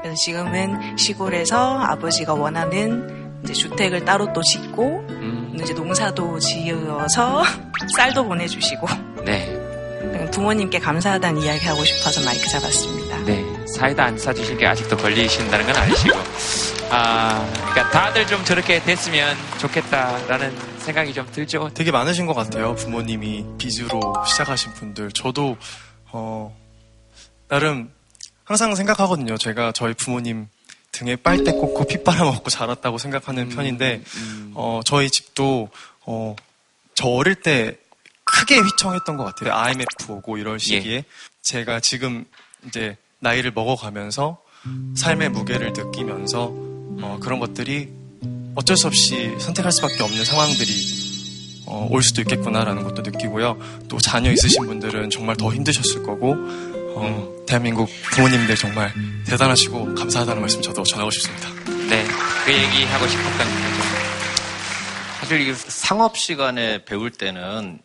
그래서 0.00 0.14
지금은 0.16 0.96
시골에서 0.96 1.80
아버지가 1.80 2.34
원하는 2.34 3.33
이제 3.44 3.52
주택을 3.52 4.04
따로 4.04 4.32
또 4.32 4.42
짓고 4.42 5.06
음. 5.10 5.56
이제 5.60 5.72
농사도 5.74 6.38
지어서 6.38 7.44
쌀도 7.96 8.24
보내주시고 8.26 8.86
네. 9.24 9.60
부모님께 10.32 10.78
감사하다는 10.80 11.42
이야기 11.42 11.64
하고 11.66 11.84
싶어서 11.84 12.20
마이크 12.22 12.46
잡았습니다. 12.48 13.18
네. 13.24 13.44
사이다 13.66 14.04
안 14.04 14.18
사주신 14.18 14.58
게 14.58 14.66
아직도 14.66 14.96
걸리신다는 14.96 15.66
건 15.66 15.76
아니시고. 15.76 16.18
아, 16.90 17.46
그러니까 17.52 17.90
다들 17.90 18.26
좀 18.26 18.44
저렇게 18.44 18.82
됐으면 18.82 19.36
좋겠다라는 19.58 20.56
생각이 20.78 21.14
좀 21.14 21.26
들죠. 21.32 21.70
되게 21.72 21.90
많으신 21.90 22.26
것 22.26 22.34
같아요. 22.34 22.74
부모님이 22.74 23.44
빚으로 23.58 24.00
시작하신 24.26 24.72
분들. 24.74 25.12
저도 25.12 25.56
어 26.12 26.54
나름 27.48 27.90
항상 28.44 28.74
생각하거든요. 28.74 29.36
제가 29.38 29.72
저희 29.72 29.94
부모님 29.94 30.48
등에 30.94 31.16
빨대 31.16 31.52
꽂고 31.52 31.84
핏바람 31.84 32.26
먹고 32.26 32.50
자랐다고 32.50 32.98
생각하는 32.98 33.48
편인데 33.48 34.02
어 34.54 34.80
저희 34.84 35.10
집도 35.10 35.68
어 36.06 36.34
저 36.94 37.08
어릴 37.08 37.34
때 37.34 37.76
크게 38.24 38.58
휘청했던 38.58 39.16
것 39.16 39.24
같아요. 39.24 39.52
IMF 39.54 39.86
오고 40.08 40.38
이럴 40.38 40.58
시기에 40.58 41.04
제가 41.42 41.80
지금 41.80 42.24
이제 42.66 42.96
나이를 43.18 43.52
먹어가면서 43.52 44.38
삶의 44.96 45.30
무게를 45.30 45.72
느끼면서 45.76 46.52
어, 47.02 47.18
그런 47.20 47.38
것들이 47.38 47.90
어쩔 48.54 48.76
수 48.76 48.86
없이 48.86 49.34
선택할 49.38 49.72
수밖에 49.72 50.02
없는 50.02 50.24
상황들이 50.24 51.04
어, 51.66 51.88
올 51.90 52.02
수도 52.02 52.20
있겠구나라는 52.22 52.82
것도 52.84 53.02
느끼고요. 53.02 53.58
또 53.88 53.98
자녀 53.98 54.30
있으신 54.30 54.66
분들은 54.66 55.10
정말 55.10 55.36
더 55.36 55.52
힘드셨을 55.52 56.02
거고 56.04 56.36
어, 56.96 57.44
대한민국 57.46 57.88
부모님들 58.12 58.56
정말 58.56 58.92
대단하시고 59.26 59.94
감사하다는 59.94 60.40
말씀 60.40 60.62
저도 60.62 60.82
전하고 60.82 61.10
싶습니다. 61.10 61.48
네. 61.88 62.04
그 62.44 62.52
얘기 62.52 62.84
하고 62.84 63.06
싶었던 63.06 63.38
거죠. 63.38 63.82
사실 65.20 65.40
이 65.40 65.54
상업 65.54 66.16
시간에 66.16 66.84
배울 66.84 67.10
때는 67.10 67.80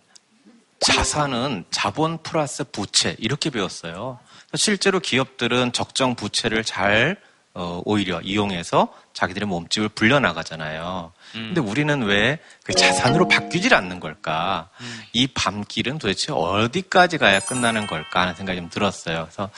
자산은 0.79 1.65
자본 1.71 2.21
플러스 2.21 2.63
부채 2.63 3.15
이렇게 3.19 3.49
배웠어요. 3.49 4.19
실제로 4.55 4.99
기업들은 4.99 5.73
적정 5.73 6.15
부채를 6.15 6.63
잘 6.63 7.17
어, 7.53 7.81
오히려 7.85 8.21
이용해서 8.21 8.93
자기들의 9.13 9.47
몸집을 9.47 9.89
불려나가잖아요. 9.89 11.11
근데 11.33 11.61
우리는 11.61 12.01
왜 12.03 12.39
그 12.69 12.75
자산으로 12.75 13.27
바뀌질 13.27 13.73
않는 13.73 13.99
걸까? 13.99 14.69
이 15.11 15.25
밤길은 15.25 15.97
도대체 15.97 16.31
어디까지 16.31 17.17
가야 17.17 17.39
끝나는 17.39 17.87
걸까 17.87 18.21
하는 18.21 18.35
생각이 18.35 18.59
좀 18.59 18.69
들었어요. 18.69 19.23
그래서 19.23 19.49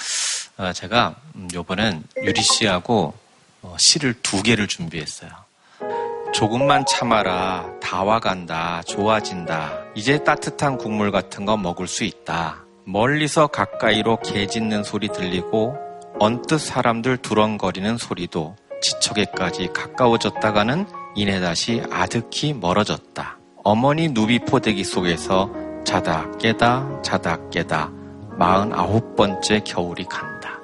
어, 0.58 0.72
제가 0.72 1.16
음, 1.36 1.50
요번엔 1.54 2.06
유리 2.24 2.42
씨하고 2.42 3.14
어, 3.64 3.76
시를 3.78 4.14
두 4.22 4.42
개를 4.44 4.68
준비했어요. 4.68 5.30
조금만 6.34 6.86
참아라. 6.86 7.66
다 7.82 8.04
와간다. 8.04 8.82
좋아진다. 8.88 9.82
이제 9.96 10.24
따뜻한 10.24 10.78
국물 10.78 11.12
같은 11.12 11.44
거 11.46 11.58
먹을 11.58 11.86
수 11.88 12.06
있다. 12.06 12.64
멀리서 12.86 13.48
가까이로 13.48 14.22
개 14.22 14.48
짖는 14.48 14.86
소리 14.86 15.10
들리고 15.10 15.76
언뜻 16.18 16.60
사람들 16.60 17.18
두렁거리는 17.18 17.98
소리도 17.98 18.56
지척에까지 18.82 19.70
가까워졌다가는 19.74 20.86
이내 21.16 21.40
다시 21.40 21.82
아득히 21.92 22.54
멀어졌다. 22.54 23.38
어머니 23.64 24.10
누비 24.10 24.40
포대기 24.40 24.84
속에서 24.84 25.52
자다 25.86 26.38
깨다 26.38 27.02
자다 27.04 27.50
깨다 27.50 27.92
마흔아홉 28.38 29.16
번째 29.16 29.62
겨울이 29.64 30.06
간다. 30.06 30.60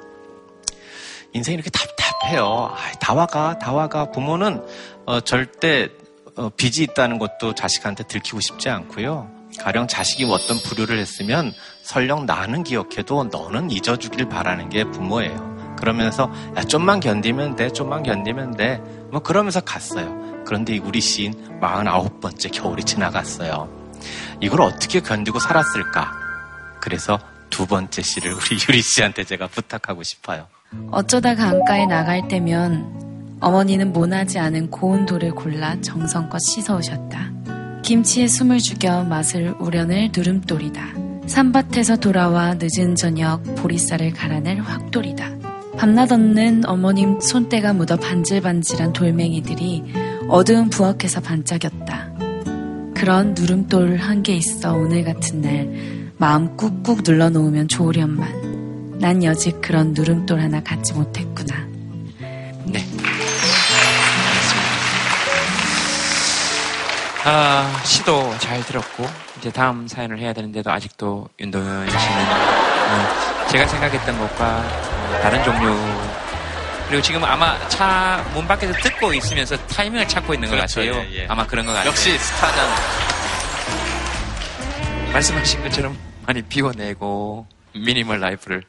인생이 1.33 1.55
이렇게 1.55 1.69
답답해요. 1.69 2.73
다 2.99 3.13
와가, 3.13 3.59
다 3.59 3.73
와가. 3.73 4.11
부모는 4.11 4.63
어, 5.05 5.19
절대 5.19 5.89
어, 6.35 6.49
빚이 6.49 6.83
있다는 6.83 7.19
것도 7.19 7.53
자식한테 7.53 8.03
들키고 8.05 8.39
싶지 8.39 8.69
않고요. 8.69 9.29
가령 9.59 9.87
자식이 9.87 10.25
어떤 10.25 10.57
불효를 10.59 10.99
했으면 10.99 11.53
설령 11.83 12.25
나는 12.25 12.63
기억해도 12.63 13.25
너는 13.25 13.71
잊어주길 13.71 14.29
바라는 14.29 14.69
게 14.69 14.83
부모예요. 14.83 15.56
그러면서 15.77 16.31
야 16.57 16.63
좀만 16.63 16.99
견디면 16.99 17.55
돼, 17.55 17.69
좀만 17.71 18.03
견디면 18.03 18.57
돼. 18.57 18.81
뭐 19.11 19.21
그러면서 19.21 19.61
갔어요. 19.61 20.43
그런데 20.45 20.77
우리 20.77 20.99
시인 20.99 21.33
49번째 21.61 22.51
겨울이 22.51 22.83
지나갔어요. 22.83 23.69
이걸 24.41 24.61
어떻게 24.61 24.99
견디고 24.99 25.39
살았을까? 25.39 26.11
그래서 26.81 27.19
두 27.49 27.65
번째 27.65 28.01
시를 28.01 28.33
우리 28.33 28.57
유리 28.67 28.81
씨한테 28.81 29.23
제가 29.23 29.47
부탁하고 29.47 30.03
싶어요. 30.03 30.47
어쩌다 30.91 31.35
강가에 31.35 31.85
나갈 31.85 32.27
때면 32.27 33.37
어머니는 33.39 33.93
모나지 33.93 34.39
않은 34.39 34.69
고운 34.69 35.05
돌을 35.05 35.31
골라 35.31 35.79
정성껏 35.81 36.39
씻어오셨다. 36.41 37.31
김치에 37.83 38.27
숨을 38.27 38.59
죽여 38.59 39.03
맛을 39.03 39.55
우려낼 39.59 40.11
누름돌이다. 40.15 40.81
산밭에서 41.27 41.97
돌아와 41.97 42.55
늦은 42.59 42.95
저녁 42.95 43.43
보리쌀을 43.55 44.13
갈아낼 44.13 44.61
확돌이다. 44.61 45.36
밤낮 45.77 46.11
없는 46.11 46.63
어머님 46.65 47.19
손때가 47.21 47.73
묻어 47.73 47.97
반질반질한 47.97 48.93
돌멩이들이 48.93 49.83
어두운 50.27 50.69
부엌에서 50.69 51.21
반짝였다. 51.21 52.09
그런 52.95 53.33
누름돌 53.35 53.97
한 53.97 54.23
개 54.23 54.33
있어 54.33 54.73
오늘 54.73 55.03
같은 55.03 55.41
날 55.41 56.11
마음 56.17 56.57
꾹꾹 56.57 57.01
눌러놓으면 57.05 57.67
좋으련만 57.67 58.97
난 58.99 59.23
여직 59.23 59.61
그런 59.61 59.93
누름돌 59.93 60.39
하나 60.41 60.61
갖지 60.63 60.93
못했구나. 60.93 61.55
네. 62.65 62.83
아, 67.23 67.81
시도 67.83 68.33
잘 68.39 68.61
들었고, 68.61 69.05
이제 69.37 69.51
다음 69.51 69.85
사연을 69.87 70.17
해야 70.19 70.31
되는데도 70.33 70.71
아직도 70.71 71.27
윤동현 71.39 71.87
씨는 71.89 71.97
어, 71.99 73.47
제가 73.49 73.67
생각했던 73.67 74.17
것과 74.17 74.57
어, 74.57 74.96
다른 75.21 75.43
종류. 75.43 75.75
그리고 76.87 77.01
지금 77.01 77.23
아마 77.23 77.57
차 77.67 78.23
문 78.33 78.47
밖에서 78.47 78.73
듣고 78.81 79.13
있으면서 79.13 79.57
타이밍을 79.67 80.07
찾고 80.07 80.33
있는 80.33 80.49
것 80.49 80.55
그렇죠, 80.55 80.79
같아요. 80.81 81.03
예, 81.11 81.23
예. 81.23 81.27
아마 81.27 81.45
그런 81.45 81.65
것 81.65 81.73
같아요. 81.73 81.89
역시 81.89 82.17
스타는 82.17 82.63
말씀하신 85.13 85.63
것처럼 85.63 85.97
많이 86.25 86.41
비워내고 86.41 87.45
미니멀 87.73 88.19
라이프를 88.19 88.63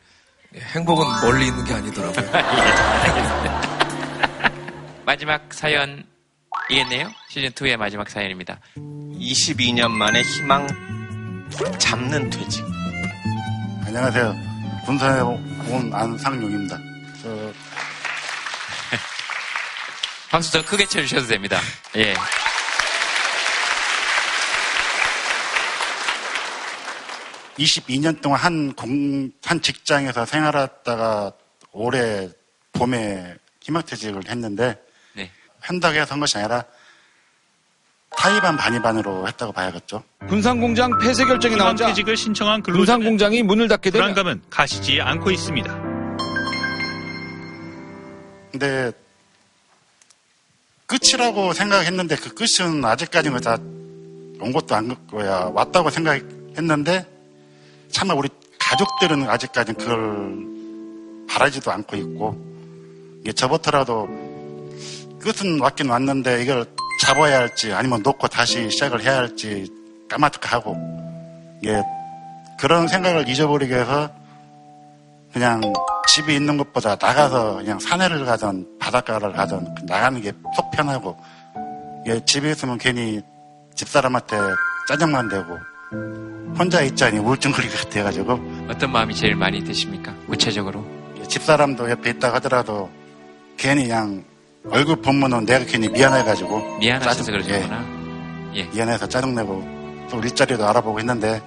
행복은 0.74 1.06
멀리 1.22 1.46
있는 1.48 1.64
게 1.64 1.74
아니더라고요. 1.74 2.30
마지막 5.04 5.42
사연이겠네요. 5.52 7.10
시즌 7.28 7.50
2의 7.50 7.76
마지막 7.76 8.08
사연입니다. 8.08 8.58
22년 8.76 9.90
만에 9.90 10.22
희망 10.22 10.66
잡는 11.78 12.30
퇴직. 12.30 12.64
안녕하세요. 13.86 14.47
군산에 14.88 15.20
온 15.20 15.92
안상용입니다. 15.92 16.78
저 17.22 17.52
박수 20.30 20.50
더 20.50 20.64
크게 20.64 20.86
쳐주셔도 20.86 21.26
됩니다. 21.26 21.60
예. 21.96 22.14
이십이 27.58 27.98
년 27.98 28.18
동안 28.22 28.40
한 28.40 28.72
공, 28.72 29.30
한 29.44 29.60
직장에서 29.60 30.24
생활하다가 30.24 31.32
올해 31.72 32.30
봄에 32.72 33.36
희망퇴직을 33.60 34.30
했는데, 34.30 34.74
네. 35.12 35.30
한다고 35.60 35.96
해서 35.96 36.14
한 36.14 36.20
것이 36.20 36.38
아니라 36.38 36.64
타이반 38.18 38.56
반이반으로 38.56 39.28
했다고 39.28 39.52
봐야겠죠. 39.52 40.02
군산공장 40.28 40.98
폐쇄 40.98 41.24
결정이 41.24 41.56
나오자 41.56 41.86
퇴직을 41.88 42.16
신청한 42.16 42.62
근로자 42.62 42.96
군산공장이 42.96 43.42
문을 43.44 43.68
닫게 43.68 43.90
되면 43.90 44.12
불안감은 44.12 44.42
가시지 44.50 45.00
않고 45.00 45.30
있습니다. 45.30 45.72
근데 48.50 48.92
끝이라고 50.86 51.52
생각했는데 51.52 52.16
그 52.16 52.34
끝은 52.34 52.84
아직까지는 52.84 53.40
다 53.40 53.56
온 54.40 54.52
것도 54.52 54.74
안 54.74 54.94
거야 55.08 55.50
왔다고 55.52 55.90
생각했는데 55.90 57.06
참아 57.90 58.14
우리 58.14 58.28
가족들은 58.58 59.28
아직까지는 59.28 59.78
그걸 59.78 61.26
바라지도 61.28 61.72
않고 61.72 61.96
있고 61.96 63.18
이게 63.22 63.32
저부터라도 63.32 64.06
끝은 65.20 65.60
왔긴 65.60 65.88
왔는데 65.90 66.42
이걸 66.42 66.64
잡아야 67.00 67.38
할지 67.40 67.72
아니면 67.72 68.02
놓고 68.02 68.28
다시 68.28 68.70
시작을 68.70 69.02
해야 69.02 69.18
할지 69.18 69.68
까마득하고 70.08 70.76
이게 71.62 71.82
그런 72.58 72.88
생각을 72.88 73.28
잊어버리기 73.28 73.72
위해서 73.72 74.10
그냥 75.32 75.60
집에 76.08 76.34
있는 76.34 76.56
것보다 76.56 76.96
나가서 77.00 77.56
그냥 77.56 77.78
산에를 77.78 78.24
가든 78.24 78.78
바닷가를 78.78 79.32
가든 79.32 79.74
나가는 79.84 80.20
게 80.22 80.32
속 80.56 80.70
편하고 80.70 81.16
이게 82.04 82.24
집에 82.24 82.50
있으면 82.50 82.78
괜히 82.78 83.20
집사람한테 83.74 84.36
짜증만 84.88 85.28
내고 85.28 85.58
혼자 86.58 86.80
있자니 86.82 87.18
우울증 87.18 87.52
걸릴 87.52 87.70
것 87.70 87.84
같아가지고 87.84 88.40
어떤 88.68 88.90
마음이 88.90 89.14
제일 89.14 89.36
많이 89.36 89.62
드십니까? 89.62 90.12
구체적으로. 90.26 90.84
집사람도 91.28 91.90
옆에 91.90 92.10
있다 92.10 92.32
하더라도 92.34 92.90
괜히 93.56 93.84
그냥 93.86 94.24
얼굴 94.66 94.96
보면은 95.00 95.44
내가 95.46 95.64
괜히 95.64 95.88
미안해가지고 95.88 96.78
미안하셔서 96.78 97.22
짜증- 97.24 97.32
그러시구나. 97.32 97.84
예, 98.54 98.60
예. 98.60 98.64
미안해서 98.64 99.08
짜증내고 99.08 100.06
또 100.10 100.16
우리 100.18 100.30
자리도 100.30 100.66
알아보고 100.66 100.98
했는데 100.98 101.40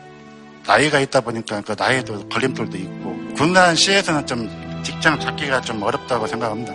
나이가 0.65 0.99
있다 0.99 1.21
보니까 1.21 1.61
그 1.61 1.75
나이도 1.77 2.29
걸림돌도 2.29 2.77
있고 2.77 3.33
군산 3.35 3.75
시에서는 3.75 4.25
좀 4.27 4.81
직장 4.83 5.19
찾기가 5.19 5.61
좀 5.61 5.81
어렵다고 5.83 6.25
생각합니다. 6.27 6.73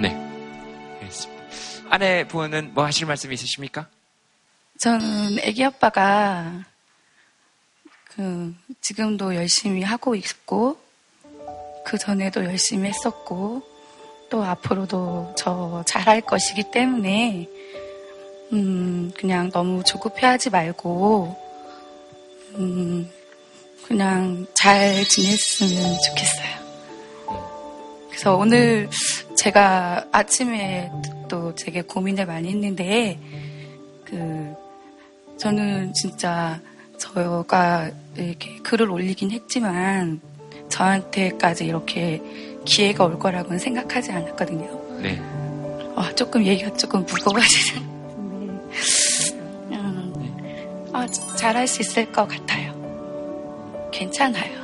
네. 0.00 0.16
알겠습니다. 1.00 1.42
아내분은 1.90 2.72
뭐 2.74 2.84
하실 2.84 3.06
말씀 3.06 3.32
있으십니까? 3.32 3.86
저는 4.78 5.38
애기 5.40 5.64
아빠가 5.64 6.64
그 8.14 8.54
지금도 8.80 9.34
열심히 9.34 9.82
하고 9.82 10.14
있고 10.14 10.80
그 11.84 11.98
전에도 11.98 12.44
열심히 12.44 12.88
했었고 12.88 13.62
또 14.32 14.42
앞으로도 14.42 15.34
저 15.36 15.84
잘할 15.86 16.22
것이기 16.22 16.70
때문에 16.70 17.46
음 18.54 19.12
그냥 19.14 19.50
너무 19.50 19.82
조급해하지 19.84 20.48
말고 20.48 21.36
음 22.54 23.10
그냥 23.86 24.46
잘 24.54 25.06
지냈으면 25.06 25.98
좋겠어요. 26.08 26.62
그래서 28.08 28.34
오늘 28.34 28.88
제가 29.36 30.06
아침에 30.10 30.90
또 31.28 31.54
되게 31.54 31.82
고민을 31.82 32.24
많이 32.24 32.48
했는데 32.48 33.18
그 34.02 34.54
저는 35.36 35.92
진짜 35.92 36.58
저가 36.96 37.90
이렇게 38.16 38.56
글을 38.62 38.90
올리긴 38.90 39.30
했지만 39.30 40.22
저한테까지 40.70 41.66
이렇게 41.66 42.22
기회가 42.64 43.04
올 43.04 43.18
거라고는 43.18 43.58
생각하지 43.58 44.12
않았거든요. 44.12 45.00
네. 45.00 45.20
아, 45.96 46.12
조금 46.14 46.44
얘기가 46.44 46.72
조금 46.74 47.04
무거워지는데 47.04 47.92
음, 48.16 48.70
아, 50.92 51.06
잘할 51.36 51.66
수 51.66 51.82
있을 51.82 52.10
것 52.12 52.26
같아요. 52.28 52.72
괜찮아요. 53.92 54.62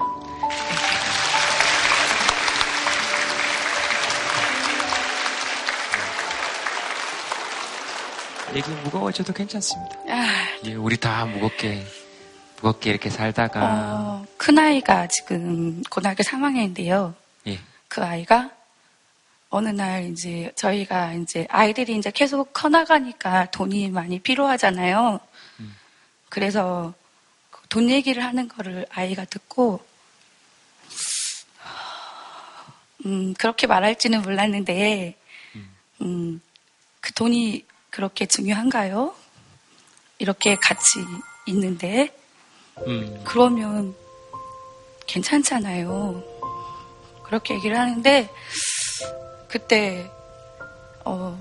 얘기 8.55 8.71
무거워져도 8.85 9.33
괜찮습니다. 9.33 9.97
아, 10.09 10.27
예, 10.65 10.75
우리 10.75 10.97
다 10.97 11.27
무겁게, 11.27 11.83
무겁게 12.57 12.91
이렇게 12.91 13.11
살다가, 13.11 13.61
어, 13.63 14.27
큰 14.39 14.59
아이가 14.59 15.07
지금 15.09 15.83
고등학교 15.91 16.23
3학년인데요. 16.23 17.13
예. 17.89 17.95
그 17.95 18.05
아이가 18.05 18.51
어느 19.51 19.71
날 19.71 20.05
이제 20.05 20.53
저희가 20.57 21.15
이제 21.15 21.47
아이들이 21.51 21.97
이제 21.97 22.11
계속 22.11 22.53
커나가니까 22.53 23.51
돈이 23.51 23.89
많이 23.91 24.19
필요하잖아요. 24.19 25.21
그래서 26.29 26.93
그돈 27.51 27.89
얘기를 27.91 28.23
하는 28.23 28.47
거를 28.49 28.87
아이가 28.91 29.25
듣고 29.25 29.81
음, 33.07 33.33
그렇게 33.35 33.67
말할지는 33.67 34.21
몰랐는데 34.23 35.17
음, 36.03 36.41
그 37.01 37.13
돈이 37.15 37.65
그렇게 37.91 38.27
중요한가요? 38.27 39.15
이렇게 40.19 40.57
같이 40.57 40.99
있는데 41.47 42.15
음, 42.87 43.23
그러면 43.25 43.95
괜찮잖아요. 45.07 46.38
그렇게 47.29 47.55
얘기를 47.55 47.79
하는데 47.79 48.29
그때 49.49 50.11
어, 51.05 51.39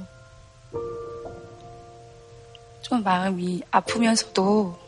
좀 2.81 3.03
마음이 3.03 3.61
아프면서도 3.71 4.79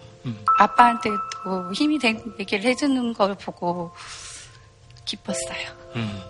아빠한테 0.58 1.10
또 1.44 1.74
힘이 1.74 1.98
되는 2.00 2.22
얘기를 2.40 2.64
해주는 2.66 3.14
걸 3.14 3.36
보고 3.36 3.94
기뻤어요. 5.06 5.70
음. 5.96 6.22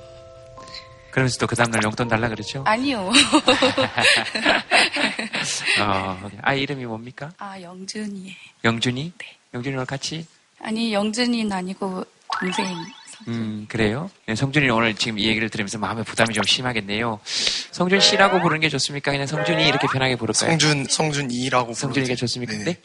그러면서 1.11 1.39
또 1.39 1.47
그 1.47 1.55
다음날 1.55 1.81
용돈 1.83 2.07
달라 2.07 2.29
그러죠? 2.29 2.63
아니요. 2.65 3.09
어, 5.81 6.29
아이 6.43 6.61
이름이 6.61 6.85
뭡니까? 6.85 7.31
아 7.39 7.59
영준이. 7.59 8.35
영준이? 8.63 9.11
영준이랑 9.53 9.85
같이? 9.87 10.25
아니 10.61 10.93
영준이는 10.93 11.51
아니고 11.51 12.05
동생. 12.39 12.65
음, 13.27 13.65
그래요? 13.67 14.09
네, 14.25 14.35
성준이 14.35 14.69
오늘 14.69 14.95
지금 14.95 15.19
이 15.19 15.27
얘기를 15.27 15.49
들으면서 15.49 15.77
마음에 15.77 16.03
부담이 16.03 16.33
좀 16.33 16.43
심하겠네요. 16.43 17.19
성준 17.71 17.99
씨라고 17.99 18.39
부르는 18.41 18.61
게 18.61 18.69
좋습니까? 18.69 19.11
그냥 19.11 19.27
성준이 19.27 19.67
이렇게 19.67 19.87
편하게 19.87 20.15
부를까요? 20.15 20.51
성준, 20.51 20.85
성준이라고 20.89 21.73
성준이가 21.73 22.15
좋습니까? 22.15 22.53
근데? 22.53 22.77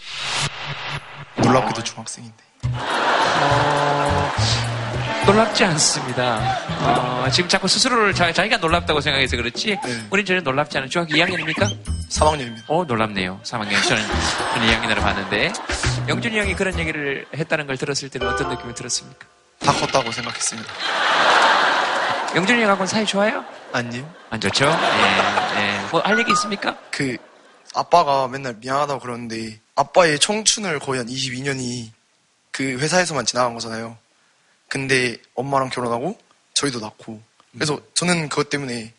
놀랍게도 1.36 1.82
중학생인데. 1.84 2.36
어, 2.66 4.32
놀랍지 5.26 5.64
않습니다. 5.64 6.58
어, 6.80 7.28
지금 7.30 7.48
자꾸 7.48 7.68
스스로를 7.68 8.12
자, 8.14 8.32
자기가 8.32 8.56
놀랍다고 8.58 9.00
생각해서 9.00 9.36
그렇지. 9.36 9.78
우린 10.10 10.26
전혀 10.26 10.40
놀랍지 10.40 10.76
않은 10.78 10.90
중학교 10.90 11.14
2학년입니까? 11.14 11.78
3학년입니다. 12.10 12.62
어, 12.68 12.84
놀랍네요. 12.84 13.40
3학년. 13.42 13.82
저는, 13.88 14.02
저는 14.54 14.66
2학년으로 14.68 15.00
봤는데. 15.00 15.52
영준이 16.08 16.38
형이 16.38 16.54
그런 16.54 16.78
얘기를 16.78 17.26
했다는 17.34 17.66
걸 17.66 17.76
들었을 17.78 18.10
때는 18.10 18.28
어떤 18.28 18.50
느낌이 18.50 18.74
들었습니까? 18.74 19.26
다 19.58 19.72
컸다고 19.72 20.10
생각했습니다. 20.12 20.72
영준이 22.36 22.62
형하고는 22.62 22.86
사이 22.86 23.06
좋아요? 23.06 23.44
아니요. 23.72 24.12
안 24.30 24.40
좋죠? 24.40 24.66
예, 24.66 25.60
예. 25.60 25.88
뭐할 25.90 26.18
얘기 26.18 26.32
있습니까? 26.32 26.76
그 26.90 27.16
아빠가 27.74 28.28
맨날 28.28 28.54
미안하다고 28.54 29.00
그러는데 29.00 29.60
아빠의 29.74 30.18
청춘을 30.18 30.78
거의 30.78 30.98
한 30.98 31.08
22년이 31.08 31.90
그 32.50 32.78
회사에서만 32.78 33.26
지나간 33.26 33.54
거잖아요. 33.54 33.96
근데 34.68 35.16
엄마랑 35.34 35.70
결혼하고 35.70 36.18
저희도 36.54 36.80
낳고 36.80 37.20
그래서 37.52 37.80
저는 37.94 38.28
그것 38.28 38.48
때문에 38.48 38.92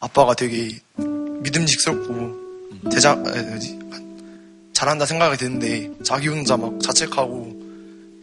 아빠가 0.00 0.34
되게 0.34 0.78
믿음직스럽고 0.96 2.90
대자 2.90 3.12
아, 3.12 3.14
뭐지 3.14 3.78
잘한다 4.72 5.06
생각이 5.06 5.38
드는데 5.38 5.90
자기 6.04 6.28
혼자 6.28 6.56
막 6.56 6.78
자책하고 6.82 7.54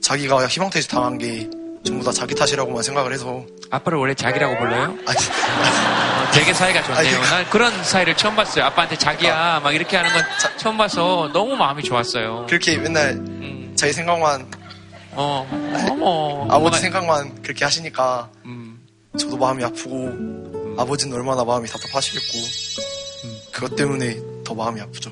자기가 0.01 0.47
희망퇴직 0.47 0.89
당한 0.89 1.17
게 1.17 1.49
전부 1.84 2.04
다 2.04 2.12
자기 2.12 2.34
탓이라고만 2.34 2.82
생각을 2.82 3.12
해서 3.14 3.46
아빠를 3.70 3.98
원래 4.00 4.14
자기라고 4.14 4.58
불러요? 4.58 4.84
아니, 4.84 5.18
어, 5.18 6.32
되게 6.34 6.54
사이가 6.54 6.82
좋네요. 6.84 6.98
아니, 6.98 7.12
난 7.30 7.50
그런 7.50 7.84
사이를 7.84 8.16
처음 8.16 8.36
봤어요. 8.36 8.66
아빠한테 8.66 8.98
자기야 8.98 9.60
막 9.62 9.74
이렇게 9.74 9.98
하는 9.98 10.12
건 10.14 10.24
처음 10.58 10.78
봐서 10.78 11.30
너무 11.34 11.56
마음이 11.56 11.84
좋았어요. 11.84 12.46
그렇게 12.48 12.78
맨날 12.78 13.22
자기 13.76 13.92
생각만 13.92 14.48
어, 15.12 15.48
어머. 15.92 16.48
아버지 16.50 16.80
생각만 16.80 17.42
그렇게 17.42 17.66
하시니까 17.66 18.30
음. 18.46 18.80
저도 19.18 19.38
마음이 19.38 19.64
아프고 19.64 20.76
아버지는 20.78 21.16
얼마나 21.16 21.44
마음이 21.44 21.68
답답하시겠고 21.68 22.40
그것 23.52 23.76
때문에 23.76 24.18
더 24.44 24.54
마음이 24.56 24.82
아프죠. 24.82 25.12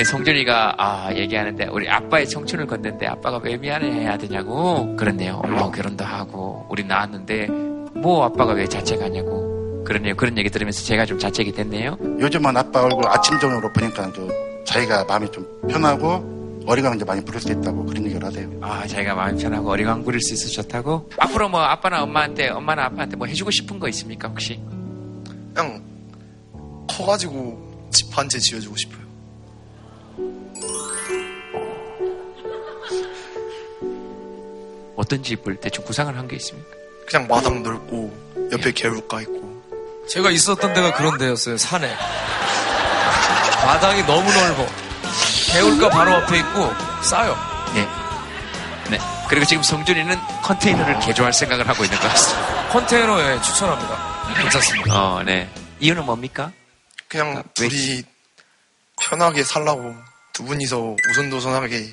네, 0.00 0.04
성준이가 0.04 0.76
아 0.78 1.14
얘기하는데 1.14 1.66
우리 1.66 1.86
아빠의 1.86 2.26
청춘을 2.26 2.66
건는데 2.66 3.06
아빠가 3.06 3.36
왜 3.44 3.58
미안해해야 3.58 4.16
되냐고 4.16 4.96
그렇네요. 4.96 5.42
엄마하고 5.44 5.72
결혼도 5.72 6.02
하고 6.06 6.64
우리 6.70 6.84
낳았는데 6.84 7.48
뭐 7.48 8.24
아빠가 8.24 8.54
왜 8.54 8.66
자책하냐고 8.66 9.84
그러네요. 9.84 10.16
그런 10.16 10.38
얘기 10.38 10.48
들으면서 10.48 10.82
제가 10.86 11.04
좀 11.04 11.18
자책이 11.18 11.52
됐네요. 11.52 11.98
요즘은 12.18 12.56
아빠 12.56 12.82
얼굴 12.82 13.06
아침 13.08 13.38
저녁으로 13.38 13.70
보니까 13.74 14.10
저 14.14 14.26
자기가 14.64 15.04
마음이 15.04 15.30
좀 15.32 15.46
편하고 15.68 16.62
어리광 16.66 16.96
이제 16.96 17.04
많이 17.04 17.22
부를 17.22 17.38
수 17.38 17.52
있다고 17.52 17.84
그런 17.84 18.02
얘기를 18.06 18.24
하대요. 18.24 18.48
아 18.62 18.86
자기가 18.86 19.14
마음이 19.14 19.42
편하고 19.42 19.68
어리광 19.68 20.02
부릴 20.02 20.18
수 20.22 20.32
있어 20.32 20.62
좋다고 20.62 21.10
앞으로 21.18 21.50
뭐 21.50 21.60
아빠나 21.60 22.04
엄마한테 22.04 22.48
엄마나 22.48 22.86
아빠한테 22.86 23.16
뭐 23.16 23.26
해주고 23.26 23.50
싶은 23.50 23.78
거 23.78 23.86
있습니까 23.90 24.28
혹시? 24.28 24.58
그냥 25.52 25.82
커가지고 26.88 27.68
집 27.90 28.16
한 28.16 28.26
채 28.30 28.38
지어주고 28.38 28.76
싶어요. 28.76 28.99
어떤 34.96 35.22
집을 35.22 35.56
대충 35.56 35.84
구상을 35.84 36.16
한 36.16 36.28
게 36.28 36.36
있습니까? 36.36 36.68
그냥 37.08 37.26
마당 37.26 37.62
넓고 37.62 38.48
옆에 38.52 38.72
개울가 38.72 39.20
있고 39.22 39.40
제가 40.08 40.30
있었던 40.30 40.72
데가 40.74 40.92
그런 40.94 41.18
데였어요. 41.18 41.56
산에. 41.56 41.92
마당이 43.64 44.02
너무 44.06 44.32
넓어. 44.32 44.66
개울가 45.52 45.88
바로 45.90 46.12
앞에 46.14 46.38
있고 46.38 46.70
싸요. 47.02 47.36
네. 47.74 47.88
네. 48.90 48.98
그리고 49.28 49.44
지금 49.46 49.62
성준이는 49.62 50.16
컨테이너를 50.42 50.98
개조할 51.00 51.32
생각을 51.32 51.68
하고 51.68 51.84
있는 51.84 51.98
것 51.98 52.08
같습니다. 52.08 52.68
컨테이너에 52.70 53.40
추천합니다. 53.42 54.34
괜찮습니다. 54.34 54.94
어, 55.16 55.22
네. 55.22 55.48
이유는 55.80 56.04
뭡니까? 56.04 56.52
그냥 57.08 57.42
둘이 57.54 58.02
편하게 59.00 59.42
살라고 59.44 59.94
두 60.40 60.46
분이서 60.46 60.96
우선도선하게 61.10 61.92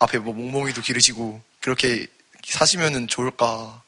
앞에 0.00 0.18
뭐 0.18 0.34
몽몽이도 0.34 0.82
기르시고 0.82 1.40
그렇게 1.60 2.08
사시면은 2.44 3.06
좋을까 3.06 3.82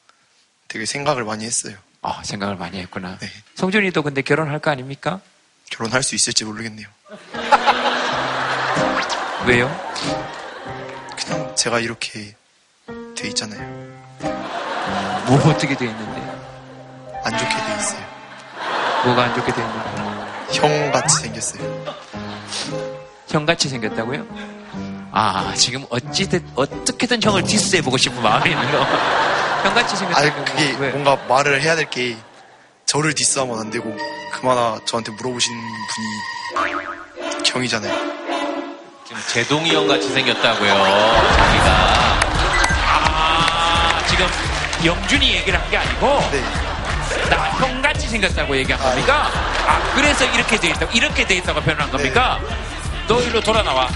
되게 0.69 0.85
생각을 0.85 1.25
많이 1.25 1.43
했어요. 1.43 1.75
아, 2.01 2.23
생각을 2.23 2.55
많이 2.55 2.79
했구나. 2.79 3.19
성준이도 3.55 4.03
근데 4.03 4.21
결혼할 4.21 4.59
거 4.59 4.71
아닙니까? 4.71 5.19
결혼할 5.69 6.03
수 6.03 6.15
있을지 6.15 6.45
모르겠네요. 6.45 6.87
왜요? 9.45 9.67
그냥 11.17 11.53
제가 11.57 11.81
이렇게 11.81 12.33
돼 13.13 13.27
있잖아요. 13.27 13.59
뭐 15.27 15.37
어떻게 15.49 15.75
돼 15.75 15.83
있는데? 15.85 16.21
안 17.25 17.37
좋게 17.37 17.49
돼 17.49 17.75
있어요. 17.77 18.07
뭐가 19.03 19.23
안 19.25 19.35
좋게 19.35 19.51
돼 19.51 19.61
있는데? 19.61 20.01
형 20.53 20.91
같이 20.93 21.23
생겼어요. 21.23 22.86
형같이 23.27 23.69
생겼다고요? 23.69 24.25
아, 25.11 25.53
지금 25.55 25.85
어찌든, 25.89 26.45
어떻게든 26.55 27.21
형을 27.23 27.43
디스해보고 27.43 27.97
싶은 27.97 28.21
마음이 28.21 28.51
있는 28.51 28.71
거. 28.71 28.77
형같이 29.63 29.95
생겼다고. 29.95 30.27
아니 30.27 30.45
그게 30.45 30.73
뭔가 30.91 31.15
말을 31.27 31.61
해야 31.61 31.75
될 31.75 31.89
게 31.89 32.15
저를 32.85 33.13
디스하면 33.13 33.59
안 33.59 33.69
되고 33.69 33.95
그마나 34.31 34.79
저한테 34.85 35.11
물어보시는 35.13 35.59
분이 36.55 36.73
형이잖아요. 37.45 37.93
지금 39.05 39.21
제동이 39.27 39.73
형 39.73 39.87
같이 39.87 40.07
생겼다고요. 40.09 40.69
자기가. 40.69 42.19
아, 42.85 44.05
지금 44.07 44.25
영준이 44.85 45.35
얘기를 45.35 45.59
한 45.59 45.69
게 45.69 45.77
아니고. 45.77 46.07
나 47.29 47.35
형같이 47.57 48.07
생겼다고 48.07 48.55
얘기한 48.57 48.81
겁니까? 48.81 49.29
아, 49.65 49.91
그래서 49.95 50.23
이렇게 50.25 50.57
돼 50.57 50.69
있다고, 50.69 50.91
이렇게 50.93 51.25
돼 51.25 51.35
있다고 51.35 51.59
표현한 51.61 51.89
겁니까? 51.91 52.39
너 53.07 53.21
일로 53.21 53.39
돌아 53.41 53.61
나와. 53.63 53.87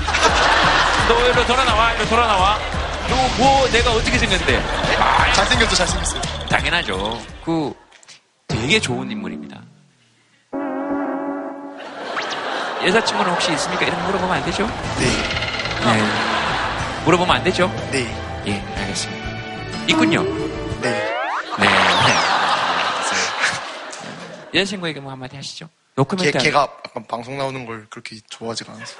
너 1.07 1.27
일로 1.27 1.45
돌아 1.45 1.63
나와. 1.65 1.91
일로 1.93 2.05
돌아 2.07 2.27
나와. 2.27 2.57
너 3.09 3.15
뭐 3.37 3.67
내가 3.69 3.91
어떻게 3.91 4.17
생겼는데? 4.17 4.57
아, 4.99 5.33
잘생겼죠, 5.33 5.75
잘생겼어요. 5.75 6.21
당연하죠. 6.49 7.19
그 7.43 7.73
되게 8.47 8.79
좋은 8.79 9.09
인물입니다. 9.11 9.59
여자친구는 12.85 13.31
혹시 13.33 13.51
있습니까? 13.53 13.85
이런 13.85 13.97
거 13.99 14.05
물어보면 14.07 14.37
안 14.37 14.45
되죠? 14.45 14.65
네. 14.97 15.05
네. 15.85 16.03
물어보면 17.05 17.35
안 17.35 17.43
되죠? 17.43 17.67
네. 17.91 18.07
예, 18.47 18.63
알겠습니다. 18.81 19.27
있군요. 19.87 20.23
네. 20.81 20.91
네. 21.59 21.67
여자친구에게 24.53 24.99
뭐 24.99 25.11
한마디 25.11 25.35
하시죠? 25.35 25.67
걔, 25.95 25.95
노코멘트. 25.95 26.37
걔 26.39 26.51
가 26.51 26.67
약간 26.87 27.05
방송 27.07 27.37
나오는 27.37 27.65
걸 27.65 27.87
그렇게 27.89 28.17
좋아하지가 28.29 28.73
않아서. 28.73 28.95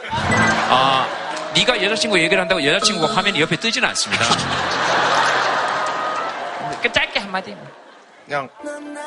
아, 0.69 1.07
네가 1.55 1.81
여자친구 1.83 2.17
얘기를 2.19 2.39
한다고 2.41 2.63
여자친구가 2.63 3.13
화면이 3.15 3.39
옆에 3.41 3.55
뜨지는 3.57 3.87
않습니다. 3.89 4.25
그 6.81 6.91
짧게 6.91 7.19
한마디. 7.19 7.55
그냥 8.25 8.49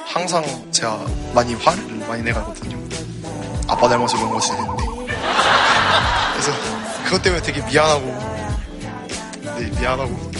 항상 0.07 0.45
제가 0.71 1.05
많이 1.35 1.55
화를 1.55 1.83
많이 2.07 2.23
내가거든요. 2.23 2.77
아빠 3.69 3.89
닮아서 3.89 4.17
그런 4.19 4.31
거지 4.31 4.51
되는데. 4.51 4.85
그래서 6.33 6.53
그것 7.05 7.23
때문에 7.23 7.43
되게 7.43 7.63
미안하고, 7.65 8.07
네, 9.59 9.81
미안하고. 9.81 10.31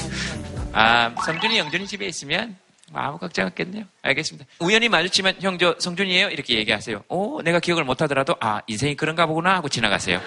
아, 0.73 1.11
성준이, 1.25 1.59
영준이 1.59 1.87
집에 1.87 2.07
있으면 2.07 2.49
뭐 2.49 2.64
아무 2.97 3.19
걱정 3.19 3.47
없겠네요. 3.47 3.85
알겠습니다. 4.03 4.47
우연히 4.61 4.89
마주치면 4.89 5.37
형 5.41 5.59
저 5.59 5.75
성준이에요? 5.79 6.29
이렇게 6.31 6.57
얘기하세요. 6.59 7.05
오, 7.09 7.41
내가 7.43 7.61
기억을 7.61 7.85
못하더라도 7.85 8.35
아 8.41 8.61
인생이 8.67 8.97
그런가 8.97 9.27
보구나 9.27 9.55
하고 9.55 9.69
지나가세요. 9.69 10.21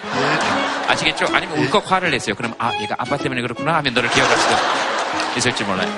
아시겠죠? 0.88 1.26
아니면 1.34 1.58
울컥 1.58 1.90
화를 1.90 2.10
냈어요. 2.10 2.34
그럼 2.34 2.54
아 2.58 2.72
얘가 2.80 2.94
아빠 2.98 3.16
때문에 3.16 3.40
그렇구나 3.42 3.74
하면 3.76 3.92
너를 3.94 4.08
기억할 4.10 4.36
수도 4.36 4.54
있을지 5.36 5.64
몰라요. 5.64 5.88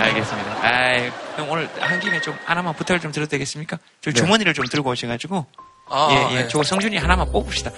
알겠습니다. 0.00 0.66
아이, 0.66 1.10
형 1.36 1.50
오늘 1.50 1.68
한 1.80 2.00
김에 2.00 2.20
좀 2.20 2.36
하나만 2.44 2.74
부탁을 2.74 3.00
좀 3.00 3.12
드려도 3.12 3.30
되겠습니까? 3.30 3.78
저 4.00 4.10
네. 4.10 4.14
주머니를 4.20 4.52
좀 4.52 4.66
들고 4.66 4.90
오셔가지고 4.90 5.46
아, 5.88 6.08
예, 6.10 6.34
예, 6.36 6.42
네. 6.42 6.48
저 6.48 6.62
성준이 6.62 6.96
하나만 6.98 7.30
뽑읍시다. 7.32 7.70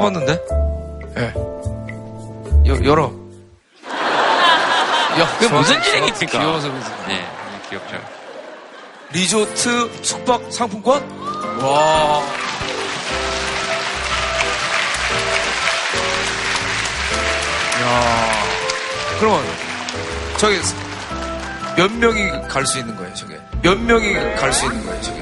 뽑았는데? 0.00 0.40
예. 1.18 1.34
여, 2.66 2.84
열어. 2.84 3.12
야, 5.20 5.26
그 5.38 5.44
무슨 5.46 5.82
진행입니까? 5.82 6.26
귀여워서 6.38 6.70
그러지. 6.70 6.90
네, 7.06 7.26
귀엽죠. 7.68 7.96
리조트 9.12 10.02
숙박 10.02 10.50
상품권? 10.50 11.02
와. 11.62 12.22
야. 17.82 18.32
그러면 19.18 19.42
저기 20.38 20.58
몇 21.76 21.92
명이 21.92 22.48
갈 22.48 22.64
수 22.66 22.78
있는 22.78 22.96
거예요, 22.96 23.12
저게? 23.14 23.38
몇 23.62 23.78
명이 23.78 24.14
갈 24.36 24.52
수 24.52 24.66
있는 24.66 24.84
거예요, 24.86 25.00
저게? 25.02 25.20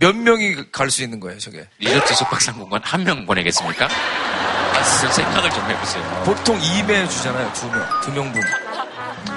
몇 0.00 0.16
명이 0.16 0.72
갈 0.72 0.90
수 0.90 1.02
있는 1.02 1.20
거예요, 1.20 1.38
저게? 1.38 1.68
리조트 1.78 2.14
숙박 2.14 2.40
상품권 2.40 2.80
한 2.82 3.04
명 3.04 3.26
보내겠습니까? 3.26 3.86
아, 3.86 5.00
좀 5.00 5.12
생각을 5.12 5.50
좀 5.50 5.64
해보세요. 5.70 6.22
보통 6.24 6.58
2매 6.58 7.08
주잖아요, 7.10 7.52
두 7.52 7.66
명, 7.68 7.86
두 8.02 8.12
명분. 8.12 8.42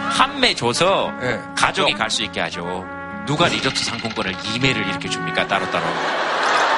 한 0.10 0.40
매 0.40 0.54
줘서 0.54 1.12
네. 1.20 1.40
가족이 1.58 1.94
갈 1.94 2.10
수 2.10 2.24
있게 2.24 2.40
하죠. 2.42 2.86
누가 3.26 3.48
리조트 3.48 3.84
상품권을 3.84 4.34
2매를 4.34 4.88
이렇게 4.90 5.10
줍니까? 5.10 5.48
따로따로. 5.48 5.84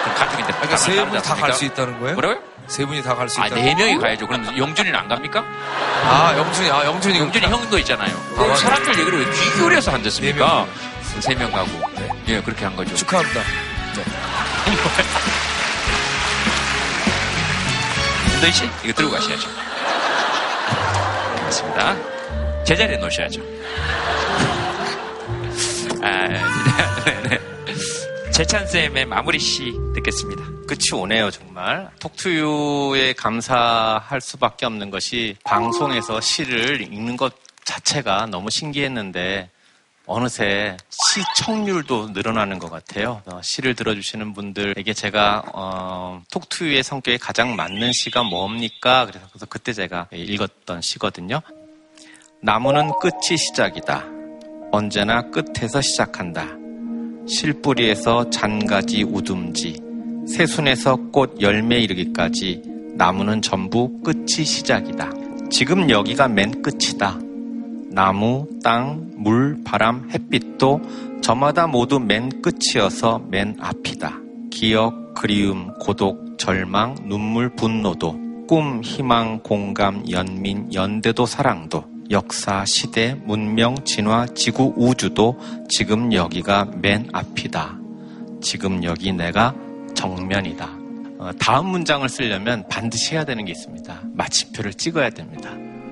그럼 0.04 0.16
가족인데 0.18 0.54
그러니까 0.54 0.78
세 0.78 1.06
분이 1.06 1.22
다갈 1.22 1.54
수 1.54 1.66
있다는 1.66 2.00
거예요? 2.00 2.14
뭐라고요? 2.16 2.44
세 2.68 2.86
분이 2.86 3.04
다 3.04 3.16
갈수 3.16 3.40
아, 3.42 3.46
있다는 3.48 3.64
네 3.64 3.76
명이 3.76 3.98
가야죠. 4.00 4.26
그럼 4.28 4.58
영준이는 4.58 4.98
안 4.98 5.08
갑니까? 5.08 5.44
아, 6.04 6.34
영준이, 6.38 6.70
아, 6.72 6.86
영준이. 6.86 7.20
영준이 7.20 7.46
형도 7.46 7.78
있잖아요. 7.80 8.16
아. 8.38 8.56
사람들 8.56 9.00
얘기를 9.00 9.20
왜 9.26 9.32
귀 9.32 9.54
기울여서 9.58 9.92
안 9.92 10.02
듣습니까? 10.04 10.66
세 11.20 11.36
명 11.36 11.52
가고. 11.52 11.70
예, 12.28 12.42
그렇게 12.42 12.66
한 12.66 12.76
거죠. 12.76 12.96
축하합니다. 12.96 13.42
네. 14.66 14.72
윤도희 18.34 18.52
씨, 18.52 18.66
이거 18.84 18.94
들고 18.94 19.12
가셔야죠. 19.12 19.48
맞습니다. 21.44 21.96
제자리에 22.64 22.98
놓으셔야죠. 22.98 23.42
아, 26.02 26.28
네, 27.06 27.22
네. 27.30 27.40
재찬쌤의 28.32 29.06
마무리 29.06 29.40
시 29.40 29.74
듣겠습니다. 29.96 30.44
끝이 30.68 30.92
오네요, 31.00 31.32
정말. 31.32 31.90
톡투유에 32.00 33.14
감사할 33.14 34.20
수밖에 34.20 34.66
없는 34.66 34.90
것이 34.90 35.38
방송에서 35.44 36.20
시를 36.20 36.82
읽는 36.82 37.18
것 37.18 37.36
자체가 37.64 38.26
너무 38.26 38.50
신기했는데 38.50 39.50
어느새 40.08 40.78
시청률도 40.90 42.10
늘어나는 42.10 42.60
것 42.60 42.70
같아요. 42.70 43.22
어, 43.26 43.42
시를 43.42 43.74
들어주시는 43.76 44.34
분들에게 44.34 44.94
제가 44.94 45.44
어, 45.54 46.22
톡투유의 46.32 46.84
성격에 46.84 47.18
가장 47.18 47.56
맞는 47.56 47.92
시가 47.94 48.24
뭡니까? 48.24 49.08
그래서, 49.08 49.46
그때 49.48 49.74
제가 49.74 50.08
읽었던 50.12 50.82
시거든요. 50.82 51.42
나무는 52.42 52.92
끝이 53.00 53.38
시작이다. 53.38 54.06
언제나 54.72 55.30
끝에서 55.32 55.82
시작한다. 55.82 56.46
실뿌리에서 57.28 58.30
잔가지 58.30 59.04
우둠지, 59.04 59.80
새순에서 60.28 60.98
꽃 61.12 61.42
열매 61.42 61.80
이르기까지 61.80 62.62
나무는 62.96 63.42
전부 63.42 64.02
끝이 64.04 64.46
시작이다. 64.46 65.12
지금 65.50 65.90
여기가 65.90 66.28
맨 66.28 66.62
끝이다. 66.62 67.20
나무, 67.96 68.50
땅, 68.62 69.10
물, 69.16 69.64
바람, 69.64 70.10
햇빛도 70.12 70.82
저마다 71.22 71.66
모두 71.66 71.98
맨 71.98 72.30
끝이어서 72.42 73.24
맨 73.30 73.56
앞이다. 73.58 74.20
기억, 74.52 75.14
그리움, 75.14 75.74
고독, 75.80 76.38
절망, 76.38 76.96
눈물, 77.08 77.56
분노도, 77.56 78.46
꿈, 78.50 78.82
희망, 78.84 79.40
공감, 79.40 80.04
연민, 80.12 80.74
연대도 80.74 81.26
사랑도, 81.26 81.86
역사, 82.12 82.66
시대, 82.66 83.16
문명, 83.24 83.76
진화, 83.86 84.28
지구, 84.36 84.74
우주도 84.76 85.40
지금 85.70 86.12
여기가 86.12 86.72
맨 86.82 87.08
앞이다. 87.14 87.80
지금 88.42 88.84
여기 88.84 89.14
내가 89.14 89.56
정면이다. 89.94 90.70
어, 91.18 91.32
다음 91.40 91.68
문장을 91.68 92.08
쓰려면 92.10 92.66
반드시 92.70 93.14
해야 93.14 93.24
되는 93.24 93.46
게 93.46 93.54
있습니다. 93.54 94.02
마침표를 94.14 94.74
찍어야 94.74 95.12
됩니다. 95.12 95.50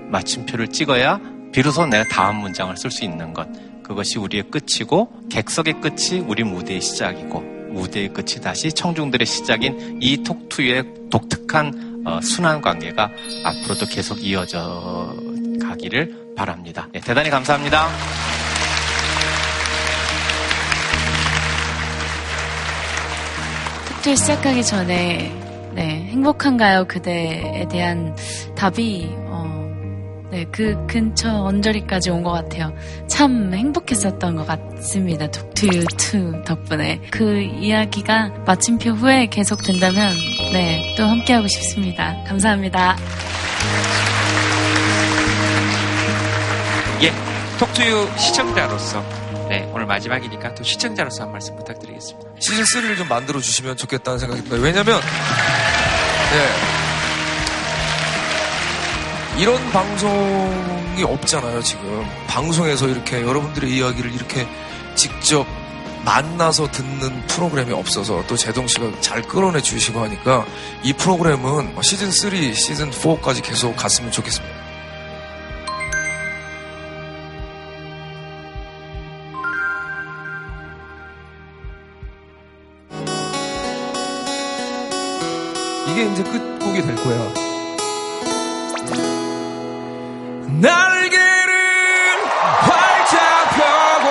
마침표를 0.10 0.68
찍어야 0.68 1.22
비로소 1.54 1.86
내가 1.86 2.04
다음 2.10 2.38
문장을 2.38 2.76
쓸 2.76 2.90
수 2.90 3.06
있는 3.06 3.32
것. 3.32 3.48
그것이 3.84 4.18
우리의 4.18 4.44
끝이고 4.50 5.08
객석의 5.30 5.82
끝이 5.82 6.20
우리 6.28 6.44
무대의 6.44 6.82
시작이고 6.82 7.42
무대의 7.74 8.10
끝이 8.10 8.42
다시 8.42 8.72
청중들의 8.72 9.26
시작인 9.26 10.00
이 10.02 10.24
톡투의 10.24 10.84
독특한 11.12 12.04
어, 12.06 12.20
순환 12.22 12.60
관계가 12.60 13.10
앞으로도 13.44 13.86
계속 13.86 14.24
이어져 14.24 15.16
가기를 15.62 16.34
바랍니다. 16.36 16.88
네, 16.92 17.00
대단히 17.00 17.30
감사합니다. 17.30 17.88
톡투 23.90 24.16
시작하기 24.16 24.64
전에 24.64 25.32
네, 25.76 26.08
행복한가요 26.12 26.86
그대에 26.88 27.68
대한 27.70 28.16
답이 28.56 29.10
어, 29.28 29.33
네, 30.34 30.46
그 30.52 30.76
근처 30.88 31.30
언저리까지 31.44 32.10
온 32.10 32.24
것 32.24 32.32
같아요. 32.32 32.74
참 33.08 33.54
행복했었던 33.54 34.36
것 34.36 34.48
같습니다. 34.48 35.28
톡투유2 35.28 36.44
덕분에 36.46 37.02
그 37.12 37.40
이야기가 37.42 38.30
마침표 38.46 38.92
후에 38.92 39.28
계속 39.28 39.62
된다면 39.62 40.16
네, 40.52 40.96
또 40.98 41.04
함께하고 41.06 41.48
싶습니다. 41.48 42.16
감사합니다. 42.28 42.96
예, 47.02 47.12
톡투유 47.60 48.10
시청자로서 48.18 49.04
네, 49.50 49.70
오늘 49.74 49.86
마지막이니까 49.86 50.56
또 50.56 50.64
시청자로서 50.64 51.24
한 51.24 51.32
말씀 51.32 51.56
부탁드리겠습니다. 51.58 52.30
시즌 52.40 52.64
3를 52.64 52.98
좀 52.98 53.08
만들어 53.08 53.40
주시면 53.40 53.78
좋겠다는 53.78 54.18
생각이 54.20 54.42
듭니다. 54.44 54.64
왜냐면 54.66 55.00
네. 56.32 56.83
이런 59.38 59.58
방송이 59.72 61.04
없잖아요, 61.04 61.62
지금. 61.64 62.06
방송에서 62.28 62.88
이렇게 62.88 63.22
여러분들의 63.22 63.70
이야기를 63.76 64.14
이렇게 64.14 64.48
직접 64.96 65.46
만나서 66.06 66.70
듣는 66.70 67.26
프로그램이 67.28 67.74
없어서 67.74 68.24
또 68.28 68.36
제동 68.36 68.68
씨가 68.68 69.02
잘 69.02 69.22
끌어내 69.24 69.62
주시고 69.62 70.02
하니까 70.02 70.46
이 70.84 70.94
프로그램은 70.94 71.76
시즌 71.82 72.12
3, 72.12 72.54
시즌 72.54 72.92
4까지 72.92 73.42
계속 73.42 73.76
갔으면 73.76 74.12
좋겠습니다. 74.12 74.54
이게 85.90 86.12
이제 86.12 86.24
끝곡이 86.24 86.82
될 86.82 86.96
거야. 86.96 87.53
날개를 90.62 91.54
활짝 92.62 93.50
펴고 93.56 94.08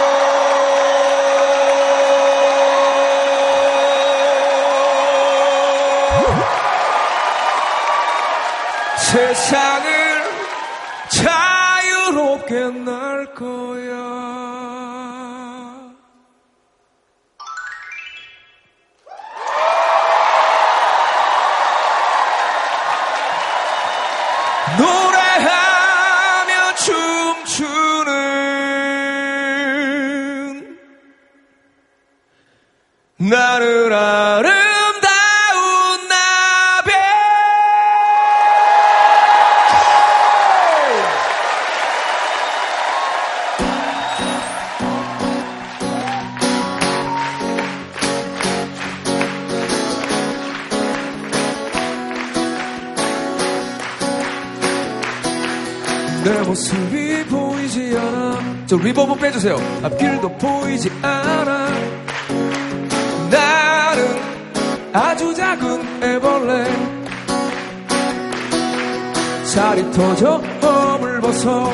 세상을 8.97 9.91
빼주세요. 59.22 59.56
앞길도 59.84 60.36
보이지 60.36 60.90
않아. 61.00 61.68
나는 63.30 64.20
아주 64.92 65.32
작은 65.34 66.02
애벌레 66.02 66.64
살이 69.44 69.90
터져 69.92 70.42
허물 70.62 71.20
벗어. 71.20 71.70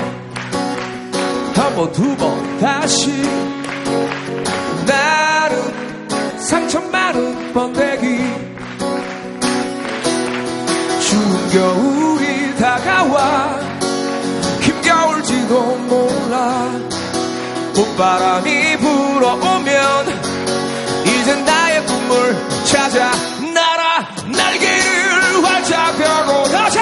한 1.56 1.74
번 1.74 1.90
두 1.92 2.16
번 2.16 2.58
다시. 2.60 3.10
나는 4.86 6.38
상처 6.38 6.80
많은 6.80 7.52
번데기. 7.52 8.18
추운 11.00 11.48
겨울이 11.50 12.54
다가와. 12.56 13.60
힘겨울지도 14.60 15.76
몰라. 15.88 16.70
봄 16.70 16.77
바람이 17.98 18.76
불어오면 18.76 20.06
이젠 21.04 21.44
나의 21.44 21.84
꿈을 21.84 22.64
찾아 22.64 23.10
날아 23.52 24.08
날개를 24.24 25.44
활짝 25.44 25.98
펴고 25.98 26.44
다시 26.44 26.78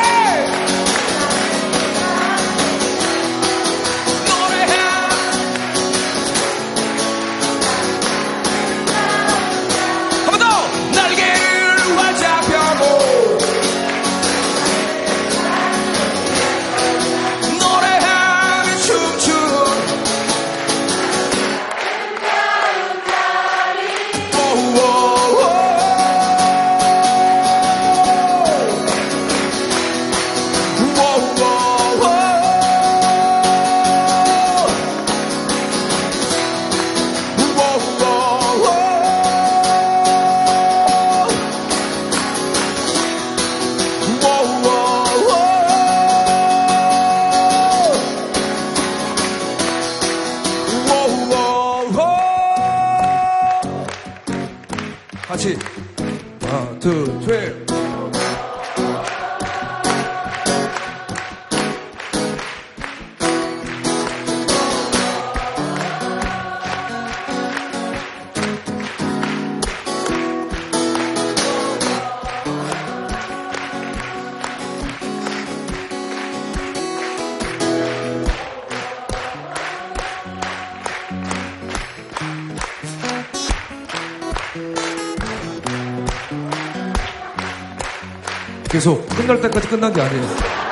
계속 88.77 89.09
끝날 89.09 89.41
때까지 89.41 89.68
끝난 89.68 89.91
게 89.91 90.03
아니에요. 90.03 90.65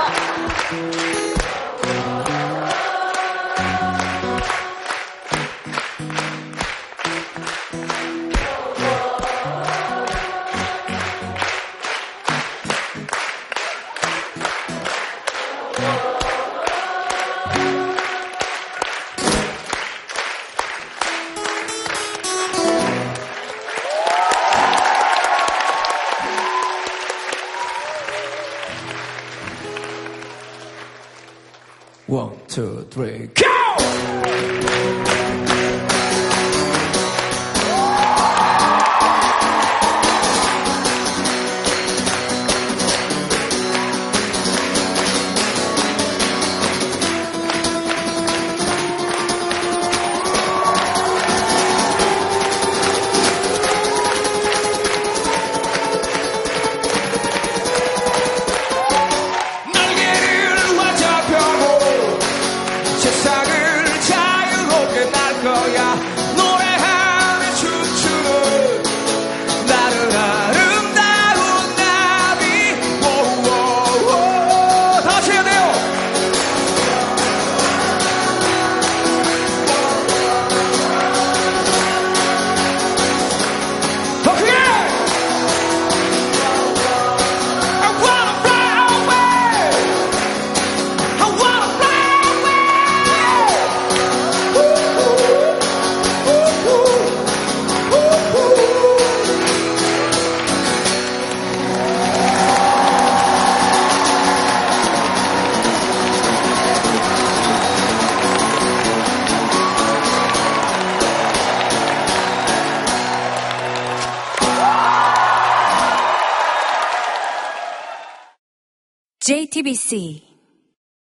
see. 119.75 120.24